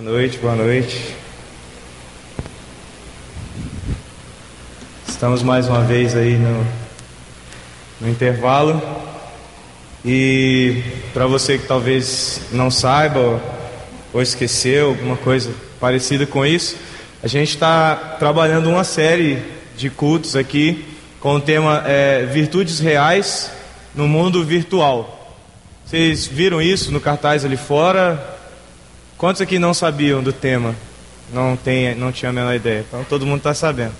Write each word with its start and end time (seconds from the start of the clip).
Boa 0.00 0.12
noite, 0.12 0.38
boa 0.38 0.54
noite. 0.54 1.12
Estamos 5.08 5.42
mais 5.42 5.66
uma 5.66 5.80
vez 5.80 6.14
aí 6.14 6.36
no, 6.36 6.64
no 8.00 8.08
intervalo. 8.08 8.80
E 10.04 10.84
para 11.12 11.26
você 11.26 11.58
que 11.58 11.66
talvez 11.66 12.42
não 12.52 12.70
saiba 12.70 13.42
ou 14.12 14.22
esqueceu 14.22 14.90
alguma 14.90 15.16
coisa 15.16 15.50
parecida 15.80 16.24
com 16.24 16.46
isso, 16.46 16.76
a 17.20 17.26
gente 17.26 17.48
está 17.48 17.96
trabalhando 18.20 18.70
uma 18.70 18.84
série 18.84 19.42
de 19.76 19.90
cultos 19.90 20.36
aqui 20.36 20.84
com 21.18 21.34
o 21.34 21.40
tema 21.40 21.82
é, 21.84 22.24
Virtudes 22.24 22.78
Reais 22.78 23.50
no 23.96 24.06
Mundo 24.06 24.44
Virtual. 24.44 25.34
Vocês 25.84 26.24
viram 26.24 26.62
isso 26.62 26.92
no 26.92 27.00
cartaz 27.00 27.44
ali 27.44 27.56
fora? 27.56 28.37
Quantos 29.18 29.42
aqui 29.42 29.58
não 29.58 29.74
sabiam 29.74 30.22
do 30.22 30.32
tema? 30.32 30.76
Não, 31.32 31.56
tem, 31.56 31.92
não 31.96 32.12
tinha 32.12 32.30
a 32.30 32.32
menor 32.32 32.54
ideia. 32.54 32.84
Então 32.86 33.02
todo 33.02 33.26
mundo 33.26 33.38
está 33.38 33.52
sabendo. 33.52 33.92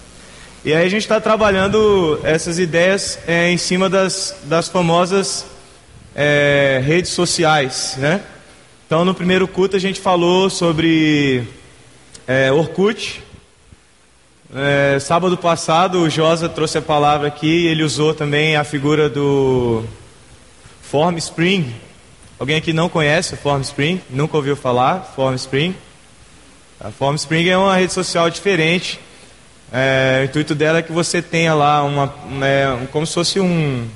E 0.64 0.72
aí 0.72 0.86
a 0.86 0.88
gente 0.88 1.02
está 1.02 1.20
trabalhando 1.20 2.20
essas 2.22 2.60
ideias 2.60 3.18
é, 3.26 3.50
em 3.50 3.58
cima 3.58 3.90
das, 3.90 4.36
das 4.44 4.68
famosas 4.68 5.44
é, 6.14 6.80
redes 6.84 7.10
sociais, 7.10 7.96
né? 7.98 8.22
Então 8.86 9.04
no 9.04 9.12
primeiro 9.12 9.48
culto 9.48 9.74
a 9.74 9.80
gente 9.80 10.00
falou 10.00 10.48
sobre 10.48 11.42
é, 12.24 12.52
Orkut. 12.52 13.20
É, 14.54 15.00
sábado 15.00 15.36
passado 15.36 16.00
o 16.00 16.08
Josa 16.08 16.48
trouxe 16.48 16.78
a 16.78 16.82
palavra 16.82 17.26
aqui 17.26 17.64
e 17.64 17.66
ele 17.66 17.82
usou 17.82 18.14
também 18.14 18.54
a 18.54 18.62
figura 18.62 19.08
do 19.08 19.82
Form 20.80 21.16
Spring. 21.18 21.74
Alguém 22.38 22.56
aqui 22.56 22.72
não 22.72 22.88
conhece 22.88 23.34
o 23.34 23.36
Form 23.36 23.60
Spring? 23.62 24.00
Nunca 24.08 24.36
ouviu 24.36 24.54
falar 24.54 25.12
Form 25.16 25.34
Spring? 25.34 25.74
A 26.80 26.92
Form 26.92 27.16
Spring 27.16 27.48
é 27.48 27.58
uma 27.58 27.74
rede 27.74 27.92
social 27.92 28.30
diferente. 28.30 29.00
É, 29.72 30.20
o 30.22 30.24
intuito 30.26 30.54
dela 30.54 30.78
é 30.78 30.82
que 30.82 30.92
você 30.92 31.20
tenha 31.20 31.52
lá 31.52 31.82
uma, 31.82 32.14
é, 32.40 32.86
como 32.92 33.04
se 33.04 33.14
fosse 33.14 33.40
um, 33.40 33.88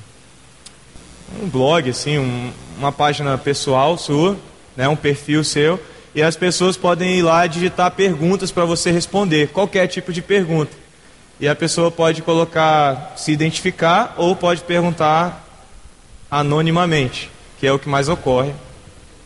um 1.41 1.49
blog, 1.49 1.89
assim, 1.89 2.19
um, 2.19 2.53
uma 2.77 2.91
página 2.91 3.39
pessoal 3.39 3.97
sua, 3.97 4.37
né, 4.77 4.89
um 4.89 4.97
perfil 4.97 5.45
seu, 5.45 5.81
e 6.13 6.21
as 6.21 6.35
pessoas 6.35 6.77
podem 6.77 7.19
ir 7.19 7.23
lá 7.23 7.47
digitar 7.47 7.93
perguntas 7.93 8.51
para 8.51 8.65
você 8.65 8.91
responder, 8.91 9.51
qualquer 9.51 9.87
tipo 9.87 10.13
de 10.13 10.21
pergunta. 10.21 10.77
E 11.39 11.47
a 11.47 11.55
pessoa 11.55 11.93
pode 11.93 12.23
colocar, 12.23 13.15
se 13.17 13.31
identificar, 13.31 14.15
ou 14.17 14.35
pode 14.35 14.63
perguntar 14.63 15.47
anonimamente, 16.29 17.31
que 17.63 17.67
é 17.69 17.73
o 17.73 17.79
que 17.79 17.89
mais 17.89 18.09
ocorre, 18.09 18.53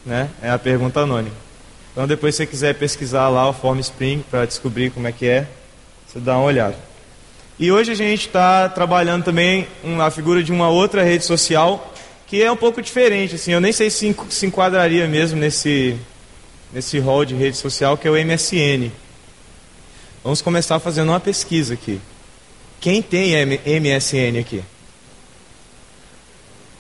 né? 0.05 0.29
É 0.43 0.51
a 0.51 0.59
pergunta 0.59 1.01
anônima. 1.01 1.35
Então 1.91 2.07
depois 2.07 2.35
se 2.35 2.43
você 2.43 2.47
quiser 2.47 2.75
pesquisar 2.75 3.31
lá 3.31 3.49
o 3.49 3.53
Form 3.55 3.79
Spring 3.79 4.23
para 4.31 4.45
descobrir 4.45 4.91
como 4.91 5.09
é 5.09 5.13
que 5.13 5.27
é, 5.27 5.47
você 6.07 6.21
dá 6.21 6.37
uma 6.37 6.45
olhada. 6.45 6.77
E 7.59 7.73
hoje 7.73 7.93
a 7.93 7.95
gente 7.95 8.27
está 8.27 8.69
trabalhando 8.69 9.25
também 9.25 9.67
a 10.05 10.11
figura 10.11 10.45
de 10.45 10.53
uma 10.53 10.69
outra 10.69 11.03
rede 11.03 11.25
social 11.25 11.95
que 12.27 12.43
é 12.43 12.53
um 12.53 12.57
pouco 12.59 12.83
diferente, 12.83 13.37
assim, 13.37 13.53
eu 13.53 13.61
nem 13.61 13.73
sei 13.73 13.89
se 13.89 14.15
se 14.29 14.45
enquadraria 14.45 15.09
mesmo 15.09 15.41
nesse 15.41 15.97
nesse 16.71 16.99
rol 16.99 17.25
de 17.25 17.35
rede 17.35 17.57
social 17.57 17.97
que 17.97 18.07
é 18.07 18.11
o 18.11 18.23
MSN. 18.23 18.91
Vamos 20.23 20.43
começar 20.43 20.79
fazendo 20.79 21.09
uma 21.09 21.21
pesquisa 21.21 21.73
aqui. 21.73 21.99
Quem 22.83 23.01
tem 23.01 23.33
MSN 23.47 24.39
aqui? 24.39 24.63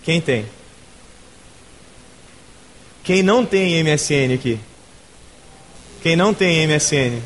Quem 0.03 0.21
tem? 0.21 0.45
Quem 3.07 3.23
não 3.23 3.47
tem 3.47 3.85
MSN 3.85 4.35
aqui? 4.35 4.59
Quem 6.03 6.17
não 6.17 6.35
tem 6.35 6.67
MSN? 6.67 7.23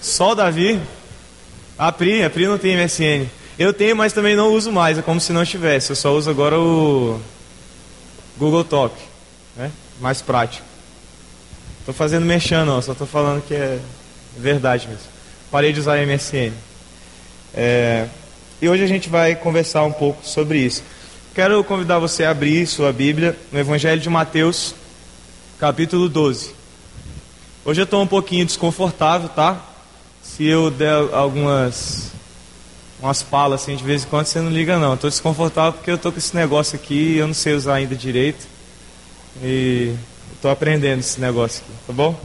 Só 0.00 0.32
o 0.32 0.34
Davi? 0.34 0.80
A 1.76 1.92
Pri, 1.92 2.24
a 2.24 2.30
Pri 2.30 2.46
não 2.46 2.56
tem 2.56 2.74
MSN. 2.74 3.26
Eu 3.58 3.74
tenho, 3.74 3.94
mas 3.94 4.14
também 4.14 4.34
não 4.34 4.50
uso 4.50 4.72
mais, 4.72 4.96
é 4.96 5.02
como 5.02 5.20
se 5.20 5.30
não 5.30 5.44
tivesse. 5.44 5.90
Eu 5.90 5.96
só 5.96 6.14
uso 6.14 6.30
agora 6.30 6.58
o 6.58 7.20
Google 8.38 8.64
Talk, 8.64 8.96
né? 9.54 9.70
Mais 10.00 10.22
prático. 10.22 10.64
Tô 11.84 11.92
fazendo 11.92 12.24
mexendo, 12.24 12.80
só 12.80 12.94
tô 12.94 13.04
falando 13.04 13.46
que 13.46 13.52
é 13.52 13.78
verdade 14.38 14.88
mesmo. 14.88 15.04
Parei 15.50 15.70
de 15.70 15.80
usar 15.80 15.98
MSN. 15.98 16.50
É... 17.52 18.06
E 18.62 18.66
hoje 18.70 18.82
a 18.84 18.86
gente 18.86 19.10
vai 19.10 19.34
conversar 19.34 19.84
um 19.84 19.92
pouco 19.92 20.26
sobre 20.26 20.60
isso. 20.60 20.82
Quero 21.34 21.64
convidar 21.64 21.98
você 21.98 22.22
a 22.22 22.30
abrir 22.30 22.64
sua 22.64 22.92
Bíblia 22.92 23.36
no 23.50 23.58
Evangelho 23.58 24.00
de 24.00 24.08
Mateus, 24.08 24.72
capítulo 25.58 26.08
12. 26.08 26.54
Hoje 27.64 27.80
eu 27.80 27.84
estou 27.84 28.00
um 28.00 28.06
pouquinho 28.06 28.46
desconfortável, 28.46 29.28
tá? 29.28 29.60
Se 30.22 30.46
eu 30.46 30.70
der 30.70 30.92
algumas 31.12 32.12
umas 33.00 33.20
palas 33.24 33.62
assim 33.62 33.74
de 33.74 33.82
vez 33.82 34.04
em 34.04 34.06
quando, 34.06 34.26
você 34.26 34.40
não 34.40 34.48
liga 34.48 34.78
não. 34.78 34.94
Estou 34.94 35.10
desconfortável 35.10 35.72
porque 35.72 35.90
eu 35.90 35.96
estou 35.96 36.12
com 36.12 36.18
esse 36.18 36.36
negócio 36.36 36.76
aqui 36.76 37.14
e 37.14 37.18
eu 37.18 37.26
não 37.26 37.34
sei 37.34 37.54
usar 37.54 37.74
ainda 37.74 37.96
direito. 37.96 38.46
E 39.42 39.92
estou 40.36 40.52
aprendendo 40.52 41.00
esse 41.00 41.20
negócio 41.20 41.64
aqui, 41.64 41.72
tá 41.88 41.92
bom? 41.92 42.16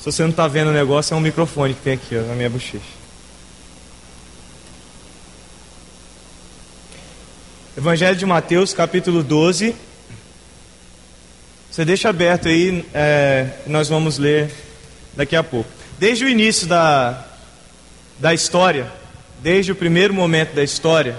Se 0.00 0.06
você 0.06 0.22
não 0.22 0.30
está 0.30 0.48
vendo 0.48 0.70
o 0.70 0.72
negócio, 0.72 1.14
é 1.14 1.16
um 1.16 1.20
microfone 1.20 1.74
que 1.74 1.80
tem 1.80 1.92
aqui 1.92 2.16
ó, 2.16 2.22
na 2.22 2.34
minha 2.34 2.50
bochecha. 2.50 2.97
Evangelho 7.78 8.16
de 8.16 8.26
Mateus, 8.26 8.72
capítulo 8.72 9.22
12. 9.22 9.72
Você 11.70 11.84
deixa 11.84 12.08
aberto 12.08 12.48
aí, 12.48 12.84
é, 12.92 13.50
nós 13.68 13.88
vamos 13.88 14.18
ler 14.18 14.50
daqui 15.14 15.36
a 15.36 15.44
pouco. 15.44 15.70
Desde 15.96 16.24
o 16.24 16.28
início 16.28 16.66
da, 16.66 17.24
da 18.18 18.34
história, 18.34 18.90
desde 19.40 19.70
o 19.70 19.76
primeiro 19.76 20.12
momento 20.12 20.56
da 20.56 20.64
história, 20.64 21.16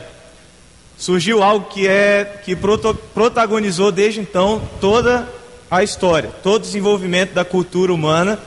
surgiu 0.97 1.41
algo 1.41 1.69
que 1.69 1.87
é 1.87 2.41
que 2.43 2.57
proto, 2.57 2.93
protagonizou 2.93 3.89
desde 3.89 4.19
então 4.19 4.61
toda 4.81 5.29
a 5.71 5.81
história, 5.81 6.29
todo 6.43 6.55
o 6.55 6.65
desenvolvimento 6.65 7.31
da 7.31 7.45
cultura 7.45 7.93
humana. 7.93 8.37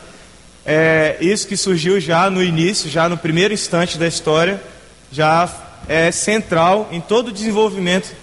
É, 0.66 1.16
isso 1.18 1.48
que 1.48 1.56
surgiu 1.56 1.98
já 1.98 2.28
no 2.28 2.42
início, 2.42 2.90
já 2.90 3.08
no 3.08 3.16
primeiro 3.16 3.54
instante 3.54 3.96
da 3.96 4.06
história, 4.06 4.62
já 5.10 5.50
é 5.88 6.10
central 6.10 6.88
em 6.90 7.00
todo 7.00 7.28
o 7.28 7.32
desenvolvimento 7.32 8.14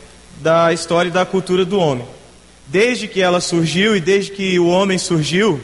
da 0.42 0.72
história 0.72 1.09
e 1.09 1.12
da 1.12 1.25
cultura 1.25 1.66
do 1.66 1.80
homem. 1.80 2.06
Desde 2.68 3.08
que 3.08 3.22
ela 3.22 3.42
surgiu 3.42 3.96
e 3.96 4.00
desde 4.00 4.31
que 4.31 4.59
o 4.59 4.68
homem 4.68 4.97
surgiu, 4.97 5.62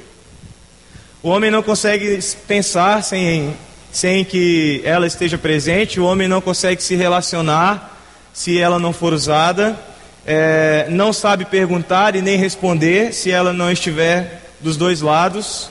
o 1.22 1.30
homem 1.30 1.50
não 1.50 1.64
consegue 1.64 2.20
pensar 2.48 3.04
sem, 3.04 3.56
sem 3.92 4.24
que 4.24 4.82
ela 4.84 5.08
esteja 5.08 5.38
presente, 5.38 6.00
o 6.00 6.06
homem 6.06 6.28
não 6.28 6.42
consegue 6.42 6.84
se 6.84 6.96
relacionar 6.96 7.94
se 8.34 8.60
ela 8.60 8.78
não 8.78 8.92
for 8.92 9.14
usada, 9.14 9.80
é, 10.26 10.88
não 10.90 11.14
sabe 11.14 11.46
perguntar 11.46 12.16
e 12.16 12.22
nem 12.22 12.38
responder 12.38 13.14
se 13.14 13.32
ela 13.32 13.54
não 13.54 13.72
estiver 13.72 14.42
dos 14.60 14.76
dois 14.76 15.02
lados. 15.02 15.70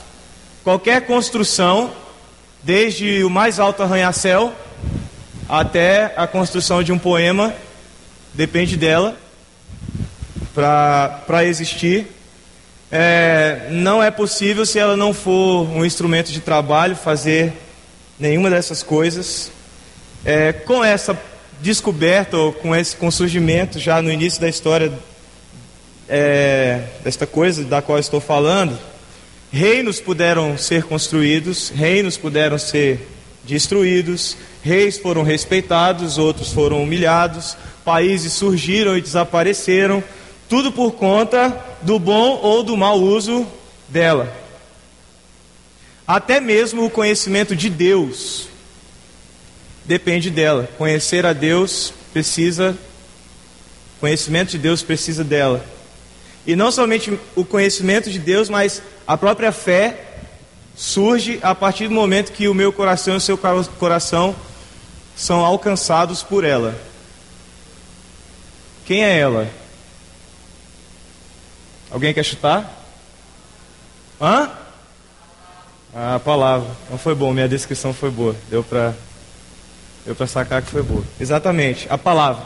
Qualquer 0.63 1.05
construção, 1.05 1.91
desde 2.63 3.23
o 3.23 3.29
mais 3.29 3.59
alto 3.59 3.83
arranha-céu 3.83 4.51
até 5.47 6.13
a 6.17 6.27
construção 6.27 6.81
de 6.81 6.91
um 6.91 6.97
poema, 6.97 7.53
depende 8.33 8.75
dela 8.75 9.17
para 10.53 11.43
existir. 11.45 12.07
É, 12.91 13.67
não 13.71 14.01
é 14.01 14.09
possível, 14.09 14.65
se 14.65 14.79
ela 14.79 14.95
não 14.95 15.13
for 15.13 15.69
um 15.69 15.83
instrumento 15.83 16.31
de 16.31 16.39
trabalho, 16.39 16.95
fazer 16.95 17.53
nenhuma 18.19 18.49
dessas 18.49 18.81
coisas. 18.81 19.51
É, 20.23 20.53
com 20.53 20.83
essa 20.83 21.17
descoberta, 21.61 22.37
ou 22.37 22.53
com 22.53 22.75
esse 22.75 22.95
com 22.95 23.09
surgimento 23.11 23.79
já 23.79 24.01
no 24.01 24.11
início 24.11 24.41
da 24.41 24.49
história 24.49 24.91
é, 26.07 26.81
desta 27.03 27.25
coisa 27.25 27.63
da 27.63 27.81
qual 27.81 27.99
estou 27.99 28.19
falando, 28.19 28.77
reinos 29.51 29.99
puderam 29.99 30.57
ser 30.57 30.83
construídos, 30.83 31.69
reinos 31.69 32.17
puderam 32.17 32.57
ser 32.57 33.07
destruídos, 33.43 34.37
reis 34.65 34.97
foram 34.97 35.21
respeitados, 35.21 36.17
outros 36.17 36.51
foram 36.51 36.81
humilhados, 36.81 37.55
países 37.85 38.33
surgiram 38.33 38.97
e 38.97 39.01
desapareceram, 39.01 40.03
tudo 40.49 40.71
por 40.71 40.93
conta 40.93 41.55
do 41.83 41.99
bom 41.99 42.39
ou 42.41 42.63
do 42.63 42.75
mau 42.75 42.99
uso 42.99 43.45
dela. 43.87 44.35
Até 46.07 46.39
mesmo 46.41 46.83
o 46.83 46.89
conhecimento 46.89 47.55
de 47.55 47.69
Deus 47.69 48.47
depende 49.85 50.31
dela. 50.31 50.67
Conhecer 50.79 51.27
a 51.27 51.33
Deus 51.33 51.93
precisa, 52.11 52.75
conhecimento 53.99 54.49
de 54.49 54.57
Deus 54.57 54.81
precisa 54.81 55.23
dela. 55.23 55.63
E 56.47 56.55
não 56.55 56.71
somente 56.71 57.19
o 57.35 57.45
conhecimento 57.45 58.09
de 58.09 58.17
Deus, 58.17 58.49
mas 58.49 58.81
a 59.05 59.15
própria 59.15 59.51
fé 59.51 60.05
surge 60.75 61.37
a 61.43 61.53
partir 61.53 61.87
do 61.87 61.93
momento 61.93 62.31
que 62.31 62.47
o 62.47 62.53
meu 62.55 62.73
coração 62.73 63.13
e 63.13 63.17
o 63.17 63.21
seu 63.21 63.37
coração 63.37 64.35
são 65.15 65.43
alcançados 65.45 66.21
por 66.21 66.43
ela. 66.43 66.75
Quem 68.85 69.03
é 69.03 69.17
ela? 69.17 69.49
Alguém 71.89 72.13
quer 72.13 72.23
chutar? 72.23 72.71
Hã? 74.21 74.51
A 75.93 76.19
palavra. 76.19 76.69
Então 76.85 76.97
foi 76.97 77.15
bom, 77.15 77.33
minha 77.33 77.47
descrição 77.47 77.93
foi 77.93 78.11
boa. 78.11 78.35
Deu 78.49 78.63
para 78.63 78.93
deu 80.05 80.13
para 80.13 80.27
sacar 80.27 80.61
que 80.61 80.69
foi 80.69 80.83
boa. 80.83 81.03
Exatamente, 81.19 81.87
a 81.89 81.97
palavra. 81.97 82.45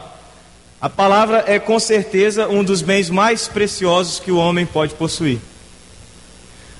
A 0.80 0.88
palavra 0.88 1.44
é 1.46 1.58
com 1.58 1.78
certeza 1.78 2.48
um 2.48 2.64
dos 2.64 2.80
bens 2.80 3.10
mais 3.10 3.48
preciosos 3.48 4.18
que 4.18 4.32
o 4.32 4.38
homem 4.38 4.64
pode 4.64 4.94
possuir. 4.94 5.38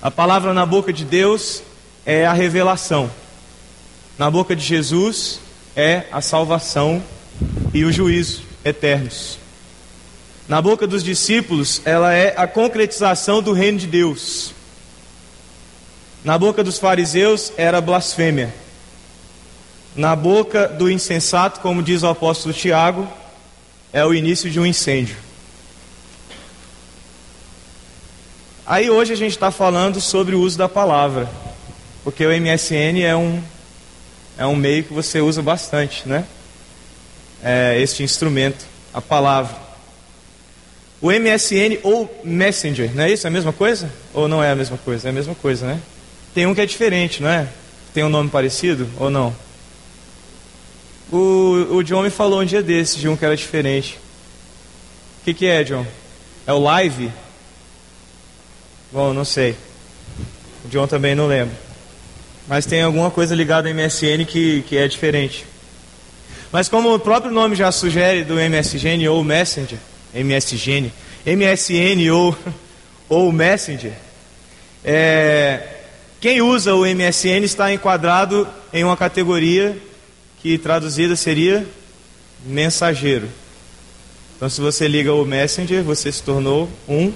A 0.01 0.11
palavra 0.11 0.55
na 0.55 0.65
boca 0.65 0.91
de 0.91 1.05
Deus 1.05 1.63
é 2.07 2.25
a 2.25 2.33
revelação. 2.33 3.11
Na 4.17 4.31
boca 4.31 4.57
de 4.57 4.65
Jesus 4.65 5.41
é 5.77 6.05
a 6.11 6.21
salvação 6.21 7.03
e 7.73 7.85
o 7.85 7.93
juízo 7.93 8.43
eternos. 8.65 9.39
Na 10.49 10.61
boca 10.61 10.87
dos 10.87 11.05
discípulos, 11.05 11.81
ela 11.85 12.13
é 12.13 12.35
a 12.37 12.47
concretização 12.47 13.41
do 13.41 13.53
reino 13.53 13.79
de 13.79 13.87
Deus. 13.87 14.53
Na 16.25 16.37
boca 16.37 16.65
dos 16.65 16.79
fariseus 16.79 17.53
era 17.57 17.81
blasfêmia. 17.81 18.53
Na 19.95 20.15
boca 20.15 20.69
do 20.69 20.91
insensato, 20.91 21.61
como 21.61 21.83
diz 21.83 22.03
o 22.03 22.09
apóstolo 22.09 22.53
Tiago, 22.53 23.09
é 23.93 24.05
o 24.05 24.13
início 24.13 24.51
de 24.51 24.61
um 24.61 24.67
incêndio. 24.67 25.17
Aí 28.67 28.89
hoje 28.89 29.13
a 29.13 29.17
gente 29.17 29.33
está 29.33 29.51
falando 29.51 30.01
sobre 30.01 30.35
o 30.35 30.41
uso 30.41 30.57
da 30.57 30.69
palavra, 30.69 31.29
porque 32.05 32.25
o 32.25 32.31
MSN 32.31 33.03
é 33.03 33.17
um, 33.17 33.43
é 34.41 34.47
um 34.47 34.57
meio 34.57 34.83
que 34.83 34.95
você 34.95 35.21
usa 35.21 35.43
bastante, 35.43 36.09
né? 36.09 36.25
É 37.45 37.79
este 37.79 38.03
instrumento, 38.03 38.65
a 38.93 38.99
palavra. 38.99 39.55
O 40.99 41.11
MSN 41.11 41.79
ou 41.83 42.23
Messenger, 42.25 42.91
não 42.97 43.05
é 43.05 43.13
isso? 43.13 43.27
É 43.27 43.29
a 43.29 43.31
mesma 43.31 43.53
coisa? 43.53 43.93
Ou 44.15 44.27
não 44.27 44.43
é 44.43 44.51
a 44.51 44.57
mesma 44.57 44.79
coisa? 44.79 45.09
É 45.09 45.11
a 45.11 45.13
mesma 45.13 45.35
coisa, 45.35 45.67
né? 45.67 45.79
Tem 46.35 46.47
um 46.47 46.55
que 46.55 46.61
é 46.63 46.65
diferente, 46.65 47.23
não 47.23 47.29
é? 47.29 47.47
Tem 47.93 48.03
um 48.03 48.09
nome 48.09 48.31
parecido 48.31 48.89
ou 48.99 49.11
não? 49.11 49.37
O, 51.13 51.77
o 51.77 51.83
John 51.85 52.03
me 52.03 52.11
falou 52.11 52.41
um 52.41 52.45
dia 52.47 52.63
desses 52.63 52.97
de 52.97 53.11
um 53.11 53.17
que 53.17 53.27
era 53.27 53.37
diferente. 53.37 53.99
O 55.21 55.25
que, 55.27 55.35
que 55.35 55.45
é, 55.45 55.63
John? 55.65 55.87
É 56.47 56.53
o 56.55 56.59
Live? 56.59 57.13
Bom, 58.91 59.13
não 59.13 59.27
sei. 59.27 59.55
O 60.65 60.69
John 60.69 60.87
também 60.87 61.15
não 61.15 61.27
lembra. 61.27 61.70
Mas 62.51 62.67
tem 62.67 62.83
alguma 62.83 63.13
coisa 63.13 63.33
ligada 63.33 63.69
ao 63.69 63.75
MSN 63.77 64.25
que, 64.27 64.63
que 64.63 64.77
é 64.77 64.89
diferente. 64.89 65.47
Mas 66.51 66.69
como 66.69 66.93
o 66.93 66.99
próprio 66.99 67.31
nome 67.31 67.55
já 67.55 67.71
sugere 67.71 68.25
do 68.25 68.35
MSN 68.35 69.09
ou 69.09 69.23
Messenger, 69.23 69.79
MSN, 70.13 70.91
MSN 71.25 72.11
ou, 72.13 72.37
ou 73.09 73.31
Messenger, 73.31 73.93
é, 74.85 75.63
quem 76.21 76.43
usa 76.43 76.75
o 76.75 76.85
MSN 76.85 77.45
está 77.45 77.73
enquadrado 77.73 78.49
em 78.73 78.83
uma 78.83 78.97
categoria 78.97 79.81
que 80.43 80.59
traduzida 80.59 81.15
seria 81.15 81.65
mensageiro. 82.45 83.29
Então, 84.37 84.51
se 84.51 84.61
você 84.61 84.89
liga 84.89 85.15
o 85.15 85.25
Messenger, 85.25 85.85
você 85.85 86.11
se 86.11 86.25
tornou 86.25 86.69
um 86.89 87.13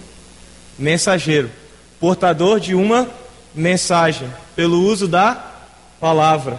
mensageiro, 0.79 1.51
portador 1.99 2.61
de 2.61 2.73
uma 2.73 3.11
mensagem, 3.53 4.29
pelo 4.55 4.81
uso 4.81 5.09
da 5.09 5.53
palavra. 6.01 6.59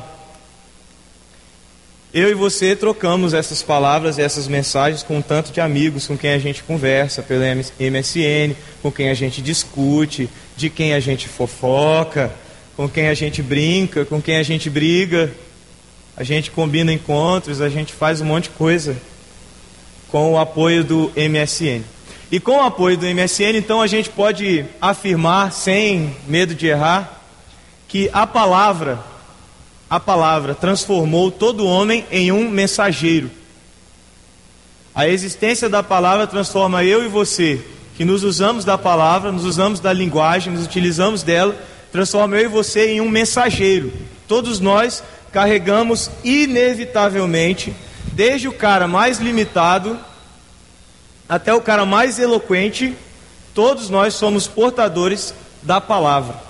Eu 2.14 2.30
e 2.30 2.34
você 2.34 2.76
trocamos 2.76 3.34
essas 3.34 3.62
palavras 3.62 4.18
e 4.18 4.22
essas 4.22 4.48
mensagens 4.48 5.04
com 5.04 5.18
um 5.18 5.22
tanto 5.22 5.52
de 5.52 5.60
amigos 5.60 6.08
com 6.08 6.18
quem 6.18 6.32
a 6.32 6.40
gente 6.40 6.64
conversa 6.64 7.22
pelo 7.22 7.44
MSN, 7.44 8.56
com 8.82 8.90
quem 8.90 9.10
a 9.10 9.14
gente 9.14 9.42
discute, 9.42 10.30
de 10.56 10.70
quem 10.70 10.94
a 10.94 11.00
gente 11.02 11.28
fofoca, 11.28 12.32
com 12.78 12.88
quem 12.88 13.10
a 13.10 13.14
gente 13.14 13.42
brinca, 13.42 14.06
com 14.06 14.22
quem 14.22 14.38
a 14.38 14.44
gente 14.44 14.70
briga. 14.70 15.30
A 16.16 16.24
gente 16.24 16.52
combina 16.52 16.94
encontros, 16.94 17.60
a 17.60 17.68
gente 17.68 17.92
faz 17.92 18.22
um 18.22 18.26
monte 18.26 18.46
de 18.46 18.52
coisa 18.52 18.96
com 20.08 20.32
o 20.32 20.38
apoio 20.38 20.86
do 20.86 21.12
MSN. 21.18 21.84
E 22.32 22.40
com 22.40 22.60
o 22.60 22.64
apoio 22.64 22.98
do 22.98 23.06
MSN, 23.06 23.58
então 23.58 23.82
a 23.82 23.88
gente 23.88 24.10
pode 24.10 24.66
afirmar, 24.80 25.52
sem 25.52 26.16
medo 26.26 26.56
de 26.56 26.68
errar, 26.68 27.15
que 27.88 28.10
a 28.14 28.26
palavra, 28.26 29.00
a 29.90 30.00
palavra 30.00 30.56
transformou 30.56 31.32
todo 31.32 31.66
homem 31.66 32.06
em 32.12 32.32
um 32.32 32.50
mensageiro. 32.50 33.30
A 34.94 35.08
existência 35.08 35.68
da 35.68 35.84
palavra 35.84 36.26
transforma 36.26 36.84
eu 36.84 37.04
e 37.04 37.08
você, 37.08 37.62
que 37.96 38.06
nos 38.06 38.24
usamos 38.24 38.64
da 38.64 38.78
palavra, 38.78 39.32
nos 39.32 39.44
usamos 39.44 39.80
da 39.80 39.92
linguagem, 39.92 40.54
nos 40.54 40.66
utilizamos 40.66 41.22
dela, 41.22 41.56
transforma 41.92 42.38
eu 42.38 42.46
e 42.46 42.48
você 42.48 42.92
em 42.92 43.02
um 43.02 43.10
mensageiro. 43.10 43.92
Todos 44.28 44.60
nós 44.60 45.04
carregamos 45.32 46.10
inevitavelmente, 46.24 47.76
desde 48.14 48.48
o 48.48 48.54
cara 48.54 48.88
mais 48.88 49.20
limitado 49.20 50.00
até 51.28 51.54
o 51.54 51.62
cara 51.62 51.86
mais 51.86 52.20
eloquente, 52.20 52.96
todos 53.54 53.90
nós 53.90 54.14
somos 54.14 54.48
portadores 54.48 55.34
da 55.64 55.82
palavra. 55.82 56.45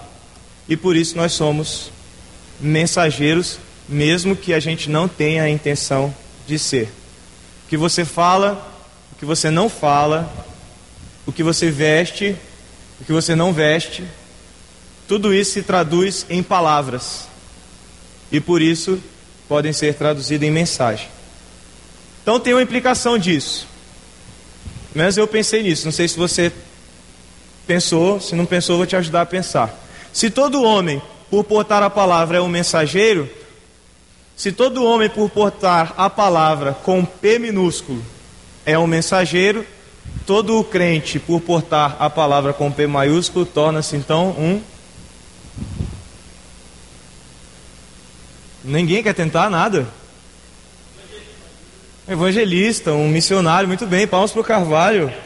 E 0.68 0.76
por 0.76 0.96
isso 0.96 1.16
nós 1.16 1.34
somos 1.34 1.92
mensageiros, 2.60 3.60
mesmo 3.88 4.36
que 4.36 4.54
a 4.54 4.60
gente 4.60 4.90
não 4.90 5.08
tenha 5.08 5.44
a 5.44 5.50
intenção 5.50 6.14
de 6.48 6.58
ser. 6.58 6.92
O 7.66 7.70
que 7.70 7.78
você 7.78 8.04
fala, 8.04 8.74
o 9.12 9.16
que 9.16 9.26
você 9.26 9.50
não 9.50 9.70
fala, 9.70 10.32
o 11.26 11.32
que 11.32 11.44
você 11.44 11.70
veste, 11.70 12.36
o 13.00 13.06
que 13.06 13.12
você 13.12 13.36
não 13.36 13.54
veste, 13.54 14.04
tudo 15.08 15.34
isso 15.34 15.52
se 15.52 15.62
traduz 15.62 16.26
em 16.30 16.42
palavras 16.42 17.28
e 18.32 18.40
por 18.40 18.62
isso 18.62 19.00
podem 19.48 19.72
ser 19.72 19.94
traduzidas 19.94 20.48
em 20.48 20.52
mensagem. 20.52 21.08
Então 22.24 22.40
tem 22.40 22.54
uma 22.54 22.64
implicação 22.64 23.18
disso. 23.18 23.68
Mas 24.96 25.18
eu 25.18 25.28
pensei 25.28 25.62
nisso, 25.62 25.86
não 25.86 25.92
sei 25.92 26.08
se 26.08 26.18
você 26.18 26.52
pensou, 27.68 28.20
se 28.20 28.34
não 28.34 28.46
pensou, 28.46 28.78
vou 28.78 28.86
te 28.86 28.96
ajudar 28.96 29.22
a 29.22 29.26
pensar. 29.26 29.85
Se 30.16 30.30
todo 30.30 30.64
homem, 30.64 31.02
por 31.30 31.44
portar 31.44 31.84
a 31.84 31.90
palavra, 31.90 32.38
é 32.38 32.42
um 32.42 32.48
mensageiro, 32.48 33.30
se 34.34 34.50
todo 34.50 34.86
homem, 34.86 35.10
por 35.10 35.30
portar 35.30 35.94
a 35.98 36.10
palavra 36.10 36.72
com 36.72 37.04
P 37.04 37.38
minúsculo, 37.38 38.02
é 38.66 38.80
um 38.80 38.88
mensageiro, 38.88 39.66
todo 40.26 40.64
crente, 40.64 41.20
por 41.20 41.42
portar 41.42 41.98
a 42.00 42.10
palavra 42.10 42.54
com 42.54 42.72
P 42.72 42.88
maiúsculo, 42.88 43.46
torna-se 43.46 43.98
então 43.98 44.30
um 44.30 44.62
Ninguém 48.64 49.04
quer 49.04 49.14
tentar 49.14 49.50
nada? 49.50 49.86
Evangelista, 52.08 52.94
um 52.94 53.10
missionário, 53.10 53.68
muito 53.68 53.86
bem, 53.86 54.08
palmas 54.08 54.32
para 54.32 54.42
o 54.42 54.46
Carvalho. 54.46 55.25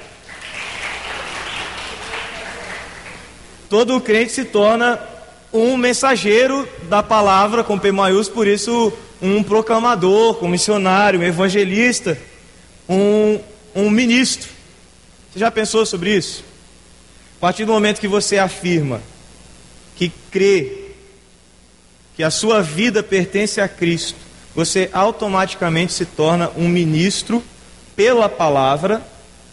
Todo 3.69 4.01
crente 4.01 4.31
se 4.31 4.45
torna 4.45 4.99
um 5.53 5.77
mensageiro 5.77 6.67
da 6.89 7.03
palavra 7.03 7.63
com 7.63 7.77
P 7.77 7.91
maiúsculo, 7.91 8.37
por 8.37 8.47
isso 8.47 8.91
um 9.21 9.43
proclamador, 9.43 10.43
um 10.43 10.47
missionário, 10.47 11.19
um 11.19 11.23
evangelista, 11.23 12.17
um, 12.87 13.39
um 13.75 13.89
ministro. 13.89 14.49
Você 15.31 15.39
já 15.39 15.51
pensou 15.51 15.85
sobre 15.85 16.15
isso? 16.15 16.43
A 17.37 17.39
partir 17.39 17.65
do 17.65 17.71
momento 17.71 17.99
que 18.01 18.07
você 18.07 18.37
afirma 18.37 19.01
que 19.95 20.11
crê 20.31 20.89
que 22.15 22.23
a 22.23 22.31
sua 22.31 22.61
vida 22.61 23.03
pertence 23.03 23.61
a 23.61 23.67
Cristo, 23.67 24.17
você 24.55 24.89
automaticamente 24.91 25.93
se 25.93 26.05
torna 26.05 26.49
um 26.57 26.67
ministro 26.67 27.43
pela 27.95 28.27
palavra 28.27 29.01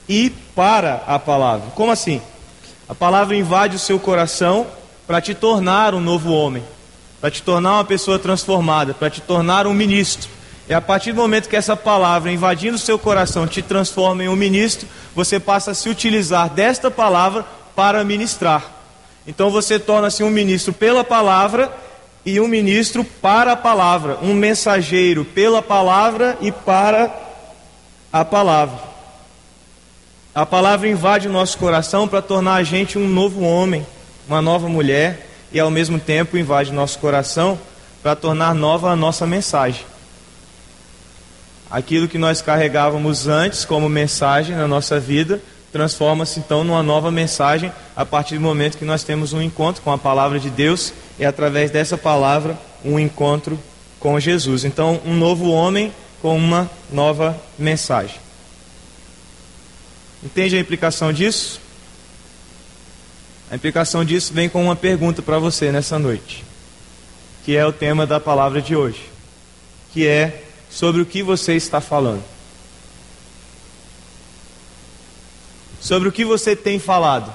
e 0.08 0.30
para 0.54 1.04
a 1.06 1.18
palavra. 1.18 1.70
Como 1.72 1.92
assim? 1.92 2.20
A 2.88 2.94
palavra 2.94 3.34
invade 3.36 3.74
o 3.74 3.80
seu 3.80 3.98
coração 3.98 4.66
para 5.06 5.20
te 5.20 5.34
tornar 5.34 5.92
um 5.92 6.00
novo 6.00 6.32
homem, 6.32 6.62
para 7.20 7.30
te 7.30 7.42
tornar 7.42 7.74
uma 7.74 7.84
pessoa 7.84 8.16
transformada, 8.16 8.94
para 8.94 9.10
te 9.10 9.20
tornar 9.20 9.66
um 9.66 9.74
ministro. 9.74 10.30
E 10.68 10.74
a 10.74 10.80
partir 10.80 11.12
do 11.12 11.20
momento 11.20 11.48
que 11.48 11.56
essa 11.56 11.76
palavra 11.76 12.30
invadindo 12.30 12.76
o 12.76 12.78
seu 12.78 12.96
coração 12.96 13.46
te 13.46 13.60
transforma 13.60 14.22
em 14.22 14.28
um 14.28 14.36
ministro, 14.36 14.88
você 15.16 15.40
passa 15.40 15.72
a 15.72 15.74
se 15.74 15.88
utilizar 15.88 16.48
desta 16.48 16.88
palavra 16.88 17.44
para 17.74 18.04
ministrar. 18.04 18.64
Então 19.26 19.50
você 19.50 19.80
torna-se 19.80 20.22
um 20.22 20.30
ministro 20.30 20.72
pela 20.72 21.02
palavra 21.02 21.72
e 22.24 22.40
um 22.40 22.46
ministro 22.46 23.04
para 23.04 23.52
a 23.52 23.56
palavra, 23.56 24.18
um 24.22 24.32
mensageiro 24.32 25.24
pela 25.24 25.60
palavra 25.60 26.38
e 26.40 26.52
para 26.52 27.12
a 28.12 28.24
palavra. 28.24 28.85
A 30.36 30.44
palavra 30.44 30.86
invade 30.86 31.28
o 31.28 31.32
nosso 31.32 31.56
coração 31.56 32.06
para 32.06 32.20
tornar 32.20 32.56
a 32.56 32.62
gente 32.62 32.98
um 32.98 33.08
novo 33.08 33.40
homem, 33.40 33.86
uma 34.28 34.42
nova 34.42 34.68
mulher, 34.68 35.26
e 35.50 35.58
ao 35.58 35.70
mesmo 35.70 35.98
tempo 35.98 36.36
invade 36.36 36.70
o 36.70 36.74
nosso 36.74 36.98
coração 36.98 37.58
para 38.02 38.14
tornar 38.14 38.54
nova 38.54 38.90
a 38.90 38.94
nossa 38.94 39.26
mensagem. 39.26 39.86
Aquilo 41.70 42.06
que 42.06 42.18
nós 42.18 42.42
carregávamos 42.42 43.26
antes 43.26 43.64
como 43.64 43.88
mensagem 43.88 44.54
na 44.54 44.68
nossa 44.68 45.00
vida, 45.00 45.40
transforma-se 45.72 46.38
então 46.38 46.62
numa 46.62 46.82
nova 46.82 47.10
mensagem 47.10 47.72
a 47.96 48.04
partir 48.04 48.34
do 48.34 48.42
momento 48.42 48.76
que 48.76 48.84
nós 48.84 49.02
temos 49.02 49.32
um 49.32 49.40
encontro 49.40 49.80
com 49.80 49.90
a 49.90 49.96
palavra 49.96 50.38
de 50.38 50.50
Deus 50.50 50.92
e 51.18 51.24
através 51.24 51.70
dessa 51.70 51.96
palavra 51.96 52.58
um 52.84 52.98
encontro 52.98 53.58
com 53.98 54.20
Jesus. 54.20 54.66
Então, 54.66 55.00
um 55.06 55.14
novo 55.14 55.48
homem 55.50 55.90
com 56.20 56.36
uma 56.36 56.70
nova 56.92 57.34
mensagem. 57.58 58.25
Entende 60.22 60.56
a 60.56 60.60
implicação 60.60 61.12
disso? 61.12 61.60
A 63.50 63.54
implicação 63.54 64.04
disso 64.04 64.32
vem 64.32 64.48
com 64.48 64.64
uma 64.64 64.74
pergunta 64.74 65.22
para 65.22 65.38
você 65.38 65.70
nessa 65.70 65.98
noite, 65.98 66.44
que 67.44 67.56
é 67.56 67.64
o 67.64 67.72
tema 67.72 68.06
da 68.06 68.18
palavra 68.18 68.60
de 68.60 68.74
hoje, 68.74 69.08
que 69.92 70.06
é 70.06 70.42
sobre 70.68 71.00
o 71.00 71.06
que 71.06 71.22
você 71.22 71.54
está 71.54 71.80
falando. 71.80 72.24
Sobre 75.80 76.08
o 76.08 76.12
que 76.12 76.24
você 76.24 76.56
tem 76.56 76.80
falado. 76.80 77.32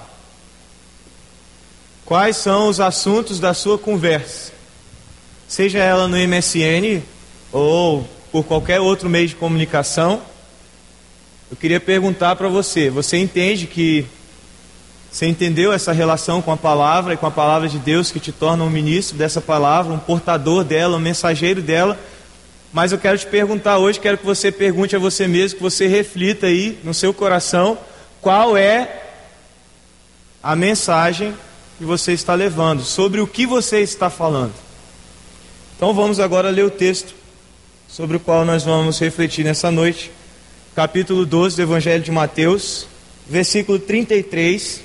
Quais 2.03 2.35
são 2.35 2.67
os 2.67 2.81
assuntos 2.81 3.39
da 3.39 3.53
sua 3.53 3.77
conversa? 3.77 4.51
Seja 5.47 5.79
ela 5.79 6.09
no 6.09 6.17
MSN 6.17 7.01
ou 7.53 8.05
por 8.31 8.43
qualquer 8.43 8.81
outro 8.81 9.09
meio 9.09 9.29
de 9.29 9.35
comunicação. 9.35 10.21
Eu 11.51 11.57
queria 11.57 11.81
perguntar 11.81 12.37
para 12.37 12.47
você: 12.47 12.89
você 12.89 13.17
entende 13.17 13.67
que 13.67 14.05
você 15.11 15.25
entendeu 15.25 15.73
essa 15.73 15.91
relação 15.91 16.41
com 16.41 16.53
a 16.53 16.55
palavra 16.55 17.13
e 17.13 17.17
com 17.17 17.25
a 17.25 17.31
palavra 17.31 17.67
de 17.67 17.77
Deus 17.77 18.09
que 18.09 18.21
te 18.21 18.31
torna 18.31 18.63
um 18.63 18.69
ministro 18.69 19.17
dessa 19.17 19.41
palavra, 19.41 19.91
um 19.91 19.99
portador 19.99 20.63
dela, 20.63 20.95
um 20.95 21.01
mensageiro 21.01 21.61
dela. 21.61 21.99
Mas 22.71 22.93
eu 22.93 22.97
quero 22.97 23.17
te 23.17 23.27
perguntar 23.27 23.79
hoje, 23.79 23.99
quero 23.99 24.17
que 24.17 24.25
você 24.25 24.49
pergunte 24.49 24.95
a 24.95 24.99
você 24.99 25.27
mesmo, 25.27 25.57
que 25.57 25.63
você 25.63 25.87
reflita 25.87 26.47
aí 26.47 26.79
no 26.85 26.93
seu 26.93 27.13
coração, 27.13 27.77
qual 28.21 28.55
é 28.55 29.01
a 30.41 30.55
mensagem 30.55 31.35
que 31.77 31.83
você 31.83 32.13
está 32.13 32.33
levando, 32.33 32.81
sobre 32.81 33.19
o 33.19 33.27
que 33.27 33.45
você 33.45 33.81
está 33.81 34.09
falando. 34.09 34.53
Então 35.75 35.93
vamos 35.93 36.17
agora 36.17 36.49
ler 36.49 36.63
o 36.63 36.71
texto 36.71 37.13
sobre 37.89 38.15
o 38.15 38.19
qual 38.21 38.45
nós 38.45 38.63
vamos 38.63 38.97
refletir 38.99 39.43
nessa 39.43 39.69
noite. 39.69 40.11
Capítulo 40.73 41.25
12 41.25 41.57
do 41.57 41.61
Evangelho 41.63 42.01
de 42.01 42.11
Mateus, 42.11 42.87
versículo 43.27 43.77
33 43.77 44.81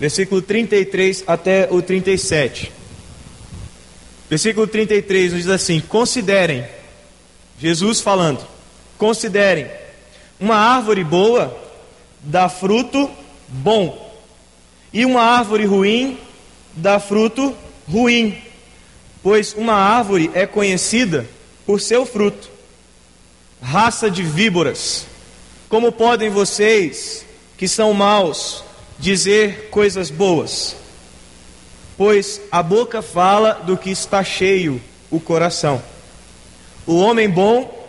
versículo 0.00 0.40
33 0.40 1.24
até 1.26 1.68
o 1.70 1.82
37. 1.82 2.72
Versículo 4.30 4.66
33 4.66 5.32
nos 5.32 5.42
diz 5.42 5.50
assim: 5.50 5.80
Considerem, 5.80 6.64
Jesus 7.58 8.00
falando, 8.00 8.44
considerem, 8.96 9.66
uma 10.40 10.56
árvore 10.56 11.04
boa 11.04 11.54
dá 12.22 12.48
fruto 12.48 13.10
bom, 13.46 14.16
e 14.92 15.04
uma 15.04 15.22
árvore 15.22 15.66
ruim 15.66 16.18
dá 16.74 16.98
fruto 16.98 17.54
ruim, 17.86 18.38
pois 19.22 19.52
uma 19.52 19.74
árvore 19.74 20.30
é 20.32 20.46
conhecida 20.46 21.26
por 21.66 21.80
seu 21.80 22.06
fruto. 22.06 22.49
Raça 23.62 24.10
de 24.10 24.22
víboras, 24.22 25.06
como 25.68 25.92
podem 25.92 26.30
vocês, 26.30 27.26
que 27.58 27.68
são 27.68 27.92
maus, 27.92 28.64
dizer 28.98 29.68
coisas 29.70 30.10
boas, 30.10 30.74
pois 31.96 32.40
a 32.50 32.62
boca 32.62 33.02
fala 33.02 33.52
do 33.52 33.76
que 33.76 33.90
está 33.90 34.24
cheio 34.24 34.80
o 35.10 35.20
coração. 35.20 35.82
O 36.86 36.96
homem 36.96 37.28
bom 37.28 37.88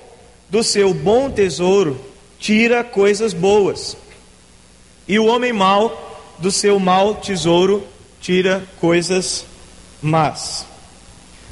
do 0.50 0.62
seu 0.62 0.94
bom 0.94 1.30
tesouro 1.32 2.00
tira 2.38 2.84
coisas 2.84 3.34
boas, 3.34 3.96
e 5.08 5.18
o 5.18 5.26
homem 5.26 5.54
mau 5.54 6.36
do 6.38 6.52
seu 6.52 6.80
mau 6.80 7.16
tesouro 7.16 7.88
tira 8.20 8.62
coisas 8.80 9.46
más. 10.02 10.66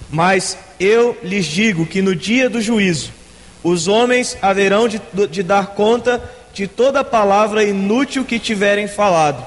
Mas 0.10 0.58
eu 0.80 1.18
lhes 1.24 1.46
digo 1.46 1.86
que 1.86 2.02
no 2.02 2.16
dia 2.16 2.50
do 2.50 2.62
juízo 2.62 3.19
os 3.64 3.88
homens 3.88 4.38
haverão 4.42 4.88
de, 4.88 5.02
de 5.30 5.44
dar 5.44 5.68
conta 5.68 6.22
de 6.54 6.68
toda 6.68 7.04
palavra 7.04 7.64
inútil 7.64 8.26
que 8.26 8.40
tiverem 8.40 8.88
falado, 8.88 9.46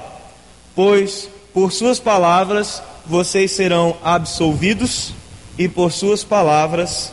pois 0.75 1.29
por 1.53 1.71
suas 1.71 1.99
palavras 1.99 2.81
vocês 3.05 3.51
serão 3.51 3.97
absolvidos 4.03 5.13
e 5.57 5.67
por 5.67 5.91
suas 5.91 6.23
palavras 6.23 7.11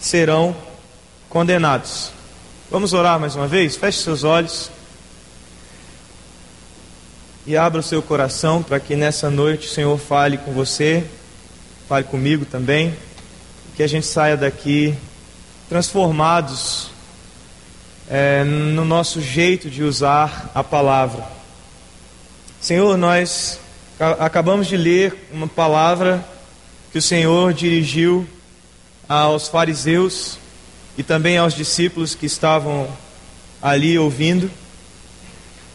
serão 0.00 0.54
condenados. 1.28 2.10
Vamos 2.70 2.92
orar 2.92 3.18
mais 3.18 3.34
uma 3.36 3.46
vez? 3.46 3.76
Feche 3.76 3.98
seus 3.98 4.24
olhos 4.24 4.70
e 7.46 7.56
abra 7.56 7.80
o 7.80 7.82
seu 7.82 8.00
coração 8.02 8.62
para 8.62 8.78
que 8.78 8.94
nessa 8.94 9.28
noite 9.28 9.66
o 9.66 9.70
Senhor 9.70 9.98
fale 9.98 10.38
com 10.38 10.52
você, 10.52 11.04
fale 11.88 12.04
comigo 12.04 12.44
também, 12.44 12.96
que 13.76 13.82
a 13.82 13.86
gente 13.86 14.06
saia 14.06 14.36
daqui 14.36 14.94
transformados 15.72 16.90
é, 18.06 18.44
no 18.44 18.84
nosso 18.84 19.22
jeito 19.22 19.70
de 19.70 19.82
usar 19.82 20.50
a 20.54 20.62
palavra. 20.62 21.26
Senhor, 22.60 22.98
nós 22.98 23.58
acabamos 24.20 24.66
de 24.66 24.76
ler 24.76 25.30
uma 25.32 25.48
palavra 25.48 26.22
que 26.92 26.98
o 26.98 27.02
Senhor 27.02 27.54
dirigiu 27.54 28.28
aos 29.08 29.48
fariseus 29.48 30.36
e 30.98 31.02
também 31.02 31.38
aos 31.38 31.54
discípulos 31.54 32.14
que 32.14 32.26
estavam 32.26 32.86
ali 33.62 33.98
ouvindo. 33.98 34.50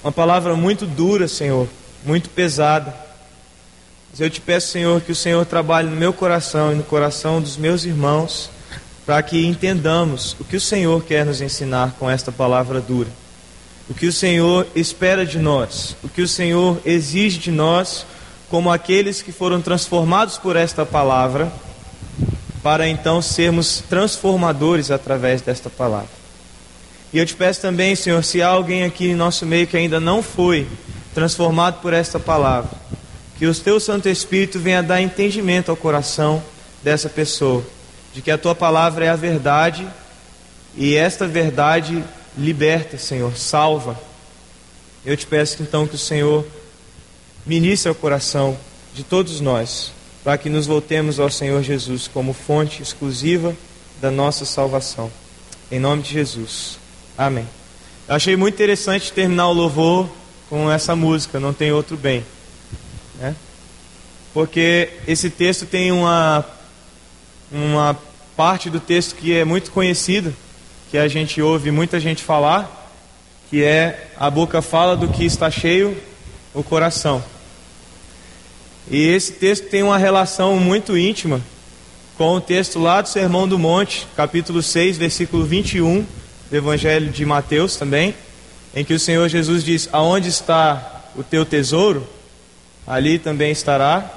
Uma 0.04 0.12
palavra 0.12 0.56
muito 0.56 0.86
dura, 0.86 1.28
Senhor, 1.28 1.68
muito 2.06 2.30
pesada. 2.30 2.96
Mas 4.12 4.20
eu 4.20 4.30
te 4.30 4.42
peço, 4.42 4.68
Senhor, 4.68 5.02
que 5.02 5.12
o 5.12 5.16
Senhor 5.16 5.44
trabalhe 5.44 5.90
no 5.90 5.96
meu 5.96 6.14
coração 6.14 6.72
e 6.72 6.76
no 6.76 6.84
coração 6.84 7.42
dos 7.42 7.58
meus 7.58 7.84
irmãos 7.84 8.56
para 9.08 9.24
que 9.24 9.46
entendamos 9.46 10.36
o 10.38 10.44
que 10.44 10.58
o 10.58 10.62
Senhor 10.62 11.02
quer 11.06 11.26
nos 11.26 11.40
ensinar 11.40 11.96
com 11.98 12.10
esta 12.10 12.30
palavra 12.30 12.82
dura. 12.82 13.08
O 13.90 13.94
que 13.94 14.06
o 14.06 14.12
Senhor 14.12 14.68
espera 14.76 15.26
de 15.26 15.40
nós, 15.40 15.96
o 16.04 16.10
que 16.10 16.22
o 16.22 16.28
Senhor 16.28 16.78
exige 16.86 17.38
de 17.38 17.50
nós, 17.50 18.06
como 18.50 18.70
aqueles 18.70 19.22
que 19.22 19.32
foram 19.32 19.62
transformados 19.62 20.38
por 20.38 20.58
esta 20.58 20.86
palavra, 20.86 21.50
para 22.62 22.86
então 22.86 23.22
sermos 23.22 23.82
transformadores 23.90 24.92
através 24.92 25.42
desta 25.42 25.70
palavra. 25.70 26.10
E 27.14 27.18
eu 27.18 27.26
te 27.26 27.34
peço 27.34 27.62
também, 27.62 27.96
Senhor, 27.96 28.22
se 28.26 28.42
há 28.42 28.50
alguém 28.50 28.84
aqui 28.84 29.08
em 29.08 29.16
nosso 29.16 29.46
meio 29.46 29.68
que 29.68 29.78
ainda 29.78 30.02
não 30.02 30.22
foi 30.22 30.68
transformado 31.16 31.82
por 31.82 31.94
esta 31.94 32.20
palavra, 32.20 32.72
que 33.40 33.48
o 33.48 33.56
teu 33.56 33.80
Santo 33.80 34.10
Espírito 34.10 34.60
venha 34.60 34.84
dar 34.84 35.02
entendimento 35.02 35.72
ao 35.72 35.78
coração 35.78 36.44
dessa 36.84 37.08
pessoa 37.08 37.64
de 38.14 38.22
que 38.22 38.32
a 38.32 38.38
tua 38.38 38.56
palavra 38.56 39.06
é 39.06 39.10
a 39.10 39.16
verdade 39.16 39.88
e 40.76 40.96
esta 40.96 41.28
verdade 41.28 42.04
liberta, 42.38 42.98
Senhor, 42.98 43.36
salva. 43.36 44.00
Eu 45.06 45.18
te 45.18 45.26
peço 45.26 45.62
então 45.62 45.88
que 45.88 45.96
o 45.96 46.00
Senhor 46.00 46.46
ministre 47.46 47.90
o 47.90 47.96
coração 47.96 48.58
de 48.94 49.04
todos 49.04 49.40
nós, 49.40 49.92
para 50.24 50.38
que 50.38 50.50
nos 50.50 50.68
voltemos 50.68 51.20
ao 51.20 51.30
Senhor 51.30 51.64
Jesus 51.64 52.08
como 52.08 52.34
fonte 52.34 52.82
exclusiva 52.82 53.56
da 54.02 54.12
nossa 54.12 54.46
salvação. 54.46 55.12
Em 55.72 55.80
nome 55.80 56.04
de 56.04 56.14
Jesus. 56.14 56.78
Amém. 57.18 57.48
Eu 58.08 58.16
achei 58.16 58.36
muito 58.36 58.54
interessante 58.56 59.12
terminar 59.12 59.48
o 59.48 59.54
louvor 59.54 60.10
com 60.50 60.72
essa 60.72 60.96
música, 60.96 61.40
Não 61.40 61.54
Tem 61.54 61.72
Outro 61.72 61.98
Bem. 61.98 62.26
Né? 63.20 63.36
Porque 64.34 64.90
esse 65.08 65.30
texto 65.30 65.66
tem 65.66 65.92
uma, 65.92 66.46
uma 67.52 67.98
parte 68.36 68.70
do 68.70 68.80
texto 68.80 69.16
que 69.16 69.34
é 69.34 69.44
muito 69.44 69.72
conhecida, 69.72 70.34
que 70.92 70.98
a 70.98 71.08
gente 71.08 71.42
ouve 71.42 71.72
muita 71.72 72.00
gente 72.00 72.24
falar, 72.24 72.92
que 73.50 73.64
é 73.64 74.10
a 74.18 74.30
boca 74.30 74.62
fala 74.62 74.96
do 74.96 75.08
que 75.08 75.26
está 75.26 75.50
cheio 75.50 75.98
o 76.54 76.64
coração. 76.64 77.24
E 78.90 79.08
esse 79.08 79.34
texto 79.34 79.70
tem 79.70 79.84
uma 79.84 79.98
relação 79.98 80.58
muito 80.58 80.98
íntima 80.98 81.42
com 82.18 82.36
o 82.36 82.42
texto 82.42 82.80
lá 82.80 83.02
do 83.02 83.10
Sermão 83.10 83.48
do 83.48 83.60
Monte, 83.60 84.08
capítulo 84.16 84.64
6, 84.64 84.98
versículo 84.98 85.46
21 85.46 86.06
do 86.50 86.56
Evangelho 86.56 87.12
de 87.12 87.26
Mateus 87.26 87.76
também, 87.76 88.16
em 88.74 88.84
que 88.84 88.94
o 88.94 89.00
Senhor 89.00 89.28
Jesus 89.28 89.64
diz: 89.64 89.90
Aonde 89.92 90.30
está 90.30 91.04
o 91.16 91.24
teu 91.24 91.46
tesouro, 91.46 92.08
ali 92.86 93.20
também 93.20 93.52
estará 93.52 94.10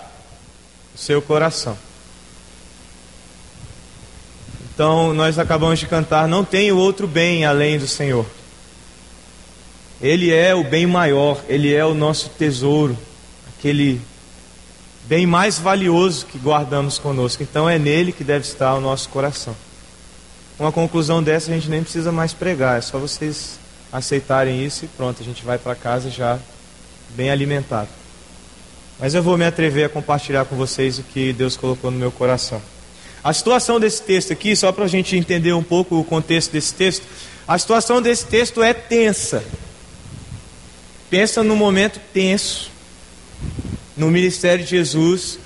o 0.94 0.99
seu 0.99 1.20
coração. 1.20 1.76
Então, 4.80 5.12
nós 5.12 5.38
acabamos 5.38 5.78
de 5.78 5.87
cantar: 5.87 6.26
Não 6.26 6.42
tem 6.42 6.72
outro 6.72 7.06
bem 7.06 7.44
além 7.44 7.78
do 7.78 7.87
Senhor. 7.87 8.25
Ele 10.00 10.32
é 10.32 10.54
o 10.54 10.64
bem 10.64 10.87
maior, 10.87 11.38
ele 11.50 11.75
é 11.75 11.84
o 11.84 11.92
nosso 11.92 12.30
tesouro, 12.30 12.96
aquele 13.46 14.00
bem 15.04 15.26
mais 15.26 15.58
valioso 15.58 16.25
que 16.25 16.38
guardamos 16.38 16.99
conosco. 16.99 17.42
Então, 17.42 17.68
é 17.68 17.78
nele 17.78 18.10
que 18.10 18.25
deve 18.25 18.46
estar 18.46 18.72
o 18.75 18.80
nosso 18.80 19.10
coração. 19.10 19.54
Uma 20.58 20.72
conclusão 20.72 21.22
dessa 21.22 21.50
a 21.50 21.54
gente 21.54 21.68
nem 21.68 21.82
precisa 21.82 22.10
mais 22.10 22.32
pregar, 22.32 22.78
é 22.78 22.80
só 22.80 22.99
vocês 22.99 23.58
aceitarem 23.92 24.64
isso 24.64 24.87
e 24.87 24.88
pronto, 24.88 25.20
a 25.20 25.25
gente 25.25 25.44
vai 25.44 25.58
para 25.58 25.75
casa 25.75 26.08
já 26.08 26.38
bem 27.10 27.30
alimentado. 27.30 27.90
Mas 28.99 29.12
eu 29.12 29.22
vou 29.22 29.37
me 29.37 29.44
atrever 29.44 29.84
a 29.84 29.88
compartilhar 29.90 30.46
com 30.46 30.56
vocês 30.56 30.99
o 30.99 31.02
que 31.02 31.34
Deus 31.34 31.54
colocou 31.54 31.90
no 31.90 31.99
meu 31.99 32.10
coração. 32.10 32.62
A 33.23 33.33
situação 33.35 33.79
desse 33.79 34.03
texto 34.03 34.33
aqui, 34.33 34.57
só 34.57 34.73
para 34.73 34.85
a 34.85 34.89
gente 34.89 35.15
entender 35.17 35.53
um 35.53 35.62
pouco 35.62 35.99
o 35.99 36.05
contexto 36.05 36.53
desse 36.53 36.73
texto, 36.73 37.07
a 37.47 37.59
situação 37.59 38.00
desse 38.00 38.25
texto 38.27 38.62
é 38.62 38.73
tensa. 38.73 39.45
Pensa 41.11 41.43
num 41.43 41.57
momento 41.57 42.00
tenso 42.15 42.71
no 43.97 44.11
ministério 44.11 44.65
de 44.65 44.71
Jesus. 44.71 45.39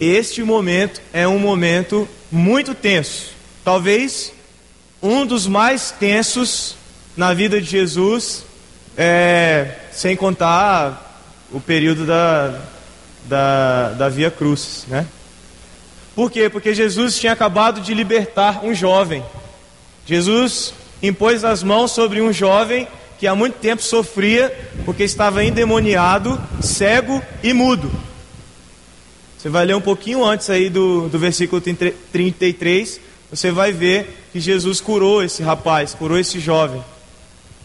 Este 0.00 0.42
momento 0.42 1.02
é 1.12 1.28
um 1.28 1.38
momento 1.38 2.08
muito 2.30 2.74
tenso. 2.74 3.32
Talvez 3.64 4.32
um 5.02 5.26
dos 5.26 5.46
mais 5.46 5.90
tensos 5.90 6.76
na 7.16 7.34
vida 7.34 7.60
de 7.60 7.68
Jesus, 7.68 8.44
é, 8.96 9.74
sem 9.92 10.16
contar 10.16 11.22
o 11.52 11.60
período 11.60 12.06
da, 12.06 12.60
da, 13.24 13.90
da 13.90 14.08
Via 14.08 14.30
Cruz, 14.30 14.86
né? 14.88 15.06
Por 16.18 16.32
quê? 16.32 16.50
Porque 16.50 16.74
Jesus 16.74 17.16
tinha 17.16 17.32
acabado 17.32 17.80
de 17.80 17.94
libertar 17.94 18.64
um 18.64 18.74
jovem. 18.74 19.24
Jesus 20.04 20.74
impôs 21.00 21.44
as 21.44 21.62
mãos 21.62 21.92
sobre 21.92 22.20
um 22.20 22.32
jovem 22.32 22.88
que 23.20 23.26
há 23.28 23.36
muito 23.36 23.58
tempo 23.58 23.80
sofria 23.80 24.52
porque 24.84 25.04
estava 25.04 25.44
endemoniado, 25.44 26.36
cego 26.60 27.22
e 27.40 27.52
mudo. 27.52 27.88
Você 29.38 29.48
vai 29.48 29.64
ler 29.64 29.76
um 29.76 29.80
pouquinho 29.80 30.24
antes 30.24 30.50
aí 30.50 30.68
do, 30.68 31.08
do 31.08 31.20
versículo 31.20 31.62
33, 31.62 33.00
você 33.30 33.52
vai 33.52 33.70
ver 33.70 34.26
que 34.32 34.40
Jesus 34.40 34.80
curou 34.80 35.22
esse 35.22 35.40
rapaz, 35.44 35.94
curou 35.94 36.18
esse 36.18 36.40
jovem, 36.40 36.84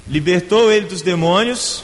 libertou 0.08 0.72
ele 0.72 0.86
dos 0.86 1.02
demônios, 1.02 1.84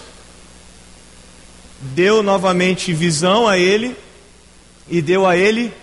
deu 1.81 2.21
novamente 2.21 2.93
visão 2.93 3.47
a 3.47 3.57
ele 3.57 3.95
e 4.87 5.01
deu 5.01 5.25
a 5.25 5.35
ele 5.35 5.73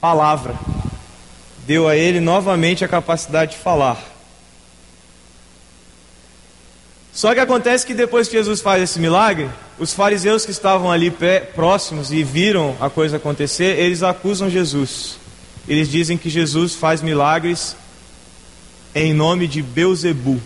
palavra. 0.00 0.54
Deu 1.66 1.86
a 1.86 1.96
ele 1.96 2.20
novamente 2.20 2.84
a 2.84 2.88
capacidade 2.88 3.52
de 3.52 3.58
falar. 3.58 4.02
Só 7.12 7.34
que 7.34 7.40
acontece 7.40 7.86
que 7.86 7.92
depois 7.92 8.28
que 8.28 8.36
Jesus 8.36 8.60
faz 8.60 8.82
esse 8.82 8.98
milagre, 8.98 9.50
os 9.78 9.92
fariseus 9.92 10.44
que 10.44 10.52
estavam 10.52 10.90
ali 10.90 11.12
próximos 11.54 12.12
e 12.12 12.22
viram 12.22 12.76
a 12.80 12.88
coisa 12.88 13.16
acontecer, 13.16 13.78
eles 13.78 14.02
acusam 14.02 14.48
Jesus. 14.48 15.18
Eles 15.68 15.90
dizem 15.90 16.16
que 16.16 16.30
Jesus 16.30 16.74
faz 16.74 17.02
milagres 17.02 17.76
em 18.94 19.12
nome 19.12 19.46
de 19.46 19.62
Beuzebu. 19.62 20.40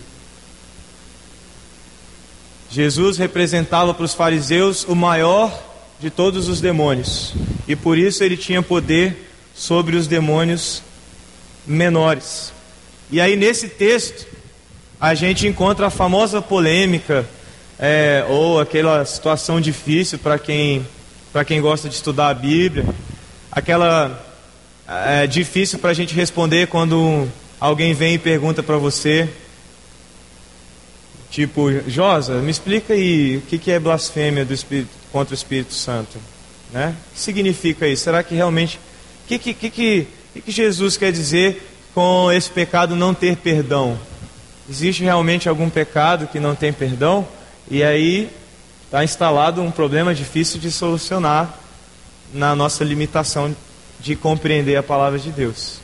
Jesus 2.69 3.17
representava 3.17 3.93
para 3.93 4.03
os 4.05 4.13
fariseus 4.13 4.83
o 4.83 4.95
maior 4.95 5.57
de 5.99 6.09
todos 6.09 6.49
os 6.49 6.59
demônios, 6.59 7.33
e 7.67 7.75
por 7.75 7.97
isso 7.97 8.23
ele 8.23 8.35
tinha 8.35 8.61
poder 8.61 9.24
sobre 9.55 9.95
os 9.95 10.07
demônios 10.07 10.83
menores. 11.65 12.53
E 13.09 13.21
aí 13.21 13.35
nesse 13.35 13.69
texto 13.69 14.27
a 14.99 15.13
gente 15.13 15.47
encontra 15.47 15.87
a 15.87 15.89
famosa 15.89 16.41
polêmica 16.41 17.25
é, 17.79 18.25
ou 18.27 18.59
aquela 18.59 19.03
situação 19.05 19.59
difícil 19.59 20.19
para 20.19 20.37
quem 20.37 20.85
para 21.31 21.43
quem 21.43 21.59
gosta 21.59 21.89
de 21.89 21.95
estudar 21.95 22.29
a 22.29 22.33
Bíblia, 22.33 22.85
aquela 23.51 24.23
é, 24.87 25.27
difícil 25.27 25.79
para 25.79 25.89
a 25.89 25.93
gente 25.93 26.15
responder 26.15 26.67
quando 26.67 27.27
alguém 27.59 27.93
vem 27.93 28.13
e 28.13 28.17
pergunta 28.17 28.63
para 28.63 28.77
você, 28.77 29.27
tipo, 31.29 31.69
Josa, 31.89 32.35
me 32.35 32.49
explica 32.49 32.93
aí 32.93 33.35
o 33.35 33.41
que, 33.41 33.57
que 33.57 33.69
é 33.69 33.77
blasfêmia 33.77 34.45
do 34.45 34.53
Espírito, 34.53 34.89
contra 35.11 35.33
o 35.33 35.35
Espírito 35.35 35.73
Santo, 35.73 36.17
né? 36.71 36.95
O 37.11 37.13
que 37.15 37.19
significa 37.19 37.85
isso? 37.85 38.05
Será 38.05 38.23
que 38.23 38.33
realmente, 38.33 38.79
o 39.25 39.27
que, 39.27 39.39
que, 39.39 39.69
que, 39.71 40.07
que 40.39 40.51
Jesus 40.51 40.97
quer 40.97 41.11
dizer 41.11 41.67
com 41.95 42.31
esse 42.31 42.47
pecado 42.47 42.95
não 42.95 43.11
ter 43.11 43.35
perdão? 43.35 43.97
Existe 44.69 45.03
realmente 45.03 45.49
algum 45.49 45.67
pecado 45.67 46.27
que 46.27 46.39
não 46.39 46.53
tem 46.53 46.71
perdão? 46.71 47.27
E 47.69 47.83
aí 47.83 48.29
está 48.83 49.03
instalado 49.03 49.63
um 49.63 49.71
problema 49.71 50.13
difícil 50.13 50.59
de 50.59 50.69
solucionar 50.69 51.57
na 52.31 52.55
nossa 52.55 52.83
limitação 52.83 53.55
de 53.99 54.15
compreender 54.15 54.75
a 54.75 54.83
palavra 54.83 55.17
de 55.17 55.31
Deus. 55.31 55.79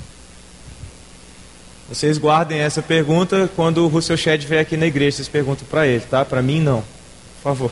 Vocês 1.89 2.19
guardem 2.19 2.59
essa 2.59 2.83
pergunta 2.83 3.49
quando 3.55 3.83
o 3.83 3.87
Russell 3.87 4.17
Shedd 4.17 4.45
vier 4.45 4.61
aqui 4.61 4.77
na 4.77 4.85
igreja. 4.85 5.17
Vocês 5.17 5.27
perguntam 5.27 5.65
para 5.67 5.87
ele, 5.87 6.01
tá? 6.01 6.23
Para 6.23 6.43
mim, 6.43 6.61
não. 6.61 6.81
Por 6.81 7.43
favor. 7.43 7.71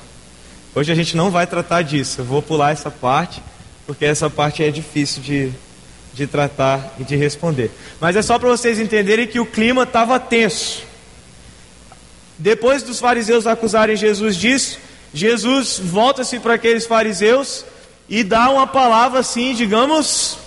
Hoje 0.73 0.91
a 0.91 0.95
gente 0.95 1.15
não 1.15 1.29
vai 1.29 1.45
tratar 1.45 1.83
disso. 1.83 2.21
Eu 2.21 2.25
vou 2.25 2.41
pular 2.41 2.71
essa 2.71 2.89
parte, 2.89 3.41
porque 3.85 4.05
essa 4.05 4.29
parte 4.29 4.63
é 4.63 4.71
difícil 4.71 5.21
de, 5.21 5.51
de 6.19 6.27
tratar 6.27 6.95
e 6.99 7.03
de 7.03 7.15
responder. 7.15 7.71
Mas 7.99 8.15
é 8.15 8.21
só 8.21 8.37
para 8.37 8.49
vocês 8.49 8.79
entenderem 8.79 9.27
que 9.27 9.39
o 9.39 9.45
clima 9.45 9.83
estava 9.83 10.19
tenso. 10.19 10.83
Depois 12.37 12.83
dos 12.83 12.99
fariseus 12.99 13.47
acusarem 13.47 13.95
Jesus 13.95 14.35
disso, 14.35 14.79
Jesus 15.13 15.79
volta-se 15.79 16.39
para 16.39 16.53
aqueles 16.53 16.85
fariseus 16.85 17.65
e 18.07 18.23
dá 18.23 18.49
uma 18.49 18.67
palavra 18.67 19.19
assim, 19.19 19.53
digamos, 19.53 20.37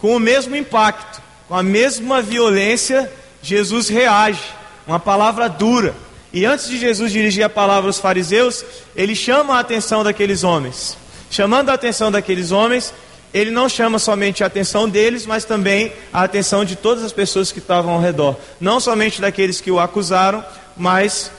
com 0.00 0.16
o 0.16 0.20
mesmo 0.20 0.56
impacto 0.56 1.24
com 1.48 1.54
a 1.54 1.62
mesma 1.62 2.22
violência, 2.22 3.10
Jesus 3.42 3.88
reage, 3.88 4.42
uma 4.86 4.98
palavra 4.98 5.48
dura. 5.48 5.94
E 6.32 6.44
antes 6.44 6.68
de 6.68 6.78
Jesus 6.78 7.12
dirigir 7.12 7.44
a 7.44 7.48
palavra 7.48 7.88
aos 7.88 7.98
fariseus, 7.98 8.64
ele 8.96 9.14
chama 9.14 9.56
a 9.56 9.60
atenção 9.60 10.02
daqueles 10.02 10.42
homens. 10.42 10.96
Chamando 11.30 11.68
a 11.68 11.74
atenção 11.74 12.10
daqueles 12.10 12.50
homens, 12.50 12.92
ele 13.34 13.50
não 13.50 13.68
chama 13.68 13.98
somente 13.98 14.44
a 14.44 14.46
atenção 14.46 14.88
deles, 14.88 15.26
mas 15.26 15.44
também 15.44 15.92
a 16.12 16.22
atenção 16.22 16.64
de 16.64 16.76
todas 16.76 17.02
as 17.02 17.12
pessoas 17.12 17.50
que 17.50 17.58
estavam 17.58 17.94
ao 17.94 18.00
redor. 18.00 18.38
Não 18.60 18.78
somente 18.78 19.20
daqueles 19.20 19.60
que 19.60 19.72
o 19.72 19.80
acusaram, 19.80 20.44
mas 20.76 21.32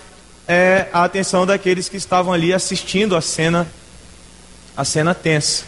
é, 0.45 0.87
a 0.91 1.05
atenção 1.05 1.45
daqueles 1.45 1.87
que 1.87 1.95
estavam 1.95 2.33
ali 2.33 2.53
assistindo 2.53 3.15
a 3.15 3.21
cena, 3.21 3.65
a 4.75 4.83
cena 4.83 5.15
tensa 5.15 5.63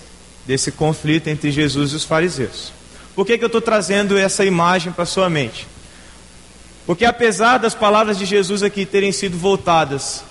desse 0.46 0.70
conflito 0.70 1.30
entre 1.30 1.50
Jesus 1.50 1.94
e 1.94 1.96
os 1.96 2.04
fariseus. 2.04 2.74
Por 3.16 3.26
que, 3.26 3.38
que 3.38 3.44
eu 3.46 3.48
estou 3.48 3.62
trazendo 3.62 4.18
essa 4.18 4.44
imagem 4.44 4.92
para 4.92 5.06
sua 5.06 5.30
mente? 5.30 5.66
Porque 6.86 7.06
apesar 7.06 7.58
das 7.58 7.74
palavras 7.74 8.18
de 8.18 8.26
Jesus 8.26 8.64
aqui 8.64 8.86
terem 8.86 9.14
sido 9.14 9.38
voltadas 9.38 10.26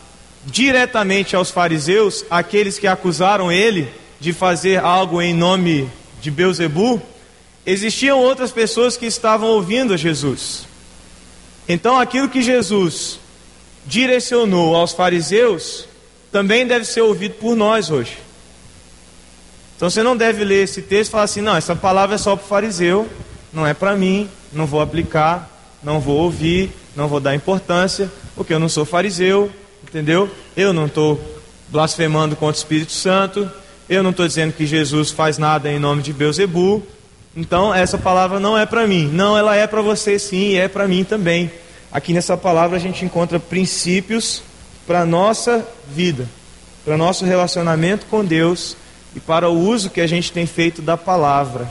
diretamente 0.45 1.35
aos 1.35 1.51
fariseus, 1.51 2.23
aqueles 2.31 2.79
que 2.79 2.87
acusaram 2.87 3.51
ele 3.51 3.91
de 4.21 4.33
fazer 4.33 4.79
algo 4.79 5.21
em 5.21 5.35
nome 5.35 5.91
de 6.21 6.31
Beuzebu, 6.31 7.01
existiam 7.65 8.19
outras 8.19 8.51
pessoas 8.51 8.97
que 8.97 9.07
estavam 9.07 9.49
ouvindo 9.49 9.93
a 9.93 9.97
Jesus. 9.97 10.67
Então 11.69 11.99
aquilo 11.99 12.29
que 12.29 12.43
Jesus 12.43 13.19
direcionou 13.87 14.75
aos 14.75 14.93
fariseus 14.93 15.87
também 16.31 16.67
deve 16.67 16.85
ser 16.85 17.03
ouvido 17.03 17.35
por 17.35 17.57
nós 17.57 17.91
hoje. 17.91 18.19
Então 19.77 19.91
você 19.91 20.03
não 20.03 20.17
deve 20.17 20.45
ler 20.45 20.65
esse 20.65 20.83
texto 20.83 21.11
e 21.11 21.13
falar 21.13 21.25
assim: 21.25 21.41
não, 21.41 21.57
essa 21.57 21.77
palavra 21.77 22.15
é 22.15 22.19
só 22.19 22.35
para 22.35 22.45
o 22.45 22.49
fariseu, 22.49 23.09
não 23.53 23.67
é 23.67 23.75
para 23.75 23.95
mim, 23.95 24.29
não 24.53 24.67
vou 24.67 24.81
aplicar, 24.81 25.51
não 25.83 26.01
vou 26.01 26.17
ouvir, 26.17 26.73
não 26.95 27.09
vou 27.09 27.21
dar 27.21 27.35
importância, 27.35 28.11
porque 28.35 28.55
eu 28.55 28.59
não 28.59 28.69
sou 28.69 28.85
fariseu, 28.85 29.51
entendeu? 29.83 30.31
Eu 30.57 30.73
não 30.73 30.87
estou 30.87 31.21
blasfemando 31.69 32.35
contra 32.37 32.57
o 32.57 32.59
Espírito 32.59 32.93
Santo, 32.93 33.51
eu 33.89 34.03
não 34.03 34.11
estou 34.11 34.27
dizendo 34.27 34.53
que 34.53 34.67
Jesus 34.67 35.11
faz 35.11 35.39
nada 35.39 35.71
em 35.71 35.79
nome 35.79 36.03
de 36.03 36.13
Beuzebu, 36.13 36.83
então 37.37 37.73
essa 37.73 37.97
palavra 37.97 38.41
não 38.41 38.57
é 38.57 38.67
para 38.67 38.87
mim. 38.87 39.09
Não, 39.13 39.37
ela 39.37 39.55
é 39.55 39.67
para 39.67 39.83
você 39.83 40.19
sim, 40.19 40.51
e 40.51 40.57
é 40.57 40.69
para 40.69 40.89
mim 40.89 41.05
também. 41.05 41.51
Aqui 41.93 42.13
nessa 42.13 42.37
palavra 42.37 42.77
a 42.77 42.81
gente 42.81 43.05
encontra 43.05 43.39
princípios 43.39 44.43
para 44.87 45.03
a 45.03 45.07
nossa 45.07 45.67
vida, 45.89 46.29
para 46.85 46.97
nosso 46.97 47.25
relacionamento 47.25 48.07
com 48.07 48.25
Deus 48.25 48.77
e 49.15 49.21
para 49.21 49.49
o 49.49 49.59
uso 49.59 49.91
que 49.91 50.01
a 50.01 50.07
gente 50.07 50.33
tem 50.33 50.47
feito 50.47 50.83
da 50.83 50.97
palavra. 50.97 51.71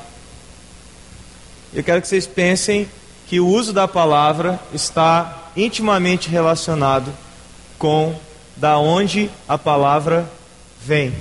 Eu 1.74 1.84
quero 1.84 2.02
que 2.02 2.08
vocês 2.08 2.26
pensem 2.26 2.88
que 3.28 3.40
o 3.40 3.48
uso 3.48 3.74
da 3.74 3.88
palavra 3.88 4.60
está 4.74 5.50
intimamente 5.58 6.30
relacionado 6.30 7.12
com 7.78 8.16
da 8.56 8.78
onde 8.78 9.30
a 9.48 9.58
palavra 9.58 10.30
vem. 10.82 11.14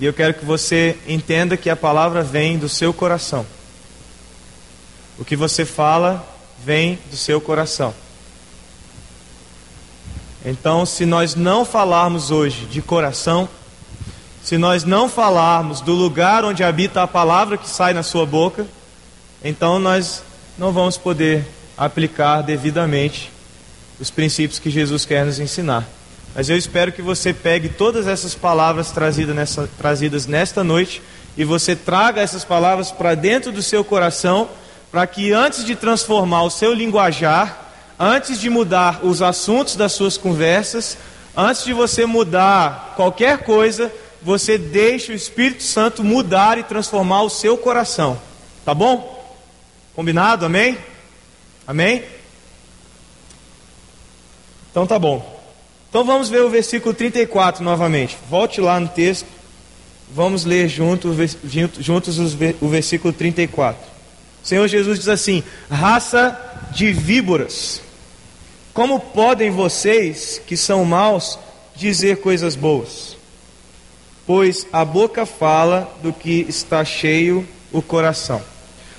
E 0.00 0.04
eu 0.04 0.12
quero 0.12 0.34
que 0.34 0.44
você 0.44 0.96
entenda 1.06 1.56
que 1.56 1.68
a 1.68 1.76
palavra 1.76 2.22
vem 2.22 2.56
do 2.56 2.68
seu 2.68 2.92
coração. 2.92 3.44
O 5.18 5.24
que 5.24 5.34
você 5.34 5.64
fala 5.64 6.24
vem 6.64 6.98
do 7.10 7.16
seu 7.16 7.40
coração. 7.40 7.92
Então, 10.44 10.86
se 10.86 11.04
nós 11.04 11.34
não 11.34 11.64
falarmos 11.64 12.30
hoje 12.30 12.66
de 12.66 12.80
coração, 12.80 13.48
se 14.42 14.56
nós 14.56 14.84
não 14.84 15.08
falarmos 15.08 15.80
do 15.80 15.92
lugar 15.92 16.44
onde 16.44 16.62
habita 16.62 17.02
a 17.02 17.08
palavra 17.08 17.58
que 17.58 17.68
sai 17.68 17.92
na 17.92 18.04
sua 18.04 18.24
boca, 18.24 18.66
então 19.42 19.78
nós 19.80 20.22
não 20.56 20.72
vamos 20.72 20.96
poder 20.96 21.44
aplicar 21.76 22.42
devidamente 22.42 23.32
os 24.00 24.10
princípios 24.10 24.60
que 24.60 24.70
Jesus 24.70 25.04
quer 25.04 25.26
nos 25.26 25.40
ensinar. 25.40 25.97
Mas 26.34 26.48
eu 26.48 26.56
espero 26.56 26.92
que 26.92 27.02
você 27.02 27.32
pegue 27.32 27.68
todas 27.68 28.06
essas 28.06 28.34
palavras 28.34 28.90
trazidas 28.90 29.34
nessa, 29.34 29.68
trazidas 29.78 30.26
nesta 30.26 30.62
noite 30.62 31.02
e 31.36 31.44
você 31.44 31.74
traga 31.74 32.20
essas 32.20 32.44
palavras 32.44 32.90
para 32.90 33.14
dentro 33.14 33.52
do 33.52 33.62
seu 33.62 33.84
coração, 33.84 34.48
para 34.90 35.06
que 35.06 35.32
antes 35.32 35.64
de 35.64 35.76
transformar 35.76 36.42
o 36.42 36.50
seu 36.50 36.74
linguajar, 36.74 37.68
antes 37.98 38.40
de 38.40 38.50
mudar 38.50 39.04
os 39.04 39.22
assuntos 39.22 39.76
das 39.76 39.92
suas 39.92 40.16
conversas, 40.16 40.98
antes 41.36 41.64
de 41.64 41.72
você 41.72 42.06
mudar 42.06 42.94
qualquer 42.96 43.38
coisa, 43.38 43.92
você 44.22 44.58
deixe 44.58 45.12
o 45.12 45.14
Espírito 45.14 45.62
Santo 45.62 46.02
mudar 46.02 46.58
e 46.58 46.64
transformar 46.64 47.22
o 47.22 47.30
seu 47.30 47.56
coração. 47.56 48.20
Tá 48.64 48.74
bom? 48.74 49.36
Combinado? 49.94 50.44
Amém? 50.44 50.76
Amém? 51.66 52.04
Então 54.70 54.86
tá 54.86 54.98
bom. 54.98 55.37
Então 55.88 56.04
vamos 56.04 56.28
ver 56.28 56.42
o 56.42 56.50
versículo 56.50 56.94
34 56.94 57.64
novamente. 57.64 58.16
Volte 58.28 58.60
lá 58.60 58.78
no 58.78 58.88
texto. 58.88 59.26
Vamos 60.10 60.44
ler 60.44 60.68
juntos, 60.68 61.36
juntos 61.78 62.18
o 62.60 62.68
versículo 62.68 63.12
34. 63.12 63.80
O 64.42 64.46
Senhor 64.46 64.66
Jesus 64.68 64.98
diz 64.98 65.08
assim: 65.08 65.42
Raça 65.70 66.38
de 66.72 66.92
víboras, 66.92 67.82
como 68.72 69.00
podem 69.00 69.50
vocês, 69.50 70.40
que 70.46 70.56
são 70.56 70.84
maus, 70.84 71.38
dizer 71.74 72.20
coisas 72.20 72.54
boas? 72.54 73.16
Pois 74.26 74.66
a 74.72 74.84
boca 74.84 75.24
fala 75.24 75.90
do 76.02 76.12
que 76.12 76.44
está 76.48 76.84
cheio 76.84 77.46
o 77.72 77.80
coração. 77.80 78.42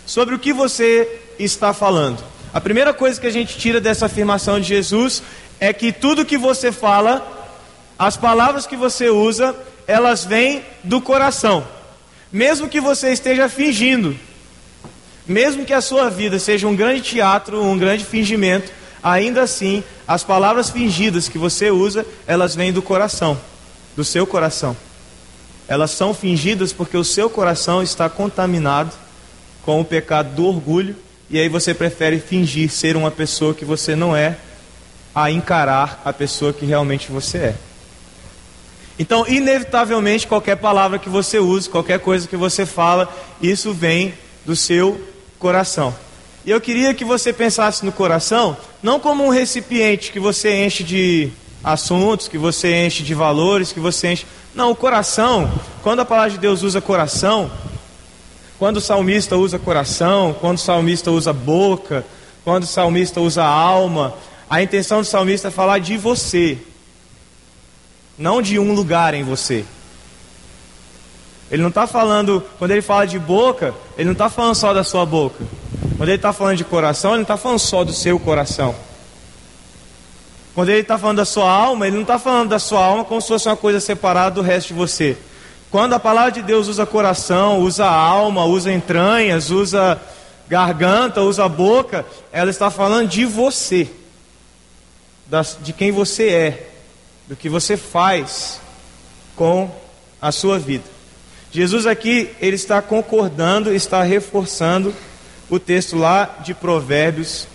Sobre 0.05 0.33
o 0.33 0.39
que 0.39 0.51
você 0.51 1.07
está 1.37 1.71
falando? 1.71 2.23
A 2.51 2.59
primeira 2.59 2.93
coisa 2.93 3.21
que 3.21 3.27
a 3.27 3.31
gente 3.31 3.57
tira 3.57 3.79
dessa 3.79 4.07
afirmação 4.07 4.59
de 4.59 4.67
Jesus 4.67 5.21
é 5.59 5.73
que 5.73 5.91
tudo 5.91 6.25
que 6.25 6.37
você 6.37 6.71
fala, 6.71 7.47
as 7.97 8.15
palavras 8.15 8.65
que 8.65 8.75
você 8.75 9.09
usa, 9.09 9.55
elas 9.85 10.23
vêm 10.23 10.63
do 10.83 11.01
coração. 11.01 11.65
Mesmo 12.31 12.69
que 12.69 12.79
você 12.79 13.11
esteja 13.11 13.49
fingindo, 13.49 14.15
mesmo 15.27 15.65
que 15.65 15.73
a 15.73 15.81
sua 15.81 16.09
vida 16.09 16.39
seja 16.39 16.67
um 16.67 16.75
grande 16.75 17.01
teatro, 17.01 17.63
um 17.63 17.77
grande 17.77 18.05
fingimento, 18.05 18.71
ainda 19.03 19.41
assim, 19.41 19.83
as 20.07 20.23
palavras 20.23 20.69
fingidas 20.69 21.27
que 21.27 21.37
você 21.37 21.69
usa, 21.71 22.05
elas 22.25 22.55
vêm 22.55 22.71
do 22.71 22.81
coração, 22.81 23.39
do 23.95 24.03
seu 24.03 24.25
coração. 24.25 24.75
Elas 25.67 25.91
são 25.91 26.13
fingidas 26.13 26.73
porque 26.73 26.97
o 26.97 27.03
seu 27.03 27.29
coração 27.29 27.83
está 27.83 28.09
contaminado 28.09 28.91
com 29.63 29.79
o 29.79 29.85
pecado 29.85 30.33
do 30.33 30.45
orgulho, 30.45 30.95
e 31.29 31.39
aí 31.39 31.47
você 31.47 31.73
prefere 31.73 32.19
fingir 32.19 32.71
ser 32.71 32.95
uma 32.95 33.11
pessoa 33.11 33.53
que 33.53 33.63
você 33.63 33.95
não 33.95 34.15
é, 34.15 34.37
a 35.23 35.31
encarar 35.31 36.01
a 36.05 36.13
pessoa 36.13 36.53
que 36.53 36.65
realmente 36.65 37.11
você 37.11 37.37
é. 37.37 37.55
Então, 38.97 39.25
inevitavelmente, 39.27 40.27
qualquer 40.27 40.57
palavra 40.57 40.99
que 40.99 41.07
você 41.07 41.39
use, 41.39 41.69
qualquer 41.69 41.99
coisa 41.99 42.27
que 42.27 42.35
você 42.35 42.65
fala, 42.65 43.07
isso 43.41 43.73
vem 43.73 44.13
do 44.45 44.55
seu 44.55 44.99
coração. 45.39 45.95
E 46.45 46.51
eu 46.51 46.59
queria 46.59 46.93
que 46.93 47.05
você 47.05 47.31
pensasse 47.31 47.85
no 47.85 47.91
coração 47.91 48.57
não 48.81 48.99
como 48.99 49.23
um 49.25 49.29
recipiente 49.29 50.11
que 50.11 50.19
você 50.19 50.65
enche 50.65 50.83
de 50.83 51.31
assuntos, 51.63 52.27
que 52.27 52.37
você 52.37 52.85
enche 52.85 53.03
de 53.03 53.13
valores, 53.13 53.71
que 53.71 53.79
você 53.79 54.13
enche. 54.13 54.25
Não, 54.53 54.71
o 54.71 54.75
coração, 54.75 55.49
quando 55.81 55.99
a 55.99 56.05
palavra 56.05 56.31
de 56.31 56.37
Deus 56.37 56.63
usa 56.63 56.81
coração, 56.81 57.51
quando 58.57 58.77
o 58.77 58.81
salmista 58.81 59.37
usa 59.37 59.57
coração, 59.57 60.35
quando 60.39 60.57
o 60.57 60.61
salmista 60.61 61.11
usa 61.11 61.31
boca, 61.31 62.05
quando 62.43 62.63
o 62.63 62.67
salmista 62.67 63.21
usa 63.21 63.43
alma, 63.43 64.13
a 64.49 64.63
intenção 64.63 65.01
do 65.01 65.05
salmista 65.05 65.49
é 65.49 65.51
falar 65.51 65.77
de 65.77 65.95
você, 65.95 66.57
não 68.17 68.41
de 68.41 68.57
um 68.57 68.73
lugar 68.73 69.13
em 69.13 69.23
você. 69.23 69.63
Ele 71.51 71.61
não 71.61 71.69
está 71.69 71.85
falando, 71.85 72.43
quando 72.57 72.71
ele 72.71 72.81
fala 72.81 73.05
de 73.05 73.19
boca, 73.19 73.75
ele 73.95 74.05
não 74.05 74.13
está 74.13 74.27
falando 74.29 74.55
só 74.55 74.73
da 74.73 74.83
sua 74.83 75.05
boca. 75.05 75.43
Quando 75.97 76.09
ele 76.09 76.15
está 76.17 76.33
falando 76.33 76.57
de 76.57 76.63
coração, 76.63 77.11
ele 77.11 77.17
não 77.17 77.23
está 77.23 77.37
falando 77.37 77.59
só 77.59 77.83
do 77.83 77.93
seu 77.93 78.19
coração. 78.19 78.75
Quando 80.55 80.69
ele 80.69 80.81
está 80.81 80.97
falando 80.97 81.17
da 81.17 81.25
sua 81.25 81.51
alma, 81.51 81.85
ele 81.85 81.95
não 81.95 82.03
está 82.03 82.17
falando 82.17 82.49
da 82.49 82.59
sua 82.59 82.83
alma 82.83 83.05
como 83.05 83.21
se 83.21 83.27
fosse 83.27 83.47
uma 83.47 83.55
coisa 83.55 83.79
separada 83.79 84.35
do 84.35 84.41
resto 84.41 84.69
de 84.69 84.73
você. 84.73 85.15
Quando 85.69 85.93
a 85.93 85.99
palavra 85.99 86.31
de 86.31 86.41
Deus 86.41 86.67
usa 86.67 86.85
coração, 86.85 87.59
usa 87.59 87.85
alma, 87.85 88.45
usa 88.45 88.71
entranhas, 88.71 89.51
usa 89.51 90.01
garganta, 90.47 91.21
usa 91.21 91.47
boca, 91.47 92.03
ela 92.31 92.49
está 92.49 92.71
falando 92.71 93.07
de 93.07 93.25
você 93.25 93.87
de 95.61 95.73
quem 95.73 95.91
você 95.91 96.29
é, 96.29 96.67
do 97.27 97.35
que 97.35 97.47
você 97.47 97.77
faz 97.77 98.59
com 99.35 99.69
a 100.19 100.31
sua 100.31 100.57
vida. 100.57 100.83
Jesus 101.51 101.85
aqui, 101.85 102.29
ele 102.41 102.55
está 102.55 102.81
concordando, 102.81 103.73
está 103.73 104.03
reforçando 104.03 104.93
o 105.49 105.59
texto 105.59 105.95
lá 105.95 106.39
de 106.43 106.53
Provérbios, 106.53 107.47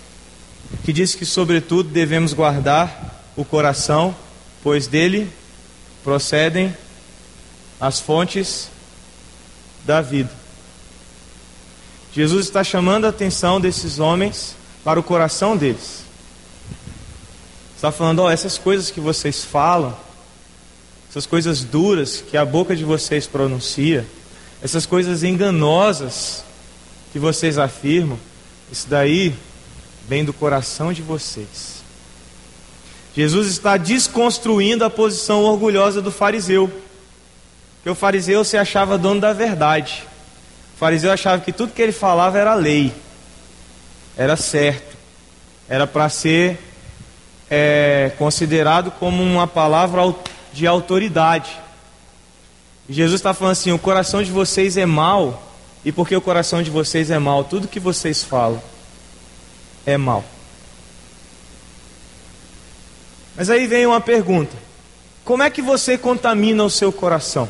que 0.84 0.92
diz 0.92 1.14
que, 1.14 1.24
sobretudo, 1.24 1.90
devemos 1.90 2.32
guardar 2.32 3.24
o 3.36 3.44
coração, 3.44 4.14
pois 4.62 4.86
dele 4.86 5.28
procedem 6.02 6.74
as 7.80 8.00
fontes 8.00 8.68
da 9.84 10.00
vida. 10.00 10.30
Jesus 12.12 12.46
está 12.46 12.62
chamando 12.62 13.04
a 13.04 13.08
atenção 13.08 13.60
desses 13.60 13.98
homens 13.98 14.56
para 14.84 14.98
o 14.98 15.02
coração 15.02 15.56
deles 15.56 16.03
está 17.84 17.92
falando: 17.92 18.20
ó, 18.20 18.30
essas 18.30 18.56
coisas 18.56 18.90
que 18.90 18.98
vocês 18.98 19.44
falam, 19.44 19.94
essas 21.10 21.26
coisas 21.26 21.62
duras 21.62 22.24
que 22.26 22.36
a 22.36 22.44
boca 22.44 22.74
de 22.74 22.82
vocês 22.82 23.26
pronuncia, 23.26 24.06
essas 24.62 24.86
coisas 24.86 25.22
enganosas 25.22 26.42
que 27.12 27.18
vocês 27.18 27.58
afirmam, 27.58 28.18
isso 28.72 28.88
daí 28.88 29.34
vem 30.08 30.24
do 30.24 30.32
coração 30.32 30.92
de 30.94 31.02
vocês. 31.02 31.84
Jesus 33.14 33.48
está 33.48 33.76
desconstruindo 33.76 34.84
a 34.84 34.90
posição 34.90 35.42
orgulhosa 35.42 36.00
do 36.00 36.10
fariseu. 36.10 36.72
Porque 37.76 37.90
o 37.90 37.94
fariseu 37.94 38.42
se 38.44 38.56
achava 38.56 38.98
dono 38.98 39.20
da 39.20 39.32
verdade. 39.32 40.02
O 40.74 40.78
fariseu 40.78 41.12
achava 41.12 41.42
que 41.42 41.52
tudo 41.52 41.72
que 41.72 41.82
ele 41.82 41.92
falava 41.92 42.38
era 42.38 42.54
lei, 42.54 42.92
era 44.16 44.36
certo, 44.36 44.96
era 45.68 45.86
para 45.86 46.08
ser 46.08 46.58
é 47.56 48.10
considerado 48.18 48.90
como 48.90 49.22
uma 49.22 49.46
palavra 49.46 50.12
de 50.52 50.66
autoridade. 50.66 51.56
Jesus 52.88 53.20
está 53.20 53.32
falando 53.32 53.52
assim: 53.52 53.70
o 53.70 53.78
coração 53.78 54.22
de 54.22 54.32
vocês 54.32 54.76
é 54.76 54.84
mau, 54.84 55.40
e 55.84 55.92
porque 55.92 56.16
o 56.16 56.20
coração 56.20 56.62
de 56.62 56.70
vocês 56.70 57.10
é 57.10 57.18
mau, 57.18 57.44
tudo 57.44 57.68
que 57.68 57.78
vocês 57.78 58.24
falam 58.24 58.60
é 59.86 59.96
mau. 59.96 60.24
Mas 63.36 63.48
aí 63.50 63.68
vem 63.68 63.86
uma 63.86 64.00
pergunta: 64.00 64.56
como 65.24 65.44
é 65.44 65.48
que 65.48 65.62
você 65.62 65.96
contamina 65.96 66.64
o 66.64 66.70
seu 66.70 66.92
coração? 66.92 67.48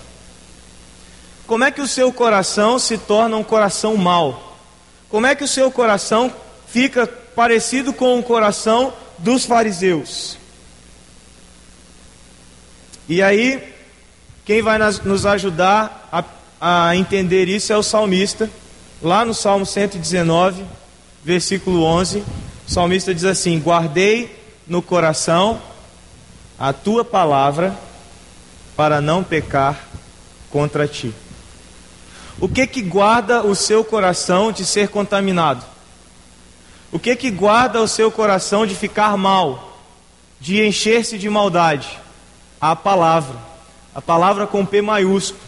Como 1.46 1.64
é 1.64 1.70
que 1.70 1.80
o 1.80 1.88
seu 1.88 2.12
coração 2.12 2.78
se 2.78 2.98
torna 2.98 3.36
um 3.38 3.44
coração 3.44 3.96
mau? 3.96 4.58
Como 5.08 5.26
é 5.26 5.34
que 5.34 5.44
o 5.44 5.48
seu 5.48 5.70
coração 5.70 6.30
fica 6.66 7.06
parecido 7.06 7.92
com 7.92 8.18
o 8.18 8.22
coração 8.22 8.92
dos 9.18 9.44
fariseus. 9.44 10.38
E 13.08 13.22
aí, 13.22 13.62
quem 14.44 14.62
vai 14.62 14.78
nos 14.78 15.26
ajudar 15.26 16.08
a, 16.10 16.88
a 16.88 16.96
entender 16.96 17.48
isso 17.48 17.72
é 17.72 17.76
o 17.76 17.82
salmista, 17.82 18.50
lá 19.02 19.24
no 19.24 19.34
Salmo 19.34 19.66
119, 19.66 20.64
versículo 21.22 21.82
11. 21.82 22.20
O 22.66 22.70
salmista 22.70 23.14
diz 23.14 23.24
assim: 23.24 23.58
Guardei 23.58 24.34
no 24.66 24.80
coração 24.80 25.60
a 26.58 26.72
tua 26.72 27.04
palavra 27.04 27.76
para 28.76 29.00
não 29.00 29.22
pecar 29.22 29.78
contra 30.50 30.88
ti. 30.88 31.12
O 32.40 32.48
que 32.48 32.66
que 32.66 32.82
guarda 32.82 33.42
o 33.42 33.54
seu 33.54 33.84
coração 33.84 34.50
de 34.50 34.64
ser 34.64 34.88
contaminado? 34.88 35.73
O 36.94 36.98
que 37.00 37.16
que 37.16 37.28
guarda 37.28 37.82
o 37.82 37.88
seu 37.88 38.08
coração 38.08 38.64
de 38.64 38.76
ficar 38.76 39.16
mal, 39.16 39.80
de 40.40 40.64
encher-se 40.64 41.18
de 41.18 41.28
maldade? 41.28 41.88
A 42.60 42.76
palavra. 42.76 43.36
A 43.92 44.00
palavra 44.00 44.46
com 44.46 44.64
P 44.64 44.80
maiúsculo. 44.80 45.42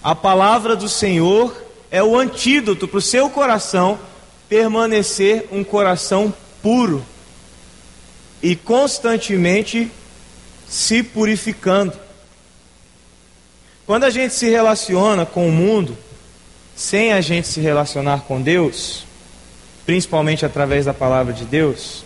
A 0.00 0.14
palavra 0.14 0.76
do 0.76 0.88
Senhor 0.88 1.52
é 1.90 2.00
o 2.00 2.16
antídoto 2.16 2.86
para 2.86 2.98
o 2.98 3.02
seu 3.02 3.28
coração 3.28 3.98
permanecer 4.48 5.48
um 5.50 5.64
coração 5.64 6.32
puro 6.62 7.04
e 8.40 8.54
constantemente 8.54 9.90
se 10.68 11.02
purificando. 11.02 11.92
Quando 13.84 14.04
a 14.04 14.10
gente 14.10 14.32
se 14.32 14.48
relaciona 14.48 15.26
com 15.26 15.48
o 15.48 15.52
mundo, 15.52 15.98
sem 16.76 17.12
a 17.12 17.20
gente 17.20 17.48
se 17.48 17.60
relacionar 17.60 18.20
com 18.20 18.40
Deus, 18.40 19.04
principalmente 19.86 20.44
através 20.44 20.84
da 20.84 20.94
palavra 20.94 21.32
de 21.32 21.44
Deus, 21.44 22.04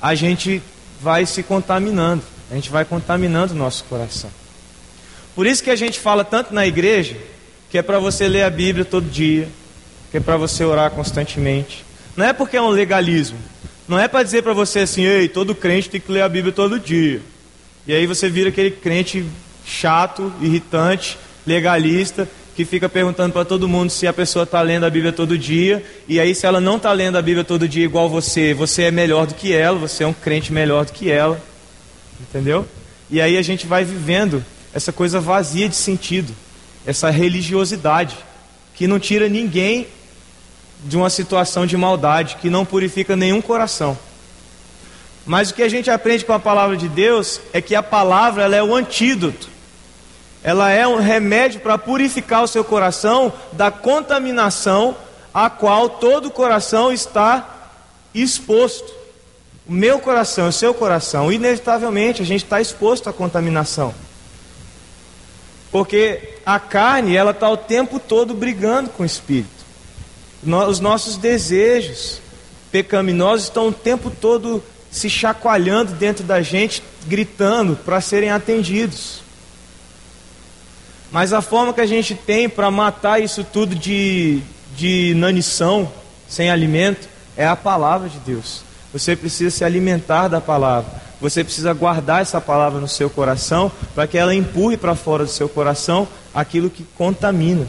a 0.00 0.14
gente 0.14 0.62
vai 1.00 1.26
se 1.26 1.42
contaminando, 1.42 2.22
a 2.50 2.54
gente 2.54 2.70
vai 2.70 2.84
contaminando 2.84 3.54
o 3.54 3.56
nosso 3.56 3.84
coração. 3.84 4.30
Por 5.34 5.46
isso 5.46 5.62
que 5.62 5.70
a 5.70 5.76
gente 5.76 5.98
fala 5.98 6.24
tanto 6.24 6.54
na 6.54 6.66
igreja 6.66 7.16
que 7.70 7.78
é 7.78 7.82
para 7.82 7.98
você 7.98 8.28
ler 8.28 8.44
a 8.44 8.50
Bíblia 8.50 8.84
todo 8.84 9.10
dia, 9.10 9.48
que 10.10 10.16
é 10.16 10.20
para 10.20 10.36
você 10.36 10.64
orar 10.64 10.90
constantemente. 10.90 11.84
Não 12.16 12.24
é 12.24 12.32
porque 12.32 12.56
é 12.56 12.62
um 12.62 12.70
legalismo, 12.70 13.38
não 13.88 13.98
é 13.98 14.08
para 14.08 14.22
dizer 14.22 14.42
para 14.42 14.54
você 14.54 14.80
assim, 14.80 15.02
ei, 15.02 15.28
todo 15.28 15.54
crente 15.54 15.90
tem 15.90 16.00
que 16.00 16.10
ler 16.10 16.22
a 16.22 16.28
Bíblia 16.28 16.52
todo 16.52 16.80
dia. 16.80 17.20
E 17.86 17.92
aí 17.92 18.06
você 18.06 18.28
vira 18.28 18.48
aquele 18.48 18.70
crente 18.70 19.24
chato, 19.64 20.32
irritante, 20.40 21.18
legalista, 21.46 22.28
que 22.56 22.64
fica 22.64 22.88
perguntando 22.88 23.34
para 23.34 23.44
todo 23.44 23.68
mundo 23.68 23.90
se 23.90 24.06
a 24.06 24.14
pessoa 24.14 24.44
está 24.44 24.62
lendo 24.62 24.86
a 24.86 24.90
Bíblia 24.90 25.12
todo 25.12 25.36
dia, 25.36 25.84
e 26.08 26.18
aí 26.18 26.34
se 26.34 26.46
ela 26.46 26.58
não 26.58 26.78
está 26.78 26.90
lendo 26.90 27.18
a 27.18 27.22
Bíblia 27.22 27.44
todo 27.44 27.68
dia 27.68 27.84
igual 27.84 28.08
você, 28.08 28.54
você 28.54 28.84
é 28.84 28.90
melhor 28.90 29.26
do 29.26 29.34
que 29.34 29.52
ela, 29.52 29.78
você 29.78 30.04
é 30.04 30.06
um 30.06 30.12
crente 30.14 30.50
melhor 30.50 30.86
do 30.86 30.92
que 30.92 31.10
ela, 31.10 31.38
entendeu? 32.18 32.66
E 33.10 33.20
aí 33.20 33.36
a 33.36 33.42
gente 33.42 33.66
vai 33.66 33.84
vivendo 33.84 34.42
essa 34.72 34.90
coisa 34.90 35.20
vazia 35.20 35.68
de 35.68 35.76
sentido, 35.76 36.34
essa 36.86 37.10
religiosidade, 37.10 38.16
que 38.74 38.86
não 38.86 38.98
tira 38.98 39.28
ninguém 39.28 39.86
de 40.82 40.96
uma 40.96 41.10
situação 41.10 41.66
de 41.66 41.76
maldade, 41.76 42.38
que 42.40 42.48
não 42.48 42.64
purifica 42.64 43.14
nenhum 43.14 43.42
coração. 43.42 43.98
Mas 45.26 45.50
o 45.50 45.54
que 45.54 45.62
a 45.62 45.68
gente 45.68 45.90
aprende 45.90 46.24
com 46.24 46.32
a 46.32 46.40
palavra 46.40 46.74
de 46.74 46.88
Deus 46.88 47.38
é 47.52 47.60
que 47.60 47.74
a 47.74 47.82
palavra 47.82 48.44
ela 48.44 48.56
é 48.56 48.62
o 48.62 48.74
antídoto 48.74 49.55
ela 50.46 50.70
é 50.70 50.86
um 50.86 51.00
remédio 51.00 51.58
para 51.58 51.76
purificar 51.76 52.44
o 52.44 52.46
seu 52.46 52.62
coração 52.62 53.32
da 53.50 53.68
contaminação 53.68 54.94
a 55.34 55.50
qual 55.50 55.88
todo 55.88 56.26
o 56.26 56.30
coração 56.30 56.92
está 56.92 57.72
exposto. 58.14 58.94
O 59.66 59.72
meu 59.72 59.98
coração, 59.98 60.46
o 60.46 60.52
seu 60.52 60.72
coração, 60.72 61.32
inevitavelmente 61.32 62.22
a 62.22 62.24
gente 62.24 62.44
está 62.44 62.60
exposto 62.60 63.10
à 63.10 63.12
contaminação. 63.12 63.92
Porque 65.72 66.36
a 66.46 66.60
carne, 66.60 67.16
ela 67.16 67.32
está 67.32 67.50
o 67.50 67.56
tempo 67.56 67.98
todo 67.98 68.32
brigando 68.32 68.90
com 68.90 69.02
o 69.02 69.06
espírito. 69.06 69.50
Os 70.68 70.78
nossos 70.78 71.16
desejos 71.16 72.20
pecaminosos 72.70 73.46
estão 73.46 73.66
o 73.66 73.72
tempo 73.72 74.12
todo 74.12 74.62
se 74.92 75.10
chacoalhando 75.10 75.92
dentro 75.94 76.22
da 76.22 76.40
gente, 76.40 76.84
gritando 77.04 77.74
para 77.74 78.00
serem 78.00 78.30
atendidos. 78.30 79.25
Mas 81.16 81.32
a 81.32 81.40
forma 81.40 81.72
que 81.72 81.80
a 81.80 81.86
gente 81.86 82.14
tem 82.14 82.46
para 82.46 82.70
matar 82.70 83.22
isso 83.22 83.42
tudo 83.42 83.74
de, 83.74 84.42
de 84.76 85.12
inanição, 85.12 85.90
sem 86.28 86.50
alimento, 86.50 87.08
é 87.38 87.46
a 87.46 87.56
palavra 87.56 88.06
de 88.06 88.18
Deus. 88.18 88.60
Você 88.92 89.16
precisa 89.16 89.48
se 89.48 89.64
alimentar 89.64 90.28
da 90.28 90.42
palavra. 90.42 90.92
Você 91.18 91.42
precisa 91.42 91.72
guardar 91.72 92.20
essa 92.20 92.38
palavra 92.38 92.82
no 92.82 92.86
seu 92.86 93.08
coração 93.08 93.72
para 93.94 94.06
que 94.06 94.18
ela 94.18 94.34
empurre 94.34 94.76
para 94.76 94.94
fora 94.94 95.24
do 95.24 95.30
seu 95.30 95.48
coração 95.48 96.06
aquilo 96.34 96.68
que 96.68 96.84
contamina. 96.98 97.66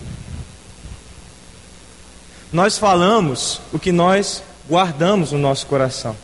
Nós 2.51 2.77
falamos 2.77 3.61
o 3.71 3.79
que 3.79 3.93
nós 3.93 4.43
guardamos 4.69 5.31
no 5.31 5.39
nosso 5.39 5.67
coração. 5.67 6.17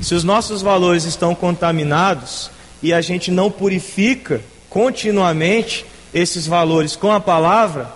Se 0.00 0.14
os 0.14 0.24
nossos 0.24 0.62
valores 0.62 1.04
estão 1.04 1.34
contaminados 1.34 2.50
e 2.82 2.90
a 2.94 3.02
gente 3.02 3.30
não 3.30 3.50
purifica 3.50 4.40
continuamente, 4.70 5.84
esses 6.14 6.46
valores 6.46 6.94
com 6.94 7.10
a 7.10 7.18
palavra, 7.18 7.92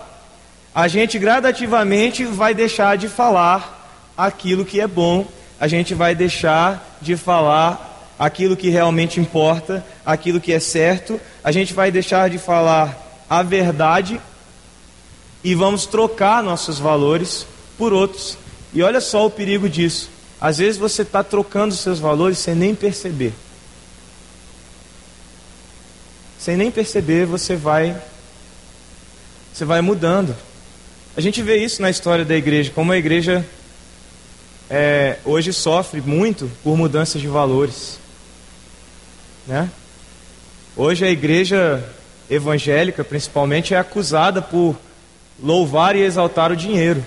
a 0.75 0.89
gente 0.89 1.19
gradativamente 1.21 2.25
vai 2.25 2.53
deixar 2.53 2.99
de 2.99 3.09
falar 3.09 4.13
aquilo 4.17 4.65
que 4.65 4.81
é 4.81 4.89
bom, 4.89 5.25
a 5.61 5.69
gente 5.69 5.95
vai 5.95 6.17
deixar 6.17 6.99
de 7.01 7.17
falar 7.17 8.17
aquilo 8.19 8.57
que 8.57 8.69
realmente 8.69 9.21
importa, 9.21 9.87
aquilo 10.05 10.41
que 10.41 10.53
é 10.53 10.59
certo, 10.59 11.21
a 11.45 11.53
gente 11.53 11.73
vai 11.73 11.93
deixar 11.93 12.29
de 12.29 12.39
falar 12.39 13.25
a 13.31 13.43
verdade 13.45 14.21
e 15.45 15.55
vamos 15.55 15.87
trocar 15.87 16.43
nossos 16.43 16.81
valores 16.81 17.47
por 17.79 17.93
outros. 17.93 18.37
E 18.75 18.83
olha 18.83 19.01
só 19.01 19.25
o 19.25 19.31
perigo 19.31 19.69
disso. 19.69 20.11
Às 20.41 20.59
vezes 20.59 20.77
você 20.77 21.03
está 21.03 21.23
trocando 21.23 21.73
seus 21.75 22.01
valores 22.01 22.39
sem 22.39 22.57
nem 22.57 22.75
perceber 22.75 23.33
sem 26.39 26.57
nem 26.57 26.71
perceber, 26.71 27.27
você 27.27 27.57
vai 27.57 27.97
você 29.53 29.65
vai 29.65 29.81
mudando. 29.81 30.37
A 31.17 31.21
gente 31.21 31.43
vê 31.43 31.57
isso 31.57 31.83
na 31.83 31.91
história 31.91 32.25
da 32.25 32.37
igreja, 32.37 32.71
como 32.73 32.93
a 32.93 32.97
igreja 32.97 33.45
é, 34.71 35.19
hoje 35.25 35.53
sofre 35.53 36.01
muito 36.01 36.49
por 36.63 36.77
mudanças 36.77 37.21
de 37.21 37.27
valores. 37.27 37.99
Né? 39.49 39.69
Hoje 40.77 41.05
a 41.05 41.11
igreja 41.11 41.85
evangélica, 42.31 43.03
principalmente, 43.03 43.75
é 43.75 43.79
acusada 43.79 44.41
por 44.41 44.77
louvar 45.43 45.97
e 45.97 46.03
exaltar 46.03 46.53
o 46.53 46.57
dinheiro. 46.57 47.05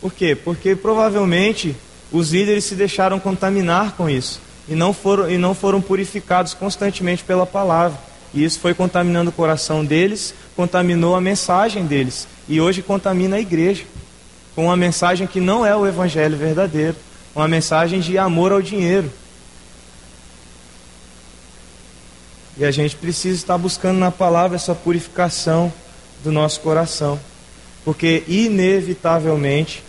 Por 0.00 0.14
quê? 0.14 0.34
Porque 0.34 0.74
provavelmente 0.74 1.76
os 2.10 2.32
líderes 2.32 2.64
se 2.64 2.74
deixaram 2.74 3.20
contaminar 3.20 3.92
com 3.96 4.08
isso 4.08 4.40
e 4.68 4.74
não 4.74 4.92
foram, 4.92 5.30
e 5.30 5.36
não 5.36 5.54
foram 5.54 5.80
purificados 5.80 6.54
constantemente 6.54 7.22
pela 7.24 7.46
palavra. 7.46 7.98
E 8.32 8.44
isso 8.44 8.58
foi 8.58 8.74
contaminando 8.74 9.30
o 9.30 9.32
coração 9.32 9.84
deles, 9.84 10.34
contaminou 10.56 11.14
a 11.14 11.20
mensagem 11.20 11.86
deles. 11.86 12.26
E 12.48 12.60
hoje 12.60 12.82
contamina 12.82 13.36
a 13.36 13.40
igreja 13.40 13.84
com 14.54 14.66
uma 14.66 14.76
mensagem 14.76 15.26
que 15.26 15.40
não 15.40 15.64
é 15.66 15.74
o 15.74 15.86
evangelho 15.86 16.36
verdadeiro, 16.36 16.96
uma 17.34 17.48
mensagem 17.48 18.00
de 18.00 18.16
amor 18.16 18.52
ao 18.52 18.62
dinheiro. 18.62 19.10
E 22.56 22.64
a 22.64 22.70
gente 22.70 22.94
precisa 22.94 23.36
estar 23.36 23.58
buscando 23.58 23.98
na 23.98 24.12
palavra 24.12 24.56
essa 24.56 24.74
purificação 24.74 25.72
do 26.22 26.30
nosso 26.30 26.60
coração, 26.60 27.18
porque 27.84 28.22
inevitavelmente 28.28 29.82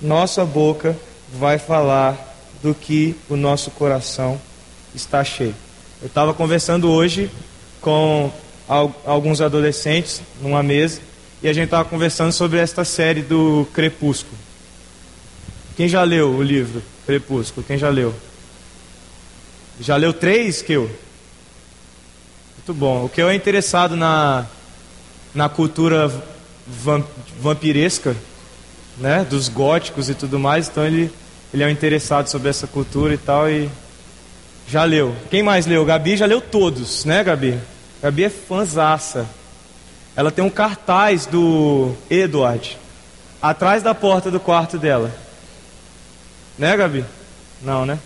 nossa 0.00 0.44
boca 0.44 0.96
vai 1.32 1.58
falar 1.58 2.33
do 2.64 2.74
que 2.74 3.14
o 3.28 3.36
nosso 3.36 3.70
coração 3.72 4.40
está 4.94 5.22
cheio. 5.22 5.54
Eu 6.00 6.06
estava 6.06 6.32
conversando 6.32 6.90
hoje 6.90 7.30
com 7.78 8.32
alguns 9.04 9.42
adolescentes 9.42 10.22
numa 10.40 10.62
mesa 10.62 11.02
e 11.42 11.48
a 11.48 11.52
gente 11.52 11.66
estava 11.66 11.86
conversando 11.86 12.32
sobre 12.32 12.58
esta 12.58 12.82
série 12.82 13.20
do 13.20 13.68
Crepúsculo. 13.74 14.34
Quem 15.76 15.86
já 15.86 16.02
leu 16.04 16.30
o 16.30 16.42
livro 16.42 16.82
Crepúsculo? 17.04 17.66
Quem 17.66 17.76
já 17.76 17.90
leu? 17.90 18.14
Já 19.78 19.96
leu 19.96 20.14
três, 20.14 20.62
Kiel? 20.62 20.88
Muito 22.56 22.72
bom. 22.72 23.04
O 23.04 23.10
que 23.10 23.20
é 23.20 23.34
interessado 23.34 23.94
na, 23.94 24.46
na 25.34 25.50
cultura 25.50 26.10
vampiresca, 27.38 28.16
né, 28.96 29.22
dos 29.28 29.50
góticos 29.50 30.08
e 30.08 30.14
tudo 30.14 30.38
mais, 30.38 30.68
então 30.68 30.86
ele 30.86 31.12
ele 31.54 31.62
é 31.62 31.66
um 31.68 31.70
interessado 31.70 32.26
sobre 32.26 32.48
essa 32.48 32.66
cultura 32.66 33.14
e 33.14 33.16
tal 33.16 33.48
e 33.48 33.70
já 34.66 34.82
leu. 34.82 35.14
Quem 35.30 35.40
mais 35.40 35.66
leu? 35.66 35.84
Gabi 35.84 36.16
já 36.16 36.26
leu 36.26 36.40
todos, 36.40 37.04
né, 37.04 37.22
Gabi? 37.22 37.60
Gabi 38.02 38.24
é 38.24 38.28
fãzaça. 38.28 39.24
Ela 40.16 40.32
tem 40.32 40.44
um 40.44 40.50
cartaz 40.50 41.26
do 41.26 41.94
Edward 42.10 42.76
atrás 43.40 43.84
da 43.84 43.94
porta 43.94 44.32
do 44.32 44.40
quarto 44.40 44.78
dela. 44.78 45.14
Né, 46.58 46.76
Gabi? 46.76 47.04
Não, 47.62 47.86
né? 47.86 48.00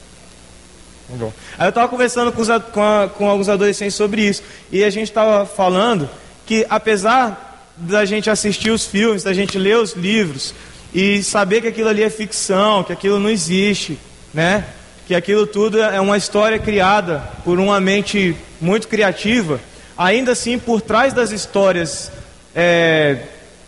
Tá 1.08 1.16
bom. 1.16 1.32
Aí 1.56 1.66
eu 1.68 1.70
estava 1.70 1.88
conversando 1.88 2.30
com, 2.30 2.42
os, 2.42 2.48
com, 2.70 2.82
a, 2.82 3.08
com 3.08 3.30
alguns 3.30 3.48
adolescentes 3.48 3.94
sobre 3.94 4.28
isso. 4.28 4.42
E 4.70 4.84
a 4.84 4.90
gente 4.90 5.08
estava 5.08 5.46
falando 5.46 6.06
que 6.44 6.66
apesar 6.68 7.64
da 7.78 8.04
gente 8.04 8.28
assistir 8.28 8.70
os 8.70 8.84
filmes, 8.84 9.22
da 9.22 9.32
gente 9.32 9.58
ler 9.58 9.78
os 9.78 9.94
livros, 9.94 10.52
e 10.94 11.22
saber 11.22 11.60
que 11.60 11.68
aquilo 11.68 11.88
ali 11.88 12.02
é 12.02 12.10
ficção, 12.10 12.82
que 12.82 12.92
aquilo 12.92 13.18
não 13.18 13.28
existe, 13.28 13.98
né? 14.32 14.64
Que 15.06 15.14
aquilo 15.14 15.46
tudo 15.46 15.80
é 15.80 16.00
uma 16.00 16.16
história 16.16 16.58
criada 16.58 17.22
por 17.44 17.58
uma 17.58 17.80
mente 17.80 18.36
muito 18.60 18.88
criativa. 18.88 19.60
Ainda 19.96 20.32
assim, 20.32 20.58
por 20.58 20.80
trás 20.80 21.12
das 21.12 21.30
histórias 21.30 22.10
é, 22.54 23.18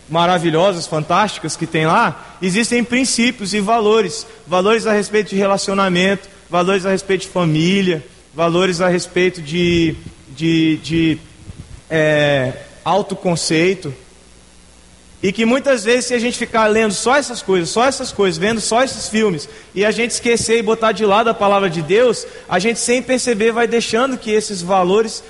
maravilhosas, 0.09 0.87
fantásticas 0.87 1.55
que 1.55 1.65
tem 1.65 1.85
lá, 1.85 2.37
existem 2.41 2.83
princípios 2.83 3.53
e 3.53 3.59
valores, 3.59 4.27
valores 4.45 4.85
a 4.85 4.93
respeito 4.93 5.29
de 5.29 5.35
relacionamento, 5.35 6.29
valores 6.49 6.85
a 6.85 6.91
respeito 6.91 7.21
de 7.21 7.29
família, 7.29 8.03
valores 8.33 8.81
a 8.81 8.87
respeito 8.87 9.41
de, 9.41 9.95
de, 10.29 10.77
de 10.77 11.17
é, 11.89 12.53
autoconceito, 12.83 13.93
e 15.23 15.31
que 15.31 15.45
muitas 15.45 15.83
vezes, 15.83 16.05
se 16.05 16.13
a 16.13 16.19
gente 16.19 16.37
ficar 16.37 16.65
lendo 16.67 16.93
só 16.93 17.15
essas 17.15 17.41
coisas, 17.41 17.69
só 17.69 17.85
essas 17.85 18.11
coisas, 18.11 18.39
vendo 18.39 18.59
só 18.59 18.83
esses 18.83 19.07
filmes, 19.07 19.47
e 19.75 19.85
a 19.85 19.91
gente 19.91 20.11
esquecer 20.11 20.57
e 20.57 20.63
botar 20.63 20.91
de 20.93 21.05
lado 21.05 21.29
a 21.29 21.33
palavra 21.33 21.69
de 21.69 21.81
Deus, 21.81 22.25
a 22.49 22.57
gente 22.57 22.79
sem 22.79 23.03
perceber 23.03 23.51
vai 23.51 23.67
deixando 23.67 24.17
que 24.17 24.31
esses 24.31 24.61
valores 24.61 25.23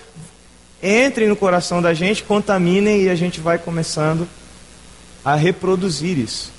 entrem 0.81 1.27
no 1.27 1.35
coração 1.35 1.81
da 1.81 1.93
gente, 1.93 2.23
contaminem 2.23 3.03
e 3.03 3.09
a 3.09 3.15
gente 3.15 3.41
vai 3.41 3.57
começando 3.57 4.27
a 5.25 5.35
reproduzir 5.35 6.17
isso. 6.17 6.51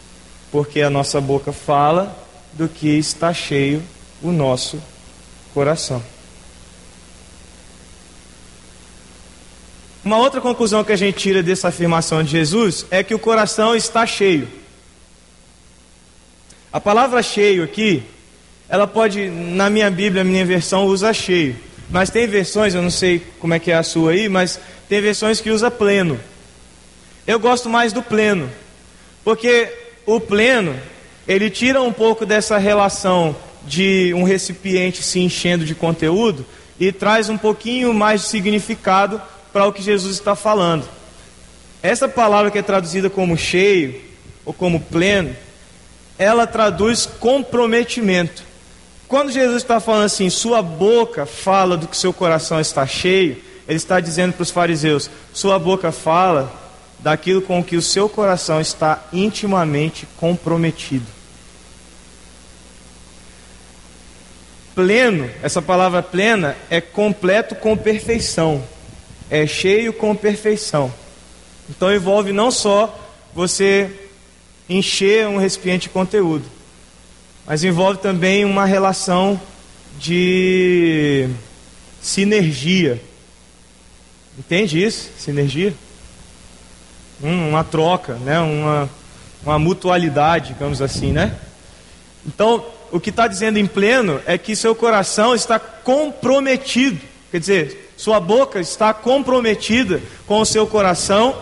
Porque 0.50 0.82
a 0.82 0.90
nossa 0.90 1.20
boca 1.20 1.52
fala 1.52 2.16
do 2.52 2.68
que 2.68 2.98
está 2.98 3.32
cheio 3.32 3.82
o 4.22 4.30
nosso 4.30 4.80
coração. 5.54 6.02
Uma 10.04 10.18
outra 10.18 10.40
conclusão 10.40 10.82
que 10.82 10.90
a 10.90 10.96
gente 10.96 11.16
tira 11.16 11.44
dessa 11.44 11.68
afirmação 11.68 12.24
de 12.24 12.30
Jesus 12.32 12.84
é 12.90 13.04
que 13.04 13.14
o 13.14 13.18
coração 13.20 13.76
está 13.76 14.04
cheio. 14.04 14.48
A 16.72 16.80
palavra 16.80 17.22
cheio 17.22 17.62
aqui, 17.62 18.02
ela 18.68 18.86
pode, 18.86 19.28
na 19.28 19.70
minha 19.70 19.88
Bíblia, 19.90 20.22
a 20.22 20.24
minha 20.24 20.44
versão 20.44 20.86
usa 20.86 21.12
cheio. 21.12 21.54
Mas 21.88 22.10
tem 22.10 22.26
versões, 22.26 22.74
eu 22.74 22.82
não 22.82 22.90
sei 22.90 23.22
como 23.38 23.54
é 23.54 23.60
que 23.60 23.70
é 23.70 23.76
a 23.76 23.82
sua 23.84 24.12
aí, 24.12 24.28
mas 24.28 24.58
tem 24.88 25.00
versões 25.00 25.40
que 25.40 25.50
usa 25.50 25.70
pleno. 25.70 26.18
Eu 27.24 27.38
gosto 27.38 27.68
mais 27.68 27.92
do 27.92 28.02
pleno, 28.02 28.50
porque 29.22 29.72
o 30.04 30.18
pleno, 30.18 30.74
ele 31.28 31.48
tira 31.48 31.80
um 31.80 31.92
pouco 31.92 32.26
dessa 32.26 32.58
relação 32.58 33.36
de 33.64 34.12
um 34.14 34.24
recipiente 34.24 35.02
se 35.02 35.20
enchendo 35.20 35.64
de 35.64 35.76
conteúdo 35.76 36.44
e 36.80 36.90
traz 36.90 37.28
um 37.28 37.38
pouquinho 37.38 37.94
mais 37.94 38.22
de 38.22 38.28
significado 38.28 39.22
para 39.52 39.66
o 39.66 39.72
que 39.72 39.82
Jesus 39.82 40.14
está 40.14 40.34
falando. 40.34 40.88
Essa 41.82 42.08
palavra 42.08 42.50
que 42.50 42.58
é 42.58 42.62
traduzida 42.62 43.10
como 43.10 43.36
cheio 43.36 44.00
ou 44.44 44.52
como 44.52 44.80
pleno, 44.80 45.36
ela 46.18 46.46
traduz 46.46 47.06
comprometimento. 47.06 48.44
Quando 49.08 49.32
Jesus 49.32 49.58
está 49.58 49.78
falando 49.80 50.04
assim, 50.04 50.30
sua 50.30 50.62
boca 50.62 51.26
fala 51.26 51.76
do 51.76 51.86
que 51.86 51.96
seu 51.96 52.12
coração 52.12 52.60
está 52.60 52.86
cheio, 52.86 53.36
ele 53.68 53.76
está 53.76 54.00
dizendo 54.00 54.32
para 54.32 54.42
os 54.42 54.50
fariseus: 54.50 55.10
sua 55.32 55.58
boca 55.58 55.92
fala 55.92 56.52
daquilo 57.00 57.42
com 57.42 57.62
que 57.62 57.76
o 57.76 57.82
seu 57.82 58.08
coração 58.08 58.60
está 58.60 59.04
intimamente 59.12 60.06
comprometido. 60.16 61.06
Pleno, 64.74 65.28
essa 65.42 65.60
palavra 65.60 66.02
plena 66.02 66.56
é 66.70 66.80
completo 66.80 67.54
com 67.54 67.76
perfeição 67.76 68.64
é 69.32 69.46
cheio 69.46 69.94
com 69.94 70.14
perfeição. 70.14 70.92
Então 71.70 71.90
envolve 71.90 72.32
não 72.32 72.50
só 72.50 72.94
você 73.34 73.90
encher 74.68 75.26
um 75.26 75.38
recipiente 75.38 75.84
de 75.84 75.88
conteúdo, 75.88 76.44
mas 77.46 77.64
envolve 77.64 77.98
também 77.98 78.44
uma 78.44 78.66
relação 78.66 79.40
de 79.98 81.30
sinergia. 82.02 83.00
Entende 84.38 84.84
isso? 84.84 85.08
Sinergia? 85.18 85.72
Hum, 87.22 87.48
uma 87.48 87.64
troca, 87.64 88.16
né? 88.16 88.38
uma, 88.38 88.90
uma 89.42 89.58
mutualidade, 89.58 90.48
digamos 90.48 90.82
assim, 90.82 91.10
né? 91.10 91.38
Então, 92.26 92.66
o 92.90 93.00
que 93.00 93.08
está 93.08 93.26
dizendo 93.26 93.58
em 93.58 93.66
pleno 93.66 94.20
é 94.26 94.36
que 94.36 94.54
seu 94.54 94.74
coração 94.74 95.34
está 95.34 95.58
comprometido. 95.58 97.00
Quer 97.30 97.40
dizer, 97.40 97.81
sua 98.02 98.18
boca 98.18 98.58
está 98.58 98.92
comprometida 98.92 100.02
com 100.26 100.40
o 100.40 100.44
seu 100.44 100.66
coração, 100.66 101.40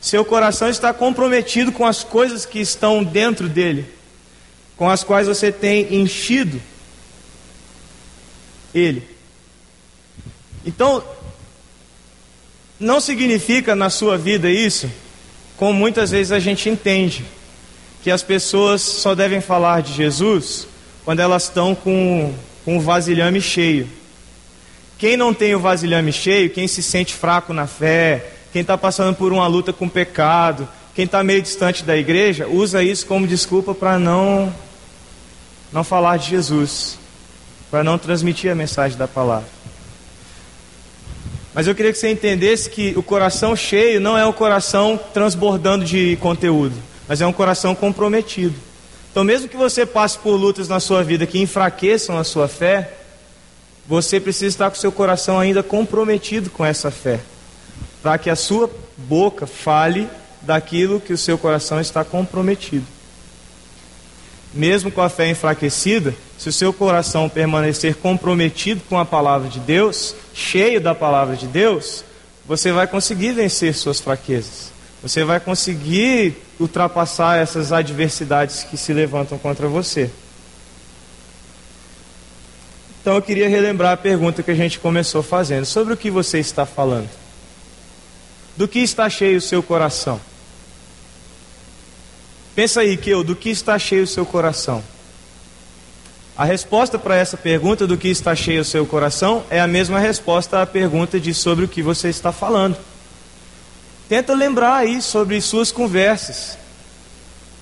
seu 0.00 0.24
coração 0.24 0.68
está 0.68 0.94
comprometido 0.94 1.72
com 1.72 1.84
as 1.84 2.04
coisas 2.04 2.46
que 2.46 2.60
estão 2.60 3.02
dentro 3.02 3.48
dele, 3.48 3.84
com 4.76 4.88
as 4.88 5.02
quais 5.02 5.26
você 5.26 5.50
tem 5.50 5.92
enchido 5.96 6.62
ele. 8.72 9.02
Então, 10.64 11.02
não 12.78 13.00
significa 13.00 13.74
na 13.74 13.90
sua 13.90 14.16
vida 14.16 14.48
isso, 14.48 14.88
como 15.56 15.72
muitas 15.72 16.12
vezes 16.12 16.30
a 16.30 16.38
gente 16.38 16.68
entende, 16.68 17.24
que 18.04 18.10
as 18.12 18.22
pessoas 18.22 18.82
só 18.82 19.16
devem 19.16 19.40
falar 19.40 19.82
de 19.82 19.92
Jesus 19.94 20.68
quando 21.04 21.18
elas 21.18 21.42
estão 21.42 21.74
com, 21.74 22.32
com 22.64 22.78
o 22.78 22.80
vasilhame 22.80 23.40
cheio. 23.40 23.97
Quem 24.98 25.16
não 25.16 25.32
tem 25.32 25.54
o 25.54 25.60
vasilhame 25.60 26.12
cheio, 26.12 26.50
quem 26.50 26.66
se 26.66 26.82
sente 26.82 27.14
fraco 27.14 27.52
na 27.52 27.68
fé, 27.68 28.32
quem 28.52 28.62
está 28.62 28.76
passando 28.76 29.14
por 29.14 29.32
uma 29.32 29.46
luta 29.46 29.72
com 29.72 29.88
pecado, 29.88 30.68
quem 30.92 31.04
está 31.04 31.22
meio 31.22 31.40
distante 31.40 31.84
da 31.84 31.96
igreja, 31.96 32.48
usa 32.48 32.82
isso 32.82 33.06
como 33.06 33.24
desculpa 33.24 33.72
para 33.72 33.96
não, 33.96 34.52
não 35.72 35.84
falar 35.84 36.16
de 36.16 36.30
Jesus, 36.30 36.98
para 37.70 37.84
não 37.84 37.96
transmitir 37.96 38.50
a 38.50 38.56
mensagem 38.56 38.98
da 38.98 39.06
palavra. 39.06 39.48
Mas 41.54 41.68
eu 41.68 41.74
queria 41.76 41.92
que 41.92 41.98
você 41.98 42.10
entendesse 42.10 42.68
que 42.68 42.92
o 42.96 43.02
coração 43.02 43.54
cheio 43.54 44.00
não 44.00 44.18
é 44.18 44.26
um 44.26 44.32
coração 44.32 44.98
transbordando 45.14 45.84
de 45.84 46.16
conteúdo, 46.16 46.74
mas 47.06 47.20
é 47.20 47.26
um 47.26 47.32
coração 47.32 47.72
comprometido. 47.72 48.54
Então, 49.12 49.22
mesmo 49.22 49.48
que 49.48 49.56
você 49.56 49.86
passe 49.86 50.18
por 50.18 50.34
lutas 50.34 50.68
na 50.68 50.80
sua 50.80 51.04
vida 51.04 51.26
que 51.26 51.38
enfraqueçam 51.38 52.18
a 52.18 52.24
sua 52.24 52.48
fé, 52.48 52.92
você 53.88 54.20
precisa 54.20 54.46
estar 54.46 54.70
com 54.70 54.76
seu 54.76 54.92
coração 54.92 55.40
ainda 55.40 55.62
comprometido 55.62 56.50
com 56.50 56.64
essa 56.64 56.90
fé, 56.90 57.20
para 58.02 58.18
que 58.18 58.28
a 58.28 58.36
sua 58.36 58.70
boca 58.98 59.46
fale 59.46 60.06
daquilo 60.42 61.00
que 61.00 61.12
o 61.14 61.18
seu 61.18 61.38
coração 61.38 61.80
está 61.80 62.04
comprometido. 62.04 62.84
Mesmo 64.52 64.90
com 64.92 65.00
a 65.00 65.08
fé 65.08 65.30
enfraquecida, 65.30 66.14
se 66.36 66.50
o 66.50 66.52
seu 66.52 66.72
coração 66.72 67.28
permanecer 67.30 67.96
comprometido 67.96 68.82
com 68.88 68.98
a 68.98 69.06
palavra 69.06 69.48
de 69.48 69.58
Deus, 69.58 70.14
cheio 70.34 70.80
da 70.80 70.94
palavra 70.94 71.34
de 71.34 71.46
Deus, 71.46 72.04
você 72.46 72.72
vai 72.72 72.86
conseguir 72.86 73.32
vencer 73.32 73.74
suas 73.74 74.00
fraquezas. 74.00 74.70
Você 75.02 75.24
vai 75.24 75.40
conseguir 75.40 76.36
ultrapassar 76.58 77.38
essas 77.38 77.72
adversidades 77.72 78.64
que 78.64 78.76
se 78.76 78.92
levantam 78.92 79.38
contra 79.38 79.68
você. 79.68 80.10
Então 83.00 83.14
eu 83.14 83.22
queria 83.22 83.48
relembrar 83.48 83.92
a 83.92 83.96
pergunta 83.96 84.42
que 84.42 84.50
a 84.50 84.54
gente 84.54 84.78
começou 84.78 85.22
fazendo: 85.22 85.64
sobre 85.64 85.94
o 85.94 85.96
que 85.96 86.10
você 86.10 86.38
está 86.38 86.66
falando? 86.66 87.08
Do 88.56 88.66
que 88.66 88.80
está 88.80 89.08
cheio 89.08 89.38
o 89.38 89.40
seu 89.40 89.62
coração? 89.62 90.20
Pensa 92.54 92.80
aí, 92.80 92.96
que 92.96 93.08
eu, 93.08 93.22
do 93.22 93.36
que 93.36 93.50
está 93.50 93.78
cheio 93.78 94.02
o 94.02 94.06
seu 94.06 94.26
coração? 94.26 94.82
A 96.36 96.44
resposta 96.44 96.98
para 96.98 97.16
essa 97.16 97.36
pergunta, 97.36 97.86
do 97.86 97.96
que 97.96 98.08
está 98.08 98.34
cheio 98.34 98.62
o 98.62 98.64
seu 98.64 98.84
coração, 98.84 99.44
é 99.48 99.60
a 99.60 99.66
mesma 99.66 100.00
resposta 100.00 100.60
à 100.60 100.66
pergunta 100.66 101.20
de 101.20 101.32
sobre 101.32 101.64
o 101.64 101.68
que 101.68 101.82
você 101.82 102.08
está 102.08 102.32
falando. 102.32 102.76
Tenta 104.08 104.34
lembrar 104.34 104.74
aí 104.74 105.00
sobre 105.00 105.40
suas 105.40 105.70
conversas. 105.70 106.58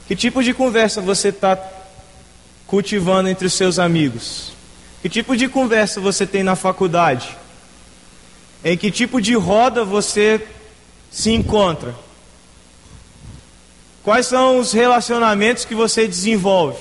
Que 0.09 0.17
tipo 0.17 0.43
de 0.43 0.55
conversa 0.55 1.01
você 1.01 1.29
está 1.29 1.59
cultivando 2.67 3.29
entre 3.29 3.47
os 3.47 3.53
seus 3.53 3.79
amigos? 3.79 4.56
Que 5.07 5.11
tipo 5.11 5.37
de 5.37 5.47
conversa 5.49 6.01
você 6.01 6.27
tem 6.27 6.43
na 6.43 6.57
faculdade? 6.57 7.39
Em 8.65 8.77
que 8.77 8.91
tipo 8.91 9.21
de 9.21 9.37
roda 9.37 9.85
você 9.85 10.45
se 11.13 11.31
encontra? 11.31 11.95
Quais 14.03 14.27
são 14.27 14.59
os 14.59 14.73
relacionamentos 14.73 15.65
que 15.65 15.77
você 15.77 16.09
desenvolve? 16.09 16.81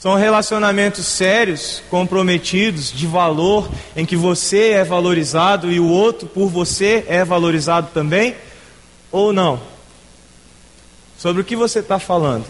São 0.00 0.14
relacionamentos 0.14 1.04
sérios, 1.04 1.82
comprometidos, 1.90 2.90
de 2.90 3.06
valor, 3.06 3.68
em 3.94 4.06
que 4.06 4.16
você 4.16 4.70
é 4.70 4.82
valorizado 4.82 5.70
e 5.70 5.78
o 5.78 5.86
outro 5.86 6.26
por 6.26 6.48
você 6.48 7.04
é 7.06 7.22
valorizado 7.22 7.90
também? 7.92 8.34
Ou 9.12 9.30
não? 9.30 9.60
Sobre 11.18 11.42
o 11.42 11.44
que 11.44 11.54
você 11.54 11.80
está 11.80 11.98
falando? 11.98 12.46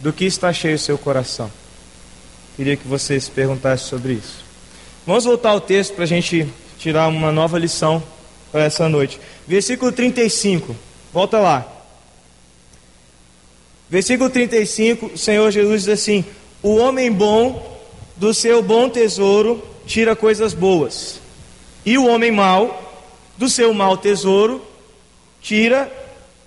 Do 0.00 0.12
que 0.12 0.26
está 0.26 0.52
cheio 0.52 0.76
o 0.76 0.78
seu 0.78 0.98
coração? 0.98 1.50
Queria 2.56 2.76
que 2.76 2.86
você 2.86 3.18
se 3.18 3.30
perguntasse 3.30 3.84
sobre 3.84 4.14
isso. 4.14 4.44
Vamos 5.06 5.24
voltar 5.24 5.50
ao 5.50 5.60
texto 5.60 5.94
para 5.94 6.04
a 6.04 6.06
gente 6.06 6.46
tirar 6.78 7.08
uma 7.08 7.32
nova 7.32 7.58
lição 7.58 8.02
para 8.52 8.64
essa 8.64 8.88
noite. 8.88 9.20
Versículo 9.46 9.90
35, 9.90 10.76
volta 11.12 11.40
lá. 11.40 11.66
Versículo 13.90 14.30
35, 14.30 15.06
o 15.06 15.18
Senhor 15.18 15.50
Jesus 15.50 15.84
diz 15.84 15.92
assim: 15.92 16.24
O 16.62 16.76
homem 16.76 17.10
bom 17.10 17.80
do 18.16 18.32
seu 18.32 18.62
bom 18.62 18.88
tesouro 18.88 19.62
tira 19.86 20.14
coisas 20.14 20.54
boas, 20.54 21.20
e 21.84 21.98
o 21.98 22.06
homem 22.06 22.30
mau 22.30 23.02
do 23.36 23.48
seu 23.48 23.74
mau 23.74 23.96
tesouro 23.96 24.64
tira 25.42 25.92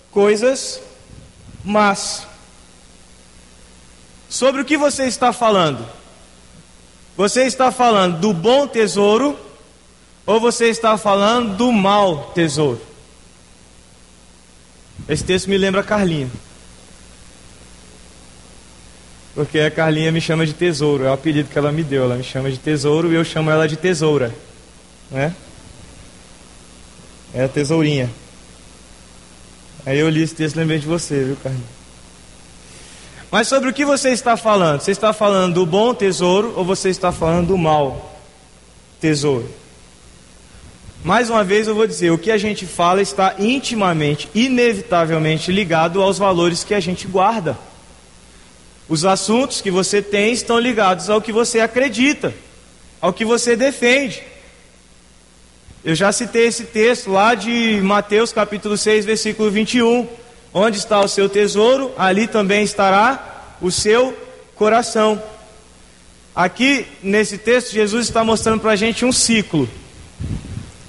coisas 0.09 0.81
más. 1.63 2.25
Sobre 4.29 4.61
o 4.61 4.65
que 4.65 4.77
você 4.77 5.05
está 5.05 5.31
falando? 5.31 5.96
Você 7.17 7.45
está 7.45 7.71
falando 7.71 8.19
do 8.19 8.31
bom 8.31 8.67
tesouro 8.67 9.37
ou 10.23 10.39
você 10.39 10.69
está 10.69 10.95
falando 10.99 11.57
do 11.57 11.71
mau 11.71 12.31
tesouro? 12.35 12.79
Esse 15.09 15.23
texto 15.23 15.49
me 15.49 15.57
lembra 15.57 15.81
a 15.81 15.83
Carlinha. 15.83 16.29
Porque 19.33 19.59
a 19.59 19.71
Carlinha 19.71 20.11
me 20.11 20.21
chama 20.21 20.45
de 20.45 20.53
tesouro, 20.53 21.05
é 21.05 21.09
o 21.09 21.13
apelido 21.13 21.49
que 21.49 21.57
ela 21.57 21.71
me 21.71 21.83
deu. 21.83 22.03
Ela 22.03 22.15
me 22.15 22.23
chama 22.23 22.51
de 22.51 22.57
tesouro 22.59 23.11
e 23.11 23.15
eu 23.15 23.23
chamo 23.23 23.49
ela 23.49 23.67
de 23.67 23.77
tesoura. 23.77 24.33
Né? 25.09 25.33
É 27.33 27.45
a 27.45 27.47
tesourinha. 27.47 28.11
Aí 29.87 29.97
eu 29.97 30.09
li 30.09 30.21
esse 30.21 30.35
texto 30.35 30.55
e 30.55 30.59
lembrei 30.59 30.77
de 30.77 30.85
você, 30.85 31.23
viu, 31.23 31.37
Carlinha? 31.41 31.76
Mas 33.29 33.47
sobre 33.47 33.69
o 33.69 33.73
que 33.73 33.83
você 33.83 34.09
está 34.09 34.37
falando? 34.37 34.81
Você 34.81 34.91
está 34.91 35.11
falando 35.11 35.55
do 35.55 35.65
bom 35.65 35.93
tesouro 35.93 36.53
ou 36.55 36.63
você 36.63 36.89
está 36.89 37.11
falando 37.11 37.47
do 37.47 37.57
mau 37.57 38.19
tesouro? 39.01 39.49
Mais 41.03 41.29
uma 41.29 41.43
vez 41.43 41.67
eu 41.67 41.75
vou 41.75 41.85
dizer, 41.85 42.11
o 42.11 42.17
que 42.17 42.31
a 42.31 42.37
gente 42.37 42.65
fala 42.65 43.01
está 43.01 43.35
intimamente, 43.37 44.29
inevitavelmente 44.33 45.51
ligado 45.51 46.01
aos 46.01 46.17
valores 46.17 46.63
que 46.63 46.73
a 46.73 46.79
gente 46.79 47.07
guarda. 47.07 47.57
Os 48.89 49.05
assuntos 49.05 49.61
que 49.61 49.69
você 49.69 50.01
tem 50.01 50.31
estão 50.31 50.57
ligados 50.57 51.09
ao 51.09 51.21
que 51.21 51.31
você 51.31 51.59
acredita, 51.59 52.33
ao 53.01 53.11
que 53.11 53.25
você 53.25 53.55
defende. 53.55 54.23
Eu 55.83 55.95
já 55.95 56.11
citei 56.11 56.47
esse 56.47 56.63
texto 56.65 57.11
lá 57.11 57.35
de 57.35 57.79
Mateus 57.83 58.31
capítulo 58.31 58.77
6, 58.77 59.05
versículo 59.05 59.51
21. 59.51 60.07
Onde 60.53 60.77
está 60.77 60.99
o 61.01 61.07
seu 61.07 61.29
tesouro, 61.29 61.91
ali 61.97 62.27
também 62.27 62.63
estará 62.63 63.55
o 63.61 63.71
seu 63.71 64.15
coração. 64.55 65.21
Aqui 66.35 66.85
nesse 67.01 67.37
texto, 67.37 67.71
Jesus 67.71 68.07
está 68.07 68.23
mostrando 68.23 68.61
para 68.61 68.71
a 68.71 68.75
gente 68.75 69.03
um 69.03 69.11
ciclo. 69.11 69.67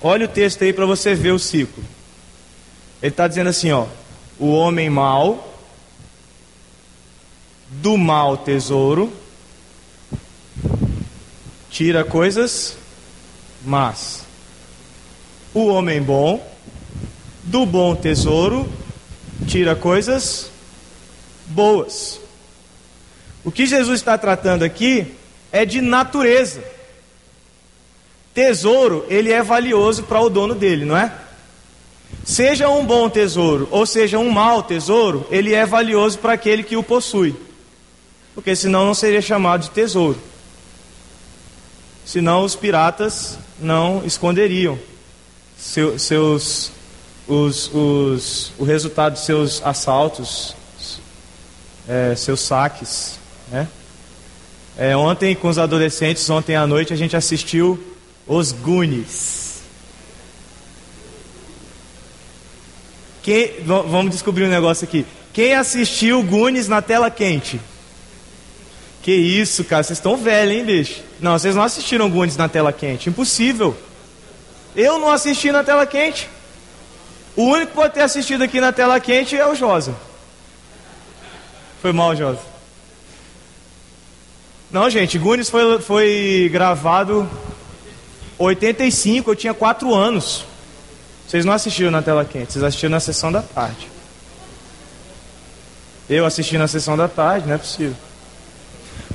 Olha 0.00 0.26
o 0.26 0.28
texto 0.28 0.62
aí 0.62 0.72
para 0.72 0.86
você 0.86 1.14
ver 1.14 1.32
o 1.32 1.38
ciclo. 1.38 1.82
Ele 3.02 3.10
está 3.10 3.26
dizendo 3.26 3.48
assim: 3.50 3.70
ó, 3.70 3.86
o 4.38 4.50
homem 4.50 4.90
mau, 4.90 5.54
do 7.70 7.96
mau 7.96 8.36
tesouro, 8.36 9.12
tira 11.70 12.04
coisas 12.04 12.76
más. 13.64 14.24
O 15.54 15.66
homem 15.66 16.02
bom, 16.02 16.46
do 17.44 17.64
bom 17.64 17.96
tesouro, 17.96 18.68
tira 19.46 19.74
coisas 19.76 20.50
boas. 21.46 22.20
O 23.44 23.50
que 23.50 23.66
Jesus 23.66 24.00
está 24.00 24.18
tratando 24.18 24.62
aqui 24.62 25.14
é 25.52 25.64
de 25.64 25.80
natureza. 25.80 26.62
Tesouro, 28.34 29.06
ele 29.08 29.32
é 29.32 29.42
valioso 29.42 30.02
para 30.02 30.20
o 30.20 30.28
dono 30.28 30.54
dele, 30.54 30.84
não 30.84 30.96
é? 30.96 31.12
Seja 32.24 32.68
um 32.68 32.84
bom 32.84 33.08
tesouro 33.08 33.68
ou 33.70 33.86
seja 33.86 34.18
um 34.18 34.30
mau 34.30 34.62
tesouro, 34.62 35.26
ele 35.30 35.54
é 35.54 35.64
valioso 35.64 36.18
para 36.18 36.34
aquele 36.34 36.62
que 36.62 36.76
o 36.76 36.82
possui. 36.82 37.34
Porque 38.34 38.54
senão 38.54 38.86
não 38.86 38.94
seria 38.94 39.20
chamado 39.20 39.62
de 39.62 39.70
tesouro. 39.70 40.18
Senão 42.04 42.44
os 42.44 42.54
piratas 42.54 43.38
não 43.58 44.04
esconderiam 44.04 44.78
seu, 45.58 45.98
seus 45.98 46.70
os, 47.28 47.70
os, 47.74 48.52
o 48.58 48.64
resultado 48.64 49.12
dos 49.12 49.24
seus 49.24 49.62
assaltos, 49.64 50.56
é, 51.86 52.14
seus 52.16 52.40
saques. 52.40 53.18
Né? 53.50 53.68
É, 54.76 54.96
ontem, 54.96 55.34
com 55.34 55.48
os 55.48 55.58
adolescentes, 55.58 56.28
ontem 56.30 56.56
à 56.56 56.66
noite, 56.66 56.92
a 56.92 56.96
gente 56.96 57.16
assistiu 57.16 57.78
Os 58.26 58.50
Goonies. 58.52 59.60
Quem, 63.22 63.60
vamos 63.64 64.10
descobrir 64.10 64.44
um 64.44 64.48
negócio 64.48 64.84
aqui. 64.84 65.04
Quem 65.34 65.54
assistiu 65.54 66.22
Goonies 66.22 66.66
na 66.66 66.80
tela 66.80 67.10
quente? 67.10 67.60
Que 69.02 69.12
isso, 69.12 69.64
cara, 69.64 69.82
vocês 69.82 69.98
estão 69.98 70.16
velhos, 70.16 70.56
hein, 70.56 70.64
bicho? 70.64 71.02
Não, 71.20 71.38
vocês 71.38 71.54
não 71.54 71.62
assistiram 71.62 72.08
Goonies 72.08 72.36
na 72.36 72.48
tela 72.48 72.72
quente. 72.72 73.10
Impossível. 73.10 73.76
Eu 74.74 74.98
não 74.98 75.10
assisti 75.10 75.52
na 75.52 75.62
tela 75.62 75.86
quente. 75.86 76.28
O 77.38 77.44
único 77.44 77.68
que 77.68 77.76
pode 77.76 77.94
ter 77.94 78.02
assistido 78.02 78.42
aqui 78.42 78.60
na 78.60 78.72
tela 78.72 78.98
quente 78.98 79.36
é 79.36 79.46
o 79.46 79.54
Josa. 79.54 79.94
Foi 81.80 81.92
mal, 81.92 82.16
Josa. 82.16 82.40
Não, 84.72 84.90
gente, 84.90 85.16
Gunis 85.20 85.48
foi, 85.48 85.80
foi 85.80 86.50
gravado 86.52 87.30
85, 88.38 89.30
eu 89.30 89.36
tinha 89.36 89.54
4 89.54 89.94
anos. 89.94 90.46
Vocês 91.28 91.44
não 91.44 91.52
assistiram 91.52 91.92
na 91.92 92.02
tela 92.02 92.24
quente, 92.24 92.54
vocês 92.54 92.64
assistiram 92.64 92.90
na 92.90 92.98
sessão 92.98 93.30
da 93.30 93.40
tarde. 93.40 93.88
Eu 96.10 96.26
assisti 96.26 96.58
na 96.58 96.66
sessão 96.66 96.96
da 96.96 97.06
tarde, 97.06 97.46
não 97.46 97.54
é 97.54 97.58
possível. 97.58 97.94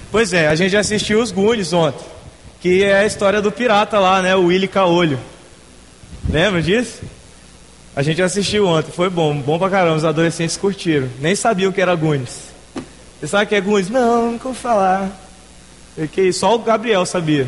Pois 0.10 0.32
é, 0.32 0.48
a 0.48 0.56
gente 0.56 0.78
assistiu 0.78 1.22
os 1.22 1.30
Gunis 1.30 1.74
ontem, 1.74 2.06
que 2.62 2.86
é 2.86 3.00
a 3.00 3.06
história 3.06 3.42
do 3.42 3.52
pirata 3.52 4.00
lá, 4.00 4.22
né, 4.22 4.34
o 4.34 4.46
Willy 4.46 4.70
Caolho. 4.70 5.20
Lembra 6.30 6.62
disso? 6.62 7.02
A 7.96 8.02
gente 8.02 8.22
assistiu 8.22 8.66
ontem, 8.68 8.92
foi 8.92 9.08
bom, 9.08 9.36
bom 9.40 9.60
pra 9.60 9.70
caramba, 9.70 9.98
os 9.98 10.06
adolescentes 10.06 10.58
curtiram. 10.58 11.08
Nem 11.20 11.36
sabiam 11.36 11.72
que 11.72 11.80
era 11.80 11.94
Gunis. 11.94 12.52
Você 13.20 13.28
sabe 13.28 13.46
que 13.46 13.56
é 13.56 13.62
Gunis? 13.62 13.90
Não, 13.90 14.32
nunca 14.32 14.46
vou 14.46 14.54
falar. 14.54 15.12
Que 16.12 16.34
só 16.34 16.56
o 16.56 16.60
Gabriel 16.60 17.06
sabia. 17.06 17.48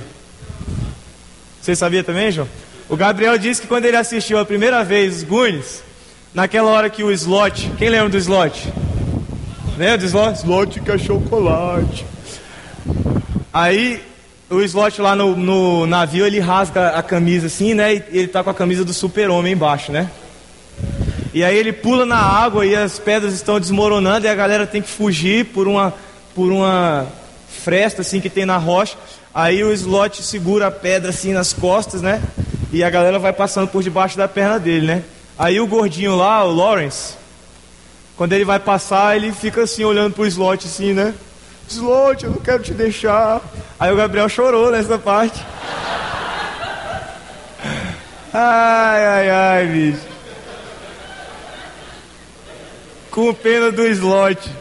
Você 1.60 1.76
sabia 1.76 2.04
também, 2.04 2.32
João? 2.32 2.48
O 2.88 2.96
Gabriel 2.96 3.36
disse 3.40 3.62
que 3.62 3.68
quando 3.68 3.86
ele 3.86 3.98
assistiu 3.98 4.38
a 4.38 4.46
primeira 4.46 4.84
vez 4.84 5.18
os 5.18 5.24
Gunis, 5.24 5.84
naquela 6.32 6.70
hora 6.70 6.92
que 6.92 7.04
o 7.04 7.12
slot, 7.12 7.72
quem 7.80 7.90
lembra 7.90 8.10
do 8.10 8.18
slot? 8.18 8.72
Lembra 9.76 9.98
do 9.98 10.06
slot? 10.06 10.38
Slot 10.38 10.80
que 10.80 10.92
é 10.92 10.98
chocolate. 11.00 12.06
Aí 13.52 14.00
o 14.48 14.62
slot 14.62 15.02
lá 15.02 15.16
no, 15.16 15.36
no, 15.36 15.88
navio 15.88 16.24
ele 16.24 16.40
rasga 16.40 16.90
a 16.90 17.02
camisa 17.02 17.48
assim, 17.48 17.74
né? 17.74 17.96
E 17.96 18.04
ele 18.12 18.28
tá 18.28 18.44
com 18.44 18.52
a 18.52 18.54
camisa 18.54 18.86
do 18.86 18.94
super-homem 18.94 19.54
embaixo, 19.54 19.92
né? 19.92 20.12
E 21.36 21.44
aí 21.44 21.58
ele 21.58 21.74
pula 21.74 22.06
na 22.06 22.16
água 22.16 22.66
e 22.66 22.74
as 22.74 22.98
pedras 22.98 23.34
estão 23.34 23.60
desmoronando 23.60 24.26
e 24.26 24.30
a 24.30 24.34
galera 24.34 24.66
tem 24.66 24.82
que 24.82 24.88
fugir 24.88 25.48
por 25.48 25.68
uma, 25.68 25.94
por 26.34 26.50
uma 26.50 27.08
fresta 27.62 28.04
assim 28.04 28.22
que 28.22 28.30
tem 28.30 28.46
na 28.46 28.56
rocha. 28.56 28.96
Aí 29.34 29.62
o 29.62 29.74
slot 29.74 30.24
segura 30.24 30.68
a 30.68 30.72
pedra 30.72 31.10
assim 31.10 31.34
nas 31.34 31.52
costas, 31.52 32.02
né? 32.02 32.22
E 32.72 32.82
a 32.82 32.90
galera 32.90 33.20
vai 33.20 33.34
passando 33.34 33.68
por 33.68 33.84
debaixo 33.84 34.16
da 34.16 34.30
perna 34.30 34.58
dele, 34.58 34.88
né? 34.88 35.04
Aí 35.38 35.60
o 35.60 35.68
gordinho 35.68 36.16
lá, 36.16 36.42
o 36.46 36.56
Lawrence, 36.56 37.16
quando 38.16 38.32
ele 38.32 38.46
vai 38.46 38.58
passar, 38.58 39.18
ele 39.18 39.34
fica 39.34 39.64
assim 39.64 39.84
olhando 39.84 40.14
pro 40.14 40.26
slot 40.26 40.66
assim, 40.66 40.94
né? 40.94 41.14
Slot, 41.68 42.24
eu 42.24 42.32
não 42.32 42.40
quero 42.40 42.64
te 42.64 42.74
deixar. 42.74 43.42
Aí 43.78 43.92
o 43.92 43.98
Gabriel 43.98 44.30
chorou 44.30 44.72
nessa 44.72 44.98
parte. 44.98 45.44
Ai, 48.32 49.06
ai, 49.06 49.30
ai, 49.30 49.68
bicho. 49.68 50.15
Com 53.16 53.34
pena 53.34 53.72
do 53.72 53.88
slot. 53.88 54.52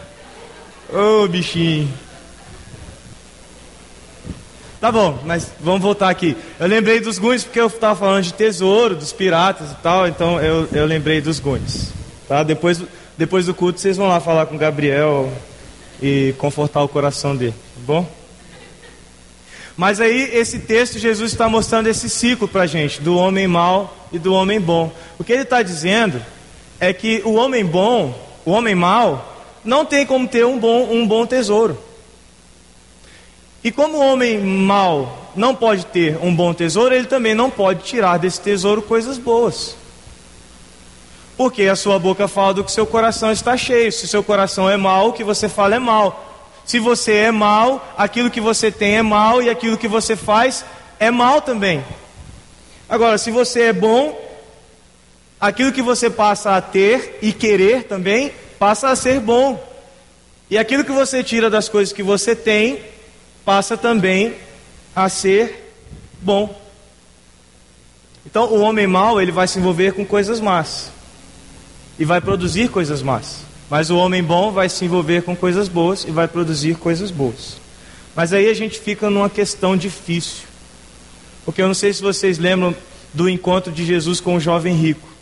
Ô, 0.88 1.24
oh, 1.24 1.26
bichinho. 1.26 1.92
Tá 4.80 4.92
bom, 4.92 5.18
mas 5.24 5.50
vamos 5.58 5.82
voltar 5.82 6.08
aqui. 6.08 6.36
Eu 6.60 6.68
lembrei 6.68 7.00
dos 7.00 7.18
Guns 7.18 7.42
porque 7.42 7.60
eu 7.60 7.66
estava 7.66 7.98
falando 7.98 8.22
de 8.22 8.32
tesouro, 8.32 8.94
dos 8.94 9.12
piratas 9.12 9.72
e 9.72 9.74
tal, 9.82 10.06
então 10.06 10.40
eu, 10.40 10.68
eu 10.72 10.86
lembrei 10.86 11.20
dos 11.20 11.40
Guns. 11.40 11.88
Tá? 12.28 12.44
Depois, 12.44 12.80
depois 13.18 13.46
do 13.46 13.54
culto 13.54 13.80
vocês 13.80 13.96
vão 13.96 14.06
lá 14.06 14.20
falar 14.20 14.46
com 14.46 14.54
o 14.54 14.58
Gabriel 14.58 15.32
e 16.00 16.32
confortar 16.38 16.84
o 16.84 16.88
coração 16.88 17.34
dele, 17.34 17.54
tá 17.74 17.80
bom? 17.84 18.08
Mas 19.76 20.00
aí 20.00 20.30
esse 20.32 20.60
texto 20.60 21.00
Jesus 21.00 21.32
está 21.32 21.48
mostrando 21.48 21.88
esse 21.88 22.08
ciclo 22.08 22.46
para 22.46 22.66
gente, 22.66 23.00
do 23.00 23.16
homem 23.16 23.48
mau 23.48 24.08
e 24.12 24.18
do 24.20 24.32
homem 24.32 24.60
bom. 24.60 24.92
O 25.18 25.24
que 25.24 25.32
ele 25.32 25.42
está 25.42 25.60
dizendo 25.60 26.22
é 26.78 26.92
que 26.92 27.20
o 27.24 27.34
homem 27.34 27.64
bom 27.64 28.22
o 28.44 28.50
homem 28.50 28.74
mau, 28.74 29.34
não 29.64 29.84
tem 29.84 30.04
como 30.04 30.28
ter 30.28 30.44
um 30.44 30.58
bom, 30.58 30.88
um 30.90 31.06
bom 31.06 31.26
tesouro. 31.26 31.78
E 33.62 33.72
como 33.72 33.96
o 33.96 34.06
homem 34.06 34.38
mau 34.38 35.30
não 35.34 35.54
pode 35.54 35.86
ter 35.86 36.18
um 36.22 36.34
bom 36.34 36.52
tesouro, 36.52 36.94
ele 36.94 37.06
também 37.06 37.34
não 37.34 37.48
pode 37.48 37.82
tirar 37.82 38.18
desse 38.18 38.40
tesouro 38.40 38.82
coisas 38.82 39.16
boas. 39.16 39.74
Porque 41.36 41.62
a 41.62 41.74
sua 41.74 41.98
boca 41.98 42.28
fala 42.28 42.54
do 42.54 42.64
que 42.64 42.70
seu 42.70 42.86
coração 42.86 43.32
está 43.32 43.56
cheio. 43.56 43.90
Se 43.90 44.06
seu 44.06 44.22
coração 44.22 44.68
é 44.68 44.76
mau, 44.76 45.08
o 45.08 45.12
que 45.12 45.24
você 45.24 45.48
fala 45.48 45.74
é 45.74 45.78
mal. 45.78 46.34
Se 46.64 46.78
você 46.78 47.12
é 47.12 47.30
mau, 47.30 47.94
aquilo 47.96 48.30
que 48.30 48.40
você 48.40 48.70
tem 48.70 48.96
é 48.96 49.02
mal 49.02 49.42
e 49.42 49.50
aquilo 49.50 49.76
que 49.76 49.88
você 49.88 50.14
faz 50.14 50.64
é 51.00 51.10
mal 51.10 51.40
também. 51.42 51.84
Agora, 52.88 53.18
se 53.18 53.30
você 53.30 53.62
é 53.62 53.72
bom, 53.72 54.16
aquilo 55.46 55.72
que 55.72 55.82
você 55.82 56.08
passa 56.08 56.56
a 56.56 56.60
ter 56.62 57.18
e 57.20 57.30
querer 57.30 57.84
também 57.84 58.32
passa 58.58 58.88
a 58.88 58.96
ser 58.96 59.20
bom. 59.20 59.62
E 60.48 60.56
aquilo 60.56 60.84
que 60.84 60.92
você 60.92 61.22
tira 61.22 61.50
das 61.50 61.68
coisas 61.68 61.92
que 61.92 62.02
você 62.02 62.34
tem 62.34 62.80
passa 63.44 63.76
também 63.76 64.34
a 64.96 65.06
ser 65.10 65.74
bom. 66.22 66.58
Então, 68.24 68.46
o 68.46 68.60
homem 68.62 68.86
mau, 68.86 69.20
ele 69.20 69.30
vai 69.30 69.46
se 69.46 69.58
envolver 69.58 69.92
com 69.92 70.02
coisas 70.06 70.40
más 70.40 70.90
e 71.98 72.06
vai 72.06 72.22
produzir 72.22 72.70
coisas 72.70 73.02
más. 73.02 73.40
Mas 73.68 73.90
o 73.90 73.98
homem 73.98 74.22
bom 74.22 74.50
vai 74.50 74.70
se 74.70 74.86
envolver 74.86 75.24
com 75.24 75.36
coisas 75.36 75.68
boas 75.68 76.04
e 76.04 76.10
vai 76.10 76.26
produzir 76.26 76.76
coisas 76.76 77.10
boas. 77.10 77.58
Mas 78.16 78.32
aí 78.32 78.48
a 78.48 78.54
gente 78.54 78.80
fica 78.80 79.10
numa 79.10 79.28
questão 79.28 79.76
difícil. 79.76 80.44
Porque 81.44 81.60
eu 81.60 81.66
não 81.66 81.74
sei 81.74 81.92
se 81.92 82.00
vocês 82.00 82.38
lembram 82.38 82.74
do 83.12 83.28
encontro 83.28 83.70
de 83.70 83.84
Jesus 83.84 84.20
com 84.20 84.36
o 84.36 84.40
jovem 84.40 84.74
rico. 84.74 85.13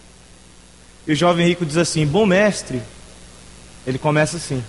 E 1.06 1.12
o 1.12 1.16
jovem 1.16 1.46
rico 1.46 1.66
diz 1.66 1.76
assim: 1.76 2.06
Bom 2.06 2.24
mestre, 2.24 2.80
ele 3.86 3.98
começa 3.98 4.36
assim: 4.36 4.62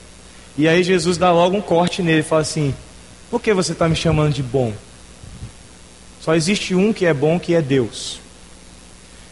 E 0.57 0.67
aí 0.67 0.83
Jesus 0.83 1.17
dá 1.17 1.31
logo 1.31 1.55
um 1.55 1.61
corte 1.61 2.01
nele 2.01 2.23
fala 2.23 2.41
assim: 2.41 2.73
Por 3.29 3.41
que 3.41 3.53
você 3.53 3.73
está 3.73 3.87
me 3.87 3.95
chamando 3.95 4.33
de 4.33 4.43
bom? 4.43 4.73
Só 6.19 6.33
existe 6.35 6.73
um 6.73 6.93
que 6.93 7.05
é 7.05 7.13
bom, 7.13 7.39
que 7.39 7.53
é 7.53 7.61
Deus. 7.61 8.19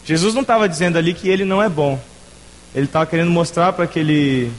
Jesus 0.06 0.34
não 0.34 0.42
estava 0.42 0.68
dizendo 0.68 0.98
ali 0.98 1.14
que 1.14 1.30
ele 1.30 1.46
não 1.46 1.62
é 1.62 1.70
bom. 1.70 2.00
Ele 2.76 2.86
estava 2.86 3.06
querendo 3.06 3.32
mostrar 3.32 3.74
para 3.74 3.86
aquele, 3.86 4.52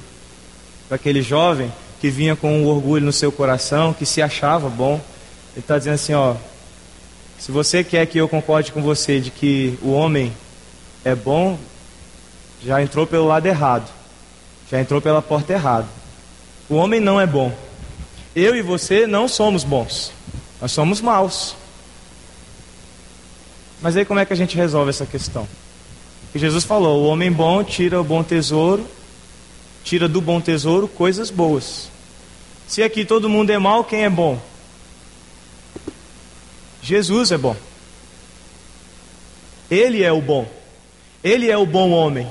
aquele 0.91 1.23
jovem 1.23 1.73
que 2.01 2.11
vinha 2.11 2.35
com 2.35 2.63
um 2.63 2.67
orgulho 2.67 3.05
no 3.05 3.13
seu 3.13 3.31
coração, 3.31 3.93
que 3.93 4.05
se 4.05 4.21
achava 4.21 4.69
bom. 4.69 4.95
Ele 5.53 5.61
está 5.61 5.79
dizendo 5.79 5.95
assim: 5.95 6.15
ó, 6.15 6.35
se 7.39 7.53
você 7.53 7.85
quer 7.85 8.07
que 8.07 8.19
eu 8.19 8.29
concorde 8.29 8.73
com 8.73 8.83
você 8.83 9.21
de 9.21 9.31
que 9.31 9.79
o 9.83 9.93
homem 9.93 10.33
é 11.05 11.15
bom, 11.15 11.59
já 12.65 12.83
entrou 12.83 13.07
pelo 13.07 13.27
lado 13.27 13.47
errado, 13.47 13.91
já 14.71 14.81
entrou 14.81 15.01
pela 15.01 15.21
porta 15.21 15.53
errada. 15.53 15.89
O 16.69 16.77
homem 16.77 17.01
não 17.01 17.21
é 17.21 17.27
bom. 17.27 17.53
Eu 18.35 18.57
e 18.57 18.63
você 18.63 19.07
não 19.07 19.29
somos 19.29 19.65
bons, 19.65 20.13
nós 20.61 20.73
somos 20.73 21.01
maus. 21.01 21.55
Mas 23.81 23.97
aí 23.97 24.05
como 24.05 24.21
é 24.21 24.25
que 24.25 24.33
a 24.33 24.37
gente 24.37 24.57
resolve 24.57 24.91
essa 24.91 25.05
questão? 25.05 25.47
Que 26.33 26.39
Jesus 26.39 26.65
falou: 26.65 27.03
o 27.03 27.07
homem 27.07 27.31
bom 27.31 27.63
tira 27.63 28.01
o 28.01 28.05
bom 28.05 28.23
tesouro, 28.23 28.87
tira 29.85 30.09
do 30.09 30.21
bom 30.21 30.41
tesouro 30.41 30.89
coisas 30.89 31.31
boas. 31.31 31.91
Se 32.67 32.83
aqui 32.83 33.05
todo 33.05 33.29
mundo 33.29 33.51
é 33.51 33.59
mal, 33.59 33.85
quem 33.85 34.05
é 34.05 34.09
bom? 34.09 34.41
Jesus 36.81 37.31
é 37.33 37.37
bom. 37.37 37.57
Ele 39.71 40.03
é 40.03 40.13
o 40.13 40.21
bom. 40.21 40.47
Ele 41.23 41.51
é 41.51 41.57
o 41.57 41.67
bom 41.67 41.91
homem. 41.91 42.27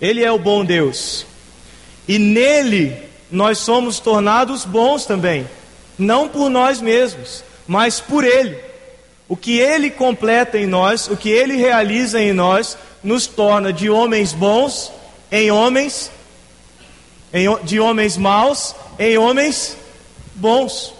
Ele 0.00 0.22
é 0.22 0.30
o 0.30 0.38
bom 0.38 0.64
Deus. 0.64 1.26
E 2.06 2.18
nele 2.18 2.96
nós 3.30 3.58
somos 3.58 3.98
tornados 3.98 4.64
bons 4.64 5.06
também. 5.06 5.48
Não 5.98 6.28
por 6.28 6.48
nós 6.50 6.80
mesmos, 6.80 7.42
mas 7.66 8.00
por 8.00 8.24
Ele. 8.24 8.58
O 9.28 9.36
que 9.36 9.58
Ele 9.58 9.90
completa 9.90 10.58
em 10.58 10.66
nós, 10.66 11.08
o 11.08 11.16
que 11.16 11.30
Ele 11.30 11.56
realiza 11.56 12.20
em 12.20 12.32
nós, 12.32 12.76
nos 13.02 13.26
torna 13.26 13.72
de 13.72 13.90
homens 13.90 14.32
bons 14.32 14.92
em 15.30 15.50
homens, 15.50 16.10
em, 17.32 17.46
de 17.64 17.80
homens 17.80 18.16
maus 18.16 18.74
em 18.98 19.18
homens 19.18 19.76
bons 20.34 20.94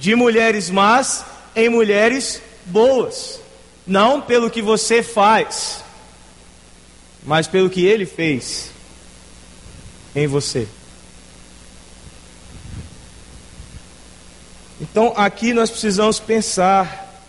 de 0.00 0.14
mulheres 0.14 0.70
más 0.70 1.24
em 1.54 1.68
mulheres 1.68 2.40
boas. 2.64 3.38
Não 3.86 4.20
pelo 4.20 4.50
que 4.50 4.62
você 4.62 5.02
faz, 5.02 5.84
mas 7.24 7.46
pelo 7.46 7.70
que 7.70 7.84
ele 7.84 8.06
fez 8.06 8.70
em 10.14 10.26
você. 10.26 10.66
Então 14.80 15.12
aqui 15.16 15.52
nós 15.52 15.70
precisamos 15.70 16.18
pensar 16.18 17.22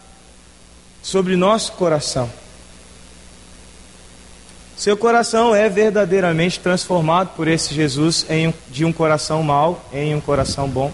sobre 1.01 1.35
nosso 1.35 1.73
coração. 1.73 2.31
Seu 4.77 4.97
coração 4.97 5.53
é 5.53 5.69
verdadeiramente 5.69 6.59
transformado 6.59 7.35
por 7.35 7.47
esse 7.47 7.73
Jesus 7.73 8.25
de 8.69 8.83
um 8.83 8.91
coração 8.91 9.43
mau 9.43 9.85
em 9.93 10.15
um 10.15 10.21
coração 10.21 10.67
bom 10.67 10.91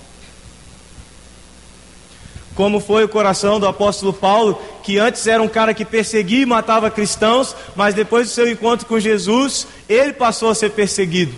como 2.58 2.80
foi 2.80 3.04
o 3.04 3.08
coração 3.08 3.60
do 3.60 3.68
apóstolo 3.68 4.12
Paulo, 4.12 4.60
que 4.82 4.98
antes 4.98 5.28
era 5.28 5.44
um 5.44 5.48
cara 5.48 5.76
que 5.76 5.86
perseguia 5.86 6.42
e 6.42 6.46
matava 6.46 6.90
cristãos, 6.90 7.56
mas 7.76 7.94
depois 7.94 8.28
do 8.28 8.34
seu 8.34 8.50
encontro 8.50 8.88
com 8.88 9.00
Jesus, 9.00 9.68
ele 9.88 10.12
passou 10.12 10.50
a 10.50 10.56
ser 10.56 10.72
perseguido. 10.72 11.36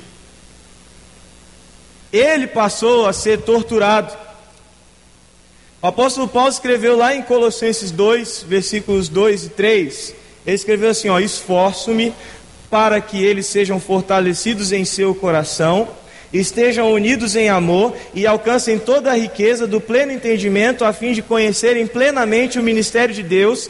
Ele 2.12 2.48
passou 2.48 3.06
a 3.06 3.12
ser 3.12 3.42
torturado. 3.42 4.18
O 5.82 5.88
apóstolo 5.88 6.26
Paulo 6.26 6.50
escreveu 6.50 6.96
lá 6.96 7.14
em 7.14 7.22
Colossenses 7.22 7.92
2, 7.92 8.46
versículos 8.48 9.10
2 9.10 9.44
e 9.44 9.50
3, 9.50 10.16
ele 10.46 10.56
escreveu 10.56 10.90
assim: 10.90 11.10
ó, 11.10 11.20
esforço-me 11.20 12.14
para 12.70 13.02
que 13.02 13.22
eles 13.22 13.46
sejam 13.46 13.78
fortalecidos 13.78 14.72
em 14.72 14.86
seu 14.86 15.14
coração 15.14 15.90
estejam 16.32 16.92
unidos 16.92 17.36
em 17.36 17.50
amor 17.50 17.96
e 18.14 18.28
alcancem 18.28 18.78
toda 18.78 19.12
a 19.12 19.16
riqueza 19.16 19.66
do 19.66 19.82
pleno 19.82 20.12
entendimento, 20.12 20.86
a 20.86 20.94
fim 20.94 21.14
de 21.14 21.22
conhecerem 21.22 21.88
plenamente 21.88 22.60
o 22.60 22.64
ministério 22.64 23.14
de 23.14 23.24
Deus, 23.24 23.70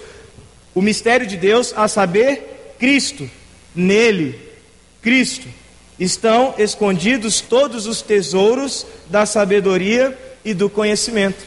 o 0.76 0.82
mistério 0.82 1.26
de 1.26 1.38
Deus, 1.38 1.74
a 1.76 1.88
saber, 1.88 2.76
Cristo. 2.78 3.30
Nele, 3.76 4.38
Cristo, 5.02 5.48
estão 6.00 6.54
escondidos 6.58 7.40
todos 7.40 7.86
os 7.86 8.02
tesouros 8.02 8.86
da 9.10 9.26
sabedoria 9.26 10.18
e 10.44 10.54
do 10.54 10.70
conhecimento. 10.70 11.46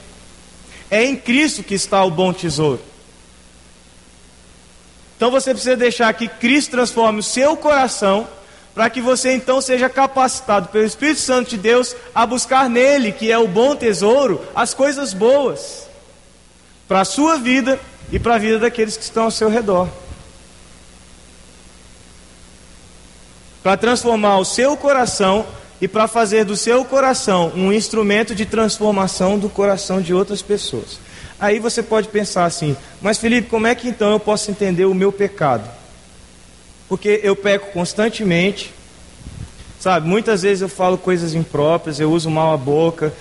É 0.90 1.04
em 1.04 1.16
Cristo 1.16 1.62
que 1.62 1.74
está 1.74 2.04
o 2.04 2.10
bom 2.10 2.32
tesouro. 2.32 2.80
Então 5.16 5.30
você 5.30 5.52
precisa 5.52 5.76
deixar 5.76 6.12
que 6.14 6.28
Cristo 6.28 6.72
transforme 6.72 7.20
o 7.20 7.22
seu 7.22 7.56
coração 7.56 8.26
para 8.74 8.88
que 8.88 9.00
você 9.00 9.32
então 9.32 9.60
seja 9.60 9.88
capacitado 9.88 10.68
pelo 10.68 10.84
Espírito 10.84 11.20
Santo 11.20 11.50
de 11.50 11.58
Deus 11.58 11.94
a 12.14 12.24
buscar 12.24 12.70
nele, 12.70 13.12
que 13.12 13.30
é 13.30 13.38
o 13.38 13.48
bom 13.48 13.76
tesouro, 13.76 14.40
as 14.54 14.72
coisas 14.72 15.12
boas 15.12 15.86
para 16.88 17.00
a 17.00 17.04
sua 17.04 17.36
vida 17.36 17.78
e 18.10 18.18
para 18.18 18.34
a 18.34 18.38
vida 18.38 18.58
daqueles 18.58 18.96
que 18.96 19.02
estão 19.02 19.24
ao 19.24 19.30
seu 19.30 19.48
redor. 19.48 19.88
Para 23.62 23.76
transformar 23.76 24.38
o 24.38 24.44
seu 24.44 24.76
coração 24.76 25.46
e 25.80 25.86
para 25.86 26.08
fazer 26.08 26.44
do 26.44 26.56
seu 26.56 26.84
coração 26.84 27.52
um 27.54 27.72
instrumento 27.72 28.34
de 28.34 28.46
transformação 28.46 29.38
do 29.38 29.48
coração 29.48 30.00
de 30.00 30.12
outras 30.12 30.42
pessoas. 30.42 30.98
Aí 31.38 31.58
você 31.58 31.82
pode 31.82 32.08
pensar 32.08 32.44
assim: 32.44 32.76
mas 33.00 33.18
Felipe, 33.18 33.48
como 33.48 33.66
é 33.66 33.74
que 33.74 33.88
então 33.88 34.12
eu 34.12 34.20
posso 34.20 34.50
entender 34.50 34.84
o 34.84 34.94
meu 34.94 35.12
pecado? 35.12 35.81
Porque 36.92 37.20
eu 37.22 37.34
peco 37.34 37.72
constantemente, 37.72 38.70
sabe? 39.80 40.06
Muitas 40.06 40.42
vezes 40.42 40.60
eu 40.60 40.68
falo 40.68 40.98
coisas 40.98 41.32
impróprias, 41.32 41.98
eu 41.98 42.12
uso 42.12 42.30
mal 42.30 42.52
a 42.52 42.56
boca. 42.58 43.14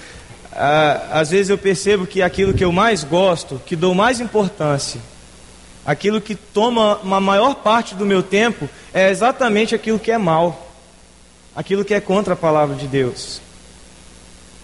Ah, 0.51 1.07
às 1.13 1.30
vezes 1.30 1.49
eu 1.49 1.57
percebo 1.57 2.05
que 2.05 2.22
aquilo 2.22 2.53
que 2.53 2.65
eu 2.65 2.72
mais 2.74 3.05
gosto, 3.05 3.61
que 3.65 3.78
dou 3.78 3.95
mais 3.95 4.19
importância, 4.19 4.99
aquilo 5.86 6.19
que 6.19 6.36
toma 6.36 6.97
uma 6.97 7.22
maior 7.22 7.55
parte 7.55 7.95
do 7.95 8.05
meu 8.05 8.22
tempo, 8.22 8.67
é 8.93 9.09
exatamente 9.09 9.74
aquilo 9.74 9.97
que 9.97 10.11
é 10.11 10.17
mal, 10.17 10.69
aquilo 11.55 11.86
que 11.86 11.93
é 11.93 12.01
contra 12.01 12.34
a 12.34 12.36
palavra 12.36 12.76
de 12.76 12.88
Deus. 12.88 13.39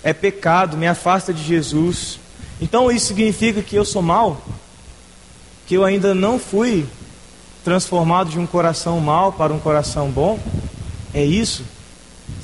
É 0.03 0.11
pecado, 0.11 0.75
me 0.75 0.85
afasta 0.85 1.33
de 1.33 1.41
Jesus. 1.41 2.19
Então 2.59 2.91
isso 2.91 3.05
significa 3.05 3.61
que 3.61 3.77
eu 3.77 3.85
sou 3.85 4.01
mal? 4.01 4.41
Que 5.65 5.75
eu 5.75 5.85
ainda 5.85 6.13
não 6.13 6.37
fui 6.37 6.85
transformado 7.67 8.29
de 8.29 8.39
um 8.39 8.47
coração 8.47 8.97
mau 9.01 9.33
para 9.33 9.53
um 9.53 9.59
coração 9.59 10.09
bom? 10.09 10.39
É 11.13 11.21
isso? 11.25 11.65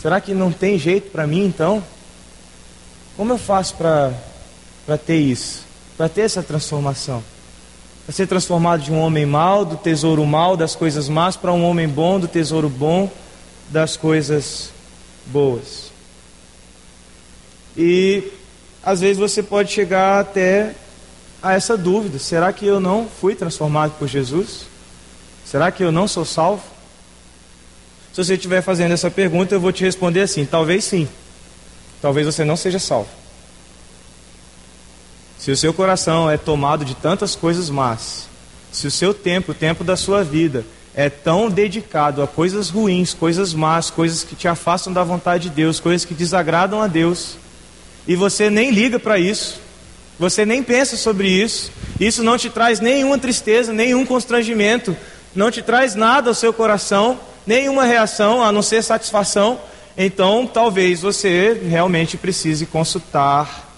Será 0.02 0.20
que 0.20 0.34
não 0.34 0.52
tem 0.52 0.78
jeito 0.78 1.12
para 1.12 1.26
mim 1.26 1.46
então? 1.46 1.82
Como 3.16 3.32
eu 3.32 3.38
faço 3.38 3.74
para 3.78 4.98
ter 4.98 5.16
isso? 5.16 5.64
Para 5.96 6.10
ter 6.10 6.24
essa 6.24 6.44
transformação? 6.44 7.24
Para 8.06 8.14
ser 8.14 8.28
transformado 8.28 8.82
de 8.82 8.92
um 8.92 9.00
homem 9.00 9.26
mau, 9.26 9.64
do 9.64 9.78
tesouro 9.78 10.26
mau, 10.26 10.58
das 10.58 10.76
coisas 10.76 11.08
más, 11.08 11.38
para 11.38 11.54
um 11.54 11.64
homem 11.64 11.88
bom, 11.88 12.20
do 12.20 12.28
tesouro 12.28 12.68
bom, 12.68 13.10
das 13.70 13.96
coisas 13.96 14.74
boas. 15.28 15.90
E 17.78 18.30
às 18.84 19.00
vezes 19.00 19.18
você 19.18 19.42
pode 19.42 19.72
chegar 19.72 20.20
até 20.20 20.76
a 21.42 21.54
essa 21.54 21.78
dúvida: 21.78 22.20
será 22.20 22.52
que 22.52 22.66
eu 22.66 22.82
não 22.82 23.08
fui 23.08 23.36
transformado 23.36 23.94
por 23.98 24.10
Jesus? 24.10 24.73
Será 25.54 25.72
que 25.72 25.84
eu 25.84 25.92
não 25.92 26.08
sou 26.08 26.26
salvo? 26.26 26.64
Se 28.12 28.24
você 28.24 28.34
estiver 28.34 28.64
fazendo 28.64 28.92
essa 28.92 29.12
pergunta, 29.12 29.54
eu 29.54 29.60
vou 29.60 29.72
te 29.72 29.84
responder 29.84 30.22
assim: 30.22 30.46
talvez 30.46 30.84
sim. 30.84 31.08
Talvez 32.02 32.26
você 32.26 32.44
não 32.44 32.58
seja 32.58 32.80
salvo. 32.80 33.08
Se 35.38 35.52
o 35.52 35.56
seu 35.56 35.72
coração 35.72 36.28
é 36.28 36.38
tomado 36.38 36.84
de 36.84 36.96
tantas 36.96 37.36
coisas 37.36 37.70
más, 37.70 38.28
se 38.72 38.88
o 38.88 38.92
seu 38.92 39.14
tempo, 39.14 39.52
o 39.52 39.54
tempo 39.54 39.84
da 39.84 39.96
sua 39.96 40.24
vida, 40.24 40.66
é 40.96 41.08
tão 41.08 41.52
dedicado 41.52 42.24
a 42.24 42.28
coisas 42.28 42.72
ruins, 42.72 43.14
coisas 43.14 43.54
más, 43.54 43.92
coisas 43.92 44.24
que 44.24 44.36
te 44.36 44.48
afastam 44.48 44.92
da 44.92 45.04
vontade 45.04 45.50
de 45.50 45.56
Deus, 45.56 45.80
coisas 45.80 46.04
que 46.04 46.16
desagradam 46.16 46.82
a 46.82 46.88
Deus, 46.88 47.38
e 48.08 48.16
você 48.16 48.50
nem 48.50 48.72
liga 48.72 48.98
para 48.98 49.20
isso, 49.20 49.60
você 50.18 50.48
nem 50.48 50.64
pensa 50.64 50.98
sobre 50.98 51.28
isso, 51.28 51.72
isso 52.00 52.24
não 52.24 52.40
te 52.40 52.50
traz 52.50 52.80
nenhuma 52.80 53.20
tristeza, 53.20 53.72
nenhum 53.72 54.04
constrangimento, 54.04 54.98
não 55.36 55.52
te 55.52 55.62
traz 55.62 55.96
nada 55.96 56.30
ao 56.30 56.34
seu 56.34 56.54
coração, 56.54 57.20
nenhuma 57.46 57.86
reação 57.86 58.44
a 58.44 58.52
não 58.52 58.62
ser 58.62 58.84
satisfação, 58.84 59.60
então 59.98 60.48
talvez 60.48 61.02
você 61.02 61.54
realmente 61.68 62.18
precise 62.18 62.66
consultar 62.66 63.70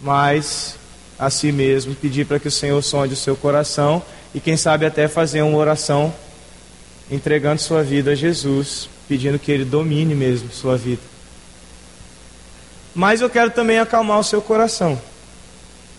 mais 0.00 0.76
a 1.18 1.30
si 1.30 1.52
mesmo, 1.52 1.94
pedir 1.94 2.26
para 2.26 2.38
que 2.38 2.48
o 2.48 2.50
Senhor 2.50 2.82
sonde 2.82 3.14
o 3.14 3.16
seu 3.16 3.36
coração 3.36 4.02
e 4.34 4.40
quem 4.40 4.56
sabe 4.56 4.84
até 4.84 5.06
fazer 5.06 5.42
uma 5.42 5.58
oração 5.58 6.12
entregando 7.10 7.60
sua 7.60 7.82
vida 7.82 8.12
a 8.12 8.14
Jesus 8.14 8.88
pedindo 9.08 9.38
que 9.38 9.52
Ele 9.52 9.64
domine 9.64 10.14
mesmo 10.14 10.50
sua 10.50 10.76
vida. 10.76 11.02
Mas 12.94 13.20
eu 13.20 13.28
quero 13.28 13.50
também 13.50 13.78
acalmar 13.78 14.18
o 14.18 14.24
seu 14.24 14.40
coração, 14.40 15.00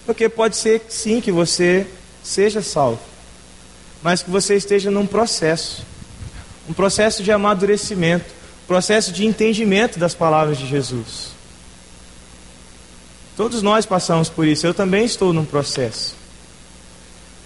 porque 0.05 0.29
pode 0.29 0.55
ser 0.55 0.83
sim 0.89 1.19
que 1.19 1.31
você 1.31 1.85
seja 2.23 2.61
salvo, 2.61 2.99
mas 4.01 4.21
que 4.21 4.29
você 4.29 4.55
esteja 4.55 4.91
num 4.91 5.05
processo 5.07 5.85
um 6.67 6.73
processo 6.73 7.23
de 7.23 7.31
amadurecimento, 7.31 8.25
processo 8.67 9.11
de 9.11 9.25
entendimento 9.25 9.99
das 9.99 10.15
palavras 10.15 10.57
de 10.57 10.67
Jesus. 10.67 11.33
Todos 13.37 13.61
nós 13.61 13.85
passamos 13.85 14.29
por 14.29 14.47
isso, 14.47 14.65
eu 14.65 14.73
também 14.73 15.05
estou 15.05 15.33
num 15.33 15.45
processo. 15.45 16.15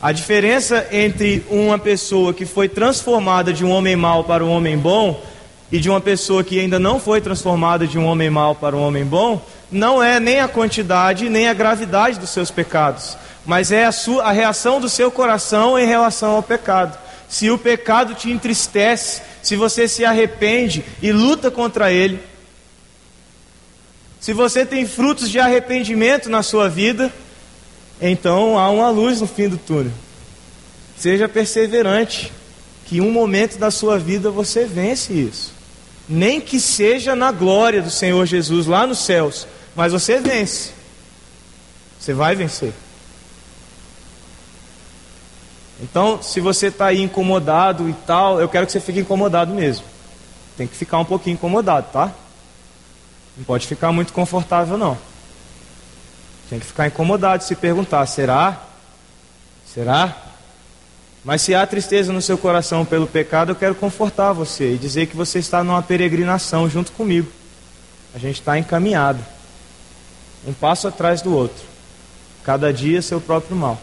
A 0.02 0.12
diferença 0.14 0.88
entre 0.91 1.43
uma 1.50 1.78
pessoa 1.78 2.34
que 2.34 2.45
foi 2.45 2.70
transformada 2.70 3.52
de 3.52 3.66
um 3.66 3.72
homem 3.72 3.95
mau 3.95 4.24
para 4.24 4.45
um 4.45 4.50
homem 4.50 4.78
bom 4.78 5.22
e 5.70 5.80
de 5.80 5.89
uma 5.89 6.00
pessoa 6.00 6.43
que 6.43 6.58
ainda 6.58 6.80
não 6.80 7.00
foi 7.00 7.20
transformada 7.20 7.86
de 7.86 7.97
um 7.97 8.06
homem 8.06 8.30
mau 8.30 8.56
para 8.56 8.76
um 8.76 8.82
homem 8.82 9.04
bom, 9.04 9.45
não 9.70 10.02
é 10.02 10.20
nem 10.20 10.39
a 10.39 10.47
quantidade 10.47 11.28
nem 11.28 11.50
a 11.50 11.54
gravidade 11.54 12.18
dos 12.18 12.30
seus 12.30 12.50
pecados, 12.50 13.18
mas 13.50 13.72
é 13.72 13.86
a, 13.86 13.91
sua, 13.91 14.26
a 14.26 14.32
reação 14.32 14.80
do 14.80 14.88
seu 14.88 15.10
coração 15.10 15.78
em 15.78 15.88
relação 15.88 16.36
ao 16.36 16.43
pecado. 16.43 16.95
Se 17.28 17.50
o 17.50 17.58
pecado 17.58 18.14
te 18.14 18.30
entristece, 18.30 19.24
se 19.41 19.56
você 19.56 19.88
se 19.88 20.06
arrepende 20.06 20.86
e 21.02 21.12
luta 21.12 21.50
contra 21.50 21.91
ele, 21.91 22.20
se 24.20 24.34
você 24.34 24.68
tem 24.68 24.86
frutos 24.86 25.32
de 25.32 25.39
arrependimento 25.39 26.30
na 26.30 26.43
sua 26.43 26.70
vida, 26.70 27.12
então 28.00 28.56
há 28.56 28.70
uma 28.70 28.91
luz 28.91 29.20
no 29.20 29.26
fim 29.26 29.50
do 29.50 29.58
túnel. 29.58 29.93
Seja 30.95 31.28
perseverante, 31.28 32.32
que 32.86 33.02
um 33.02 33.12
momento 33.12 33.58
da 33.58 33.72
sua 33.72 33.97
vida 33.97 34.30
você 34.30 34.66
vence 34.66 35.12
isso. 35.12 35.54
Nem 36.08 36.39
que 36.39 36.60
seja 36.60 37.16
na 37.16 37.32
glória 37.32 37.82
do 37.82 37.89
Senhor 37.89 38.28
Jesus 38.28 38.68
lá 38.68 38.86
nos 38.86 39.00
céus, 39.00 39.47
mas 39.76 39.91
você 39.91 40.20
vence. 40.20 40.70
Você 42.00 42.14
vai 42.14 42.36
vencer. 42.36 42.74
Então, 45.82 46.21
se 46.21 46.39
você 46.39 46.67
está 46.67 46.88
aí 46.88 47.01
incomodado 47.01 47.89
e 47.89 47.93
tal, 48.05 48.39
eu 48.39 48.49
quero 48.49 48.65
que 48.65 48.71
você 48.71 48.80
fique 48.80 48.99
incomodado 48.99 49.53
mesmo. 49.53 49.86
Tem 50.57 50.67
que 50.67 50.75
ficar 50.75 50.99
um 50.99 51.05
pouquinho 51.05 51.36
incomodado, 51.36 51.88
tá? 51.91 52.11
Não 53.38 53.45
pode 53.45 53.65
ficar 53.65 53.91
muito 53.91 54.11
confortável, 54.11 54.77
não. 54.77 54.97
Tem 56.49 56.59
que 56.59 56.65
ficar 56.65 56.88
incomodado, 56.88 57.43
se 57.43 57.55
perguntar: 57.55 58.05
será? 58.07 58.61
Será? 59.65 60.15
Mas 61.23 61.41
se 61.41 61.53
há 61.53 61.65
tristeza 61.65 62.11
no 62.11 62.21
seu 62.21 62.38
coração 62.38 62.84
pelo 62.84 63.07
pecado, 63.07 63.51
eu 63.51 63.55
quero 63.55 63.75
confortar 63.75 64.34
você 64.34 64.73
e 64.73 64.77
dizer 64.77 65.07
que 65.07 65.15
você 65.15 65.39
está 65.39 65.63
numa 65.63 65.82
peregrinação 65.82 66.69
junto 66.69 66.91
comigo. 66.91 67.32
A 68.15 68.17
gente 68.17 68.39
está 68.39 68.57
encaminhado, 68.57 69.23
um 70.47 70.53
passo 70.53 70.88
atrás 70.88 71.21
do 71.21 71.34
outro, 71.34 71.63
cada 72.43 72.73
dia 72.73 73.01
seu 73.01 73.21
próprio 73.21 73.55
mal. 73.55 73.80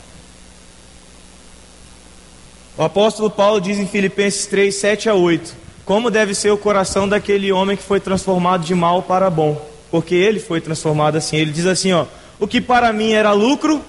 O 2.79 2.83
apóstolo 2.83 3.31
Paulo 3.31 3.61
diz 3.61 3.79
em 3.79 3.87
Filipenses 3.87 4.47
3, 4.47 4.75
7 4.75 5.09
a 5.09 5.15
8: 5.15 5.55
Como 5.85 6.11
deve 6.11 6.35
ser 6.35 6.51
o 6.51 6.59
coração 6.59 7.09
daquele 7.09 7.51
homem 7.51 7.77
que 7.77 7.83
foi 7.83 8.01
transformado 8.01 8.65
de 8.65 8.75
mal 8.75 9.03
para 9.03 9.31
bom, 9.31 9.61
porque 9.91 10.15
ele 10.15 10.41
foi 10.41 10.61
transformado 10.61 11.17
assim. 11.17 11.37
Ele 11.37 11.53
diz 11.53 11.67
assim: 11.67 11.93
ó 11.93 12.07
o 12.39 12.47
que 12.47 12.61
para 12.61 12.93
mim 12.93 13.13
era 13.13 13.33
lucro, 13.33 13.83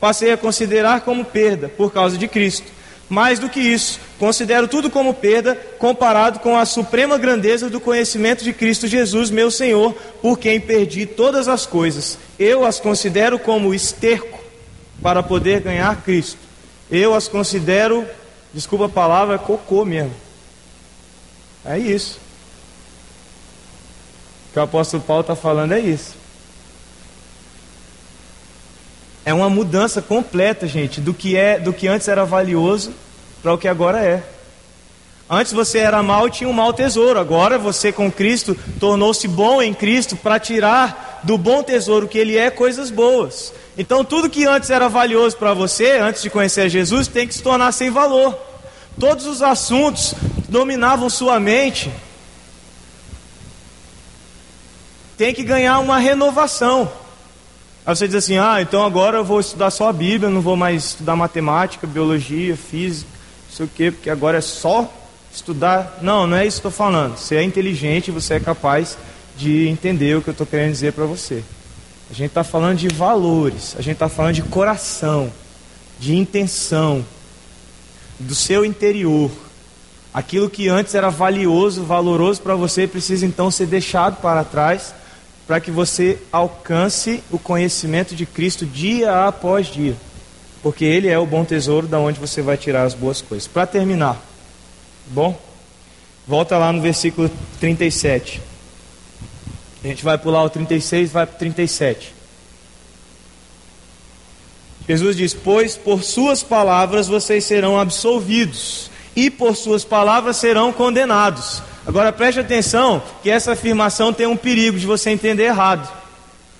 passei 0.00 0.32
a 0.32 0.36
considerar 0.36 1.02
como 1.02 1.24
perda 1.24 1.68
por 1.68 1.92
causa 1.92 2.16
de 2.18 2.26
Cristo. 2.26 2.66
Mais 3.08 3.38
do 3.38 3.48
que 3.48 3.60
isso, 3.60 3.98
considero 4.18 4.68
tudo 4.68 4.90
como 4.90 5.14
perda 5.14 5.54
comparado 5.78 6.40
com 6.40 6.58
a 6.58 6.66
suprema 6.66 7.16
grandeza 7.16 7.70
do 7.70 7.80
conhecimento 7.80 8.44
de 8.44 8.52
Cristo 8.52 8.86
Jesus, 8.86 9.30
meu 9.30 9.50
Senhor, 9.50 9.94
por 10.20 10.38
quem 10.38 10.60
perdi 10.60 11.06
todas 11.06 11.48
as 11.48 11.64
coisas. 11.64 12.18
Eu 12.38 12.66
as 12.66 12.78
considero 12.78 13.38
como 13.38 13.72
esterco 13.72 14.38
para 15.00 15.22
poder 15.22 15.60
ganhar 15.60 16.02
Cristo. 16.02 16.47
Eu 16.90 17.14
as 17.14 17.28
considero, 17.28 18.06
desculpa 18.52 18.86
a 18.86 18.88
palavra, 18.88 19.38
cocô 19.38 19.84
mesmo. 19.84 20.14
É 21.64 21.78
isso. 21.78 22.18
O 24.48 24.52
que 24.52 24.58
o 24.58 24.62
apóstolo 24.62 25.02
Paulo 25.02 25.20
está 25.20 25.36
falando 25.36 25.72
é 25.72 25.80
isso. 25.80 26.16
É 29.24 29.34
uma 29.34 29.50
mudança 29.50 30.00
completa, 30.00 30.66
gente, 30.66 31.00
do 31.00 31.12
que 31.12 31.36
é, 31.36 31.58
do 31.58 31.72
que 31.72 31.86
antes 31.86 32.08
era 32.08 32.24
valioso 32.24 32.94
para 33.42 33.52
o 33.52 33.58
que 33.58 33.68
agora 33.68 34.02
é. 34.02 34.22
Antes 35.28 35.52
você 35.52 35.78
era 35.78 36.02
mal 36.02 36.26
e 36.26 36.30
tinha 36.30 36.48
um 36.48 36.54
mau 36.54 36.72
tesouro. 36.72 37.20
Agora 37.20 37.58
você 37.58 37.92
com 37.92 38.10
Cristo 38.10 38.56
tornou-se 38.80 39.28
bom 39.28 39.60
em 39.60 39.74
Cristo 39.74 40.16
para 40.16 40.40
tirar 40.40 41.20
do 41.22 41.36
bom 41.36 41.62
tesouro 41.62 42.08
que 42.08 42.16
ele 42.16 42.38
é 42.38 42.50
coisas 42.50 42.90
boas. 42.90 43.52
Então 43.78 44.04
tudo 44.04 44.28
que 44.28 44.44
antes 44.44 44.70
era 44.70 44.88
valioso 44.88 45.36
para 45.36 45.54
você, 45.54 45.92
antes 45.92 46.20
de 46.20 46.28
conhecer 46.28 46.68
Jesus, 46.68 47.06
tem 47.06 47.28
que 47.28 47.34
se 47.34 47.42
tornar 47.42 47.70
sem 47.70 47.90
valor. 47.90 48.36
Todos 48.98 49.24
os 49.24 49.40
assuntos 49.40 50.14
dominavam 50.48 51.08
sua 51.08 51.38
mente. 51.38 51.88
Tem 55.16 55.32
que 55.32 55.44
ganhar 55.44 55.78
uma 55.78 55.98
renovação. 55.98 56.90
Aí 57.86 57.94
você 57.94 58.08
diz 58.08 58.16
assim: 58.16 58.36
ah, 58.36 58.60
então 58.60 58.84
agora 58.84 59.18
eu 59.18 59.24
vou 59.24 59.38
estudar 59.38 59.70
só 59.70 59.88
a 59.88 59.92
Bíblia, 59.92 60.28
não 60.28 60.40
vou 60.40 60.56
mais 60.56 60.86
estudar 60.86 61.14
matemática, 61.14 61.86
biologia, 61.86 62.56
física, 62.56 63.08
não 63.48 63.56
sei 63.56 63.66
o 63.66 63.70
quê, 63.72 63.90
porque 63.92 64.10
agora 64.10 64.38
é 64.38 64.40
só 64.40 64.92
estudar. 65.32 66.00
Não, 66.02 66.26
não 66.26 66.36
é 66.36 66.44
isso 66.44 66.60
que 66.60 66.66
eu 66.66 66.70
estou 66.70 66.86
falando. 66.86 67.16
Você 67.16 67.36
é 67.36 67.44
inteligente, 67.44 68.10
você 68.10 68.34
é 68.34 68.40
capaz 68.40 68.98
de 69.36 69.68
entender 69.68 70.16
o 70.16 70.22
que 70.22 70.30
eu 70.30 70.32
estou 70.32 70.46
querendo 70.46 70.72
dizer 70.72 70.92
para 70.92 71.04
você. 71.04 71.44
A 72.10 72.14
gente 72.14 72.28
está 72.28 72.42
falando 72.42 72.78
de 72.78 72.88
valores, 72.88 73.74
a 73.78 73.82
gente 73.82 73.94
está 73.94 74.08
falando 74.08 74.34
de 74.34 74.42
coração, 74.42 75.30
de 75.98 76.16
intenção, 76.16 77.04
do 78.18 78.34
seu 78.34 78.64
interior. 78.64 79.30
Aquilo 80.12 80.48
que 80.48 80.68
antes 80.68 80.94
era 80.94 81.10
valioso, 81.10 81.84
valoroso 81.84 82.40
para 82.40 82.54
você, 82.54 82.86
precisa 82.86 83.26
então 83.26 83.50
ser 83.50 83.66
deixado 83.66 84.20
para 84.20 84.42
trás 84.42 84.94
para 85.46 85.60
que 85.60 85.70
você 85.70 86.18
alcance 86.30 87.22
o 87.30 87.38
conhecimento 87.38 88.14
de 88.14 88.26
Cristo 88.26 88.66
dia 88.66 89.26
após 89.26 89.66
dia, 89.66 89.96
porque 90.62 90.84
Ele 90.84 91.08
é 91.08 91.18
o 91.18 91.24
bom 91.24 91.42
tesouro 91.42 91.86
da 91.86 91.98
onde 91.98 92.20
você 92.20 92.42
vai 92.42 92.58
tirar 92.58 92.82
as 92.82 92.92
boas 92.92 93.22
coisas. 93.22 93.48
Para 93.48 93.66
terminar, 93.66 94.20
bom? 95.06 95.40
Volta 96.26 96.58
lá 96.58 96.70
no 96.70 96.82
versículo 96.82 97.30
37. 97.60 98.42
A 99.82 99.86
gente 99.86 100.04
vai 100.04 100.18
pular 100.18 100.42
o 100.42 100.50
36, 100.50 101.12
vai 101.12 101.26
para 101.26 101.36
o 101.36 101.38
37. 101.38 102.14
Jesus 104.88 105.16
diz: 105.16 105.34
Pois 105.34 105.76
por 105.76 106.02
suas 106.02 106.42
palavras 106.42 107.06
vocês 107.06 107.44
serão 107.44 107.78
absolvidos, 107.78 108.90
e 109.14 109.30
por 109.30 109.54
suas 109.54 109.84
palavras 109.84 110.36
serão 110.36 110.72
condenados. 110.72 111.62
Agora 111.86 112.12
preste 112.12 112.40
atenção 112.40 113.02
que 113.22 113.30
essa 113.30 113.52
afirmação 113.52 114.12
tem 114.12 114.26
um 114.26 114.36
perigo 114.36 114.78
de 114.78 114.86
você 114.86 115.10
entender 115.10 115.44
errado. 115.44 115.88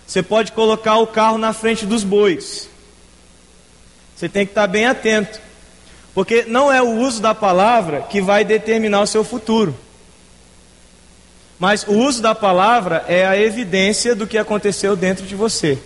Você 0.06 0.22
pode 0.22 0.52
colocar 0.52 0.96
o 0.96 1.06
carro 1.06 1.36
na 1.36 1.52
frente 1.52 1.84
dos 1.84 2.02
bois. 2.02 2.68
Você 4.16 4.28
tem 4.28 4.46
que 4.46 4.52
estar 4.52 4.66
bem 4.66 4.86
atento. 4.86 5.38
Porque 6.14 6.44
não 6.48 6.72
é 6.72 6.80
o 6.80 6.96
uso 6.96 7.20
da 7.20 7.34
palavra 7.34 8.00
que 8.02 8.20
vai 8.20 8.44
determinar 8.44 9.02
o 9.02 9.06
seu 9.06 9.22
futuro. 9.22 9.74
Mas 11.58 11.84
o 11.86 11.92
uso 11.92 12.22
da 12.22 12.34
palavra 12.34 13.04
é 13.08 13.26
a 13.26 13.36
evidência 13.36 14.14
do 14.14 14.26
que 14.26 14.38
aconteceu 14.38 14.94
dentro 14.94 15.26
de 15.26 15.34
você. 15.34 15.78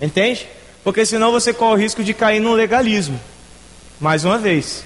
Entende? 0.00 0.48
Porque 0.82 1.04
senão 1.06 1.30
você 1.30 1.52
corre 1.52 1.74
o 1.74 1.78
risco 1.78 2.02
de 2.02 2.12
cair 2.12 2.40
no 2.40 2.54
legalismo. 2.54 3.20
Mais 4.00 4.24
uma 4.24 4.38
vez 4.38 4.84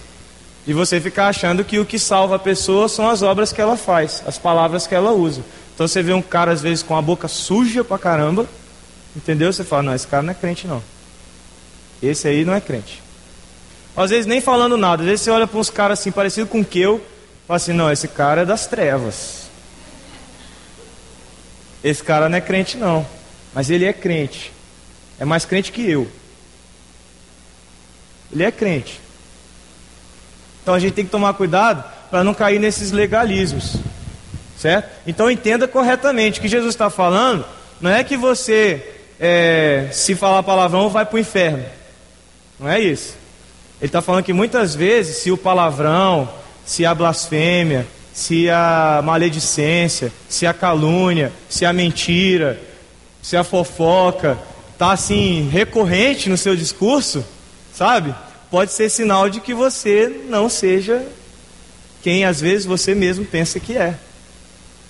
de 0.66 0.72
você 0.72 1.00
ficar 1.00 1.28
achando 1.28 1.64
que 1.64 1.78
o 1.78 1.84
que 1.84 1.98
salva 1.98 2.36
a 2.36 2.38
pessoa 2.38 2.88
são 2.88 3.08
as 3.08 3.22
obras 3.22 3.52
que 3.52 3.60
ela 3.60 3.76
faz, 3.76 4.22
as 4.26 4.38
palavras 4.38 4.86
que 4.86 4.94
ela 4.94 5.12
usa. 5.12 5.42
Então 5.74 5.86
você 5.86 6.02
vê 6.02 6.12
um 6.12 6.22
cara 6.22 6.52
às 6.52 6.62
vezes 6.62 6.82
com 6.82 6.96
a 6.96 7.02
boca 7.02 7.28
suja 7.28 7.84
pra 7.84 7.98
caramba, 7.98 8.46
entendeu? 9.14 9.52
Você 9.52 9.62
fala, 9.62 9.82
não, 9.82 9.94
esse 9.94 10.06
cara 10.06 10.22
não 10.22 10.30
é 10.32 10.34
crente 10.34 10.66
não. 10.66 10.82
Esse 12.02 12.28
aí 12.28 12.44
não 12.44 12.54
é 12.54 12.60
crente. 12.60 13.02
Às 13.96 14.10
vezes 14.10 14.26
nem 14.26 14.40
falando 14.40 14.76
nada, 14.76 15.02
às 15.02 15.08
vezes 15.08 15.20
você 15.22 15.30
olha 15.30 15.46
para 15.46 15.58
uns 15.58 15.70
caras 15.70 16.00
assim, 16.00 16.10
parecido 16.10 16.46
com 16.46 16.64
que 16.64 16.80
eu, 16.80 17.00
fala 17.46 17.56
assim, 17.56 17.72
não, 17.72 17.90
esse 17.90 18.08
cara 18.08 18.42
é 18.42 18.44
das 18.44 18.66
trevas. 18.66 19.43
Esse 21.84 22.02
cara 22.02 22.30
não 22.30 22.38
é 22.38 22.40
crente 22.40 22.78
não, 22.78 23.06
mas 23.54 23.68
ele 23.68 23.84
é 23.84 23.92
crente. 23.92 24.50
É 25.20 25.24
mais 25.26 25.44
crente 25.44 25.70
que 25.70 25.88
eu. 25.88 26.08
Ele 28.32 28.42
é 28.42 28.50
crente. 28.50 28.98
Então 30.62 30.72
a 30.72 30.78
gente 30.78 30.94
tem 30.94 31.04
que 31.04 31.10
tomar 31.10 31.34
cuidado 31.34 31.84
para 32.10 32.24
não 32.24 32.32
cair 32.32 32.58
nesses 32.58 32.90
legalismos. 32.90 33.76
Certo? 34.58 34.88
Então 35.06 35.30
entenda 35.30 35.68
corretamente. 35.68 36.40
Que 36.40 36.48
Jesus 36.48 36.74
está 36.74 36.88
falando 36.88 37.44
não 37.80 37.90
é 37.90 38.02
que 38.02 38.16
você, 38.16 38.82
é, 39.20 39.88
se 39.92 40.14
falar 40.14 40.42
palavrão, 40.42 40.88
vai 40.88 41.04
para 41.04 41.16
o 41.16 41.18
inferno. 41.18 41.64
Não 42.58 42.68
é 42.68 42.80
isso. 42.80 43.14
Ele 43.78 43.88
está 43.90 44.00
falando 44.00 44.24
que 44.24 44.32
muitas 44.32 44.74
vezes, 44.74 45.18
se 45.18 45.30
o 45.30 45.36
palavrão, 45.36 46.30
se 46.64 46.86
a 46.86 46.94
blasfêmia, 46.94 47.86
se 48.14 48.48
a 48.48 49.02
maledicência, 49.04 50.12
se 50.28 50.46
a 50.46 50.54
calúnia, 50.54 51.32
se 51.50 51.66
a 51.66 51.72
mentira, 51.72 52.60
se 53.20 53.36
a 53.36 53.42
fofoca 53.42 54.38
está 54.72 54.92
assim 54.92 55.48
recorrente 55.50 56.30
no 56.30 56.36
seu 56.36 56.54
discurso, 56.54 57.24
sabe? 57.74 58.14
Pode 58.50 58.70
ser 58.70 58.88
sinal 58.88 59.28
de 59.28 59.40
que 59.40 59.52
você 59.52 60.22
não 60.28 60.48
seja 60.48 61.04
quem 62.02 62.24
às 62.24 62.40
vezes 62.40 62.64
você 62.66 62.94
mesmo 62.94 63.24
pensa 63.24 63.58
que 63.58 63.76
é. 63.76 63.96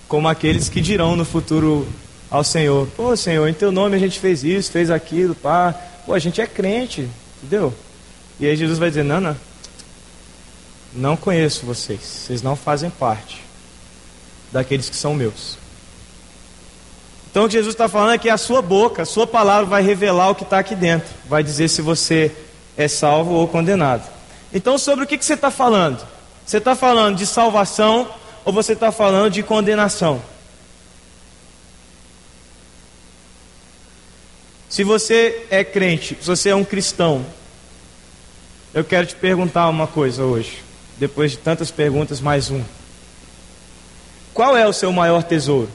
Como 0.06 0.28
aqueles 0.28 0.68
que 0.68 0.82
dirão 0.82 1.16
no 1.16 1.24
futuro 1.24 1.88
ao 2.30 2.44
Senhor: 2.44 2.86
Pô, 2.94 3.16
Senhor, 3.16 3.48
em 3.48 3.54
teu 3.54 3.72
nome 3.72 3.96
a 3.96 3.98
gente 3.98 4.20
fez 4.20 4.44
isso, 4.44 4.70
fez 4.70 4.90
aquilo, 4.90 5.34
pá. 5.34 5.74
Pô, 6.04 6.12
a 6.12 6.18
gente 6.18 6.42
é 6.42 6.46
crente, 6.46 7.08
entendeu? 7.38 7.72
E 8.38 8.46
aí 8.46 8.54
Jesus 8.54 8.78
vai 8.78 8.90
dizer: 8.90 9.04
Não, 9.04 9.20
não. 9.20 9.36
Não 10.94 11.16
conheço 11.16 11.66
vocês. 11.66 12.00
Vocês 12.00 12.40
não 12.40 12.54
fazem 12.54 12.88
parte 12.88 13.42
daqueles 14.52 14.88
que 14.88 14.94
são 14.94 15.12
meus. 15.12 15.58
Então 17.28 17.44
o 17.44 17.48
que 17.48 17.54
Jesus 17.54 17.74
está 17.74 17.88
falando 17.88 18.12
é 18.12 18.18
que 18.18 18.30
a 18.30 18.38
sua 18.38 18.62
boca, 18.62 19.02
a 19.02 19.04
sua 19.04 19.26
palavra 19.26 19.66
vai 19.66 19.82
revelar 19.82 20.30
o 20.30 20.34
que 20.36 20.44
está 20.44 20.60
aqui 20.60 20.76
dentro. 20.76 21.12
Vai 21.28 21.42
dizer 21.42 21.68
se 21.68 21.82
você 21.82 22.30
é 22.76 22.86
salvo 22.86 23.32
ou 23.32 23.48
condenado. 23.48 24.08
Então, 24.52 24.78
sobre 24.78 25.04
o 25.04 25.06
que, 25.06 25.18
que 25.18 25.24
você 25.24 25.34
está 25.34 25.50
falando? 25.50 26.00
Você 26.46 26.58
está 26.58 26.76
falando 26.76 27.16
de 27.16 27.26
salvação 27.26 28.08
ou 28.44 28.52
você 28.52 28.74
está 28.74 28.92
falando 28.92 29.32
de 29.32 29.42
condenação? 29.42 30.22
Se 34.68 34.84
você 34.84 35.44
é 35.50 35.64
crente, 35.64 36.16
se 36.20 36.26
você 36.26 36.50
é 36.50 36.54
um 36.54 36.64
cristão, 36.64 37.26
eu 38.72 38.84
quero 38.84 39.06
te 39.08 39.16
perguntar 39.16 39.68
uma 39.68 39.88
coisa 39.88 40.22
hoje 40.22 40.63
depois 40.96 41.32
de 41.32 41.38
tantas 41.38 41.70
perguntas, 41.70 42.20
mais 42.20 42.50
um. 42.50 42.62
Qual 44.32 44.56
é 44.56 44.66
o 44.66 44.72
seu 44.72 44.92
maior 44.92 45.22
tesouro? 45.22 45.70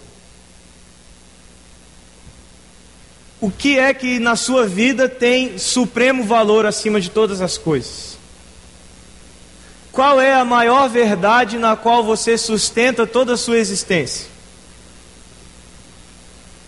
O 3.41 3.49
que 3.49 3.79
é 3.79 3.93
que 3.93 4.19
na 4.19 4.35
sua 4.35 4.67
vida 4.67 5.07
tem 5.07 5.57
supremo 5.57 6.23
valor 6.25 6.65
acima 6.65 6.99
de 6.99 7.09
todas 7.09 7.39
as 7.39 7.57
coisas? 7.57 8.17
Qual 9.91 10.19
é 10.19 10.33
a 10.33 10.43
maior 10.43 10.89
verdade 10.89 11.57
na 11.57 11.75
qual 11.75 12.03
você 12.03 12.37
sustenta 12.37 13.07
toda 13.07 13.33
a 13.33 13.37
sua 13.37 13.57
existência? 13.57 14.27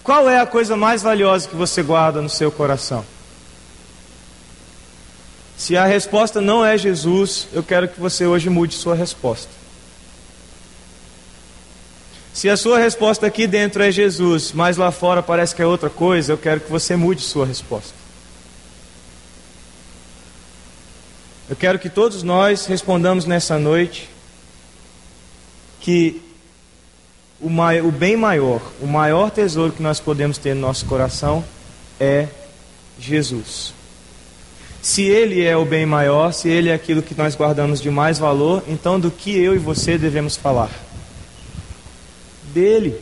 Qual 0.01 0.29
é 0.29 0.39
a 0.39 0.45
coisa 0.45 0.75
mais 0.75 1.01
valiosa 1.01 1.47
que 1.47 1.55
você 1.55 1.83
guarda 1.83 2.21
no 2.21 2.29
seu 2.29 2.51
coração? 2.51 3.05
Se 5.61 5.77
a 5.77 5.85
resposta 5.85 6.41
não 6.41 6.65
é 6.65 6.75
Jesus, 6.75 7.47
eu 7.53 7.61
quero 7.61 7.87
que 7.87 7.99
você 7.99 8.25
hoje 8.25 8.49
mude 8.49 8.73
sua 8.73 8.95
resposta. 8.95 9.51
Se 12.33 12.49
a 12.49 12.57
sua 12.57 12.79
resposta 12.79 13.27
aqui 13.27 13.45
dentro 13.45 13.83
é 13.83 13.91
Jesus, 13.91 14.53
mas 14.53 14.75
lá 14.75 14.91
fora 14.91 15.21
parece 15.21 15.53
que 15.53 15.61
é 15.61 15.65
outra 15.67 15.87
coisa, 15.87 16.33
eu 16.33 16.37
quero 16.39 16.61
que 16.61 16.71
você 16.71 16.95
mude 16.95 17.21
sua 17.21 17.45
resposta. 17.45 17.93
Eu 21.47 21.55
quero 21.55 21.77
que 21.77 21.91
todos 21.91 22.23
nós 22.23 22.65
respondamos 22.65 23.25
nessa 23.25 23.59
noite 23.59 24.09
que 25.79 26.23
o, 27.39 27.51
maior, 27.51 27.85
o 27.85 27.91
bem 27.91 28.17
maior, 28.17 28.63
o 28.81 28.87
maior 28.87 29.29
tesouro 29.29 29.71
que 29.71 29.83
nós 29.83 29.99
podemos 29.99 30.39
ter 30.39 30.55
no 30.55 30.61
nosso 30.61 30.87
coração 30.87 31.45
é 31.99 32.29
Jesus. 32.99 33.79
Se 34.81 35.03
Ele 35.03 35.43
é 35.43 35.55
o 35.55 35.63
bem 35.63 35.85
maior, 35.85 36.33
se 36.33 36.49
Ele 36.49 36.69
é 36.69 36.73
aquilo 36.73 37.03
que 37.03 37.13
nós 37.15 37.35
guardamos 37.35 37.79
de 37.79 37.89
mais 37.91 38.17
valor, 38.17 38.63
então 38.67 38.99
do 38.99 39.11
que 39.11 39.37
eu 39.37 39.55
e 39.55 39.59
você 39.59 39.97
devemos 39.97 40.35
falar? 40.35 40.71
Dele. 42.53 42.99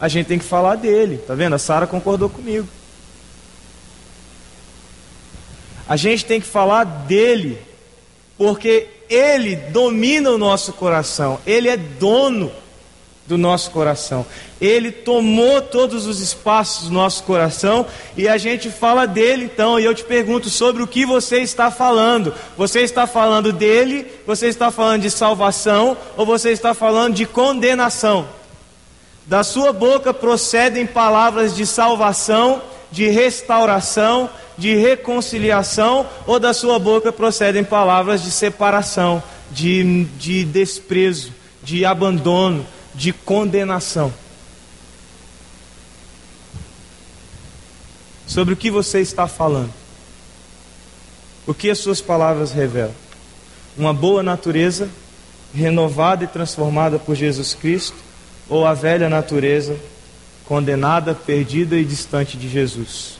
A 0.00 0.08
gente 0.08 0.26
tem 0.26 0.38
que 0.38 0.44
falar 0.44 0.76
dele, 0.76 1.18
tá 1.18 1.34
vendo? 1.34 1.54
A 1.54 1.58
Sara 1.58 1.86
concordou 1.86 2.30
comigo. 2.30 2.66
A 5.86 5.96
gente 5.96 6.24
tem 6.24 6.40
que 6.40 6.46
falar 6.46 6.84
dele, 6.84 7.58
porque 8.38 8.86
ele 9.10 9.56
domina 9.56 10.30
o 10.30 10.38
nosso 10.38 10.72
coração, 10.72 11.38
ele 11.44 11.68
é 11.68 11.76
dono 11.76 12.50
do 13.30 13.38
nosso 13.38 13.70
coração. 13.70 14.26
Ele 14.60 14.90
tomou 14.90 15.62
todos 15.62 16.04
os 16.04 16.20
espaços 16.20 16.88
do 16.88 16.94
nosso 16.94 17.22
coração 17.22 17.86
e 18.16 18.26
a 18.26 18.36
gente 18.36 18.68
fala 18.68 19.06
dele 19.06 19.44
então. 19.44 19.78
E 19.78 19.84
eu 19.84 19.94
te 19.94 20.02
pergunto 20.02 20.50
sobre 20.50 20.82
o 20.82 20.86
que 20.86 21.06
você 21.06 21.38
está 21.38 21.70
falando. 21.70 22.34
Você 22.58 22.80
está 22.80 23.06
falando 23.06 23.52
dele? 23.52 24.04
Você 24.26 24.48
está 24.48 24.72
falando 24.72 25.02
de 25.02 25.10
salvação? 25.10 25.96
Ou 26.16 26.26
você 26.26 26.50
está 26.50 26.74
falando 26.74 27.14
de 27.14 27.24
condenação? 27.24 28.26
Da 29.26 29.44
sua 29.44 29.72
boca 29.72 30.12
procedem 30.12 30.84
palavras 30.84 31.54
de 31.54 31.64
salvação, 31.64 32.60
de 32.90 33.06
restauração, 33.06 34.28
de 34.58 34.74
reconciliação, 34.74 36.04
ou 36.26 36.40
da 36.40 36.52
sua 36.52 36.80
boca 36.80 37.12
procedem 37.12 37.62
palavras 37.62 38.24
de 38.24 38.30
separação, 38.32 39.22
de, 39.52 40.04
de 40.18 40.44
desprezo, 40.44 41.32
de 41.62 41.84
abandono, 41.84 42.66
de 43.00 43.14
condenação. 43.14 44.12
Sobre 48.26 48.52
o 48.52 48.56
que 48.56 48.70
você 48.70 49.00
está 49.00 49.26
falando? 49.26 49.72
O 51.46 51.54
que 51.54 51.70
as 51.70 51.78
suas 51.78 52.02
palavras 52.02 52.52
revelam? 52.52 52.94
Uma 53.74 53.94
boa 53.94 54.22
natureza, 54.22 54.90
renovada 55.54 56.24
e 56.24 56.26
transformada 56.26 56.98
por 56.98 57.16
Jesus 57.16 57.54
Cristo, 57.54 57.96
ou 58.50 58.66
a 58.66 58.74
velha 58.74 59.08
natureza, 59.08 59.74
condenada, 60.44 61.14
perdida 61.14 61.76
e 61.76 61.84
distante 61.86 62.36
de 62.36 62.50
Jesus? 62.50 63.18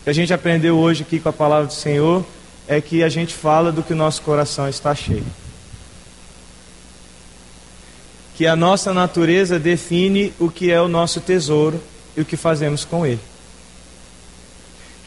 O 0.00 0.04
que 0.04 0.10
a 0.10 0.12
gente 0.12 0.34
aprendeu 0.34 0.78
hoje 0.78 1.02
aqui 1.02 1.18
com 1.18 1.30
a 1.30 1.32
palavra 1.32 1.66
do 1.66 1.72
Senhor 1.72 2.26
é 2.68 2.78
que 2.78 3.02
a 3.02 3.08
gente 3.08 3.32
fala 3.32 3.72
do 3.72 3.82
que 3.82 3.94
o 3.94 3.96
nosso 3.96 4.20
coração 4.20 4.68
está 4.68 4.94
cheio 4.94 5.24
que 8.38 8.46
a 8.46 8.54
nossa 8.54 8.94
natureza 8.94 9.58
define 9.58 10.32
o 10.38 10.48
que 10.48 10.70
é 10.70 10.80
o 10.80 10.86
nosso 10.86 11.20
tesouro 11.20 11.82
e 12.16 12.20
o 12.20 12.24
que 12.24 12.36
fazemos 12.36 12.84
com 12.84 13.04
ele. 13.04 13.18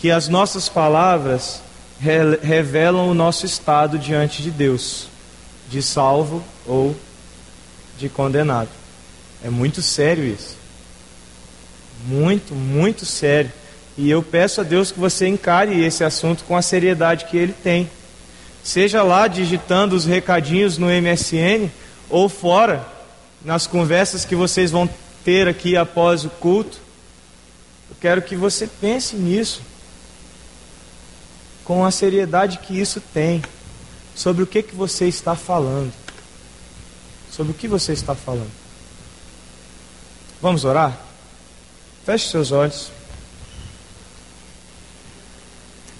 Que 0.02 0.12
as 0.12 0.28
nossas 0.28 0.68
palavras 0.68 1.62
re 1.98 2.36
revelam 2.44 3.08
o 3.08 3.14
nosso 3.14 3.46
estado 3.46 3.98
diante 3.98 4.42
de 4.42 4.52
Deus, 4.52 5.08
de 5.70 5.82
salvo 5.82 6.44
ou 6.68 6.94
de 7.98 8.10
condenado. 8.10 8.68
É 9.42 9.50
muito 9.50 9.82
sério 9.82 10.26
isso. 10.26 10.58
Muito, 12.06 12.54
muito 12.54 13.06
sério. 13.06 13.54
E 13.98 14.12
eu 14.12 14.22
peço 14.22 14.60
a 14.60 14.66
Deus 14.66 14.92
que 14.92 15.00
você 15.00 15.26
encare 15.26 15.82
esse 15.82 16.04
assunto 16.04 16.44
com 16.44 16.58
a 16.58 16.62
seriedade 16.62 17.24
que 17.24 17.38
ele 17.38 17.54
tem. 17.54 17.90
Seja 18.62 19.02
lá 19.04 19.26
digitando 19.30 19.96
os 19.96 20.04
recadinhos 20.04 20.78
no 20.78 20.88
MSN 20.88 21.70
ou 22.10 22.28
fora, 22.28 23.00
nas 23.44 23.66
conversas 23.66 24.26
que 24.26 24.36
vocês 24.36 24.72
vão 24.72 24.90
ter 25.24 25.48
aqui 25.48 25.76
após 25.76 26.26
o 26.26 26.30
culto, 26.30 26.80
eu 27.90 27.96
quero 28.00 28.22
que 28.22 28.36
você 28.36 28.68
pense 28.68 29.16
nisso, 29.16 29.62
com 31.64 31.86
a 31.86 31.92
seriedade 31.92 32.60
que 32.60 32.80
isso 32.80 33.02
tem, 33.14 33.42
sobre 34.16 34.44
o 34.44 34.48
que, 34.48 34.62
que 34.62 34.76
você 34.76 35.08
está 35.08 35.36
falando. 35.36 35.92
Sobre 37.32 37.52
o 37.52 37.56
que 37.56 37.68
você 37.68 37.94
está 37.94 38.14
falando. 38.14 38.52
Vamos 40.42 40.66
orar? 40.66 41.00
Feche 42.06 42.30
seus 42.30 42.52
olhos. 42.52 42.92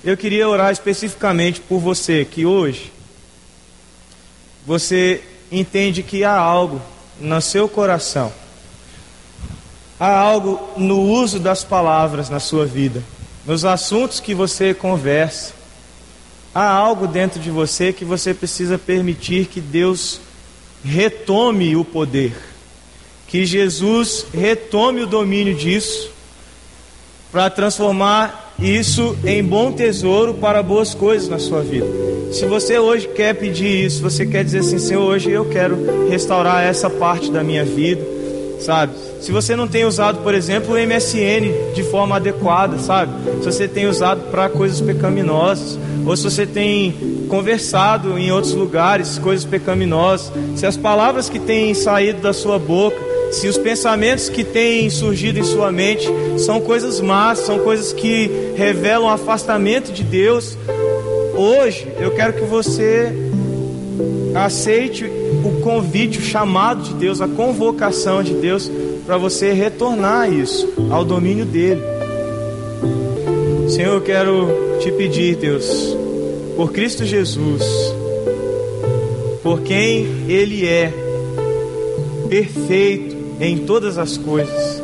Eu 0.04 0.18
queria 0.18 0.50
orar 0.50 0.72
especificamente 0.72 1.62
por 1.62 1.80
você 1.80 2.26
que 2.26 2.46
hoje 2.46 2.92
você 4.66 5.24
entende 5.52 6.02
que 6.02 6.24
há 6.24 6.36
algo 6.36 6.82
no 7.22 7.42
seu 7.42 7.70
coração. 7.70 8.32
Há 10.00 10.18
algo 10.18 10.60
no 10.78 11.00
uso 11.00 11.40
das 11.40 11.64
palavras 11.64 12.30
na 12.30 12.40
sua 12.40 12.66
vida, 12.66 13.04
nos 13.46 13.64
assuntos 13.64 14.20
que 14.20 14.34
você 14.34 14.74
conversa. 14.74 15.54
Há 16.54 16.68
algo 16.68 17.08
dentro 17.08 17.40
de 17.40 17.50
você 17.50 17.94
que 17.94 18.04
você 18.04 18.34
precisa 18.34 18.78
permitir 18.78 19.46
que 19.46 19.62
Deus 19.62 20.20
retome 20.84 21.76
o 21.76 21.86
poder, 21.86 22.36
que 23.28 23.46
Jesus 23.46 24.26
retome 24.34 25.04
o 25.04 25.08
domínio 25.08 25.56
disso, 25.56 26.10
para 27.32 27.50
transformar 27.50 28.51
isso 28.62 29.18
em 29.26 29.44
bom 29.44 29.72
tesouro 29.72 30.36
para 30.36 30.62
boas 30.62 30.94
coisas 30.94 31.28
na 31.28 31.40
sua 31.40 31.62
vida. 31.62 31.88
Se 32.32 32.46
você 32.46 32.78
hoje 32.78 33.08
quer 33.08 33.34
pedir 33.34 33.86
isso, 33.86 34.02
você 34.02 34.26
quer 34.26 34.44
dizer 34.44 34.60
assim, 34.60 34.78
Senhor, 34.78 35.04
hoje 35.04 35.32
eu 35.32 35.46
quero 35.46 36.08
restaurar 36.10 36.64
essa 36.64 36.90
parte 36.90 37.32
da 37.32 37.44
minha 37.44 37.66
vida. 37.66 38.02
sabe? 38.60 38.94
Se 39.20 39.32
você 39.32 39.56
não 39.56 39.68
tem 39.68 39.86
usado, 39.86 40.20
por 40.22 40.34
exemplo, 40.34 40.76
o 40.76 40.78
MSN 40.78 41.74
de 41.74 41.84
forma 41.84 42.16
adequada, 42.16 42.78
sabe? 42.78 43.12
Se 43.40 43.46
você 43.46 43.68
tem 43.68 43.88
usado 43.88 44.30
para 44.30 44.50
coisas 44.50 44.80
pecaminosas, 44.80 45.80
ou 46.06 46.16
se 46.16 46.24
você 46.24 46.46
tem 46.46 46.94
conversado 47.28 48.18
em 48.18 48.32
outros 48.32 48.54
lugares 48.54 49.18
coisas 49.18 49.46
pecaminosas, 49.46 50.32
se 50.56 50.66
as 50.66 50.78
palavras 50.78 51.30
que 51.30 51.40
têm 51.40 51.74
saído 51.74 52.22
da 52.22 52.34
sua 52.34 52.60
boca, 52.60 53.11
se 53.32 53.48
os 53.48 53.58
pensamentos 53.58 54.30
que 54.30 54.44
têm 54.44 54.90
surgido 54.90 55.40
em 55.40 55.44
sua 55.44 55.72
mente 55.72 56.06
são 56.38 56.60
coisas 56.60 57.00
más, 57.00 57.40
são 57.40 57.60
coisas 57.60 57.94
que 57.94 58.30
revelam 58.56 59.10
afastamento 59.10 59.92
de 59.92 60.04
Deus, 60.04 60.58
hoje 61.36 61.88
eu 62.00 62.12
quero 62.12 62.34
que 62.34 62.42
você 62.42 63.12
aceite 64.36 65.06
o 65.06 65.62
convite, 65.62 66.20
o 66.20 66.22
chamado 66.22 66.84
de 66.84 66.94
Deus, 66.94 67.22
a 67.22 67.28
convocação 67.28 68.22
de 68.22 68.34
Deus 68.34 68.70
para 69.06 69.18
você 69.18 69.52
retornar 69.54 70.32
isso 70.32 70.72
ao 70.90 71.04
domínio 71.04 71.46
dele. 71.46 71.82
Senhor, 73.70 73.94
eu 73.94 74.02
quero 74.02 74.78
te 74.80 74.92
pedir, 74.92 75.38
Deus, 75.38 75.96
por 76.58 76.74
Cristo 76.74 77.06
Jesus, 77.06 77.64
por 79.42 79.62
quem 79.62 80.06
Ele 80.28 80.68
é, 80.68 80.94
perfeito 82.30 83.11
em 83.48 83.58
todas 83.58 83.98
as 83.98 84.18
coisas. 84.18 84.82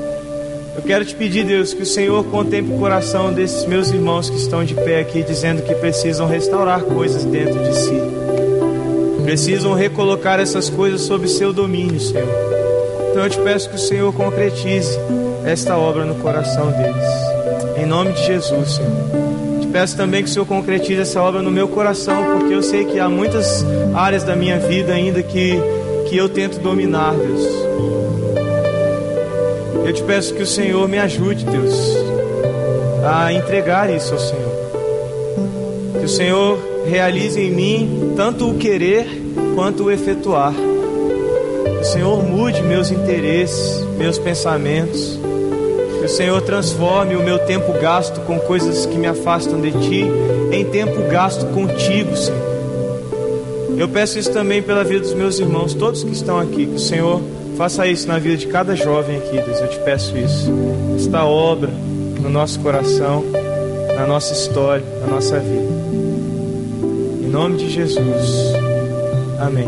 Eu 0.76 0.82
quero 0.82 1.06
te 1.06 1.16
pedir, 1.16 1.46
Deus, 1.46 1.74
que 1.74 1.84
o 1.84 1.86
Senhor 1.86 2.24
contemple 2.26 2.74
o 2.76 2.80
coração 2.80 3.32
desses 3.32 3.66
meus 3.66 3.90
irmãos 3.92 4.30
que 4.30 4.38
estão 4.38 4.64
de 4.64 4.74
pé 4.74 5.00
aqui, 5.00 5.24
dizendo 5.24 5.62
que 5.62 5.74
precisam 5.76 6.28
restaurar 6.28 6.82
coisas 6.82 7.24
dentro 7.24 7.60
de 7.64 7.76
si. 7.76 8.02
Precisam 9.24 9.74
recolocar 9.74 10.40
essas 10.40 10.70
coisas 10.70 11.02
sob 11.02 11.28
seu 11.28 11.54
domínio, 11.54 12.00
Senhor. 12.00 12.28
Então 13.10 13.24
eu 13.24 13.30
te 13.30 13.40
peço 13.40 13.70
que 13.70 13.76
o 13.76 13.80
Senhor 13.80 14.14
concretize 14.14 14.98
esta 15.46 15.78
obra 15.78 16.06
no 16.06 16.16
coração 16.16 16.72
deles. 16.72 17.08
Em 17.76 17.86
nome 17.86 18.14
de 18.14 18.26
Jesus, 18.26 18.76
Senhor. 18.76 19.62
Te 19.62 19.68
peço 19.68 19.98
também 19.98 20.24
que 20.24 20.30
o 20.30 20.32
Senhor 20.32 20.46
concretize 20.46 21.02
essa 21.02 21.22
obra 21.22 21.42
no 21.42 21.52
meu 21.52 21.68
coração, 21.68 22.24
porque 22.34 22.54
eu 22.54 22.64
sei 22.64 22.86
que 22.86 23.00
há 23.00 23.10
muitas 23.10 23.66
áreas 23.96 24.24
da 24.24 24.36
minha 24.36 24.60
vida 24.60 24.94
ainda 24.94 25.22
que, 25.22 25.54
que 26.08 26.16
eu 26.16 26.30
tento 26.30 26.60
dominar, 26.60 27.14
Deus. 27.14 27.97
Eu 29.88 29.94
te 29.94 30.04
peço 30.04 30.34
que 30.34 30.44
o 30.44 30.46
Senhor 30.46 30.86
me 30.90 31.00
ajude, 31.00 31.46
Deus, 31.46 31.96
a 33.10 33.32
entregar 33.32 33.90
isso 33.90 34.12
ao 34.12 34.20
Senhor. 34.20 34.52
Que 35.98 36.06
o 36.06 36.10
Senhor 36.10 36.60
realize 36.86 37.40
em 37.40 37.50
mim 37.50 38.14
tanto 38.18 38.50
o 38.50 38.56
querer 38.56 39.08
quanto 39.56 39.86
o 39.86 39.92
efetuar. 39.92 40.54
Que 40.54 41.80
o 41.80 41.86
Senhor 41.86 42.22
mude 42.22 42.62
meus 42.64 42.92
interesses, 42.92 43.82
meus 43.98 44.20
pensamentos. 44.20 45.18
Que 46.00 46.06
o 46.06 46.10
Senhor 46.10 46.42
transforme 46.42 47.16
o 47.16 47.24
meu 47.24 47.40
tempo 47.40 47.72
gasto 47.80 48.20
com 48.26 48.38
coisas 48.40 48.86
que 48.86 48.98
me 48.98 49.08
afastam 49.08 49.62
de 49.62 49.72
Ti 49.72 50.06
em 50.52 50.66
tempo 50.66 51.02
gasto 51.10 51.46
contigo, 51.54 52.14
Senhor. 52.14 52.48
Eu 53.78 53.88
peço 53.88 54.20
isso 54.20 54.34
também 54.34 54.62
pela 54.62 54.84
vida 54.84 55.00
dos 55.00 55.14
meus 55.14 55.40
irmãos, 55.40 55.74
todos 55.74 56.04
que 56.04 56.12
estão 56.12 56.38
aqui. 56.38 56.66
Que 56.66 56.76
o 56.76 56.80
Senhor 56.80 57.22
faça 57.58 57.88
isso 57.88 58.08
na 58.08 58.20
vida 58.20 58.38
de 58.38 58.48
cada 58.48 58.76
jovem 58.76 59.18
aqui, 59.18 59.42
Deus. 59.42 59.60
Eu 59.60 59.68
te 59.68 59.80
peço 59.80 60.16
isso. 60.16 60.52
Esta 60.96 61.26
obra 61.26 61.72
no 62.22 62.30
nosso 62.30 62.60
coração, 62.60 63.24
na 63.96 64.06
nossa 64.06 64.34
história, 64.34 64.86
na 65.02 65.08
nossa 65.08 65.40
vida. 65.40 65.74
Em 67.24 67.30
nome 67.30 67.58
de 67.58 67.70
Jesus. 67.70 68.54
Amém. 69.40 69.68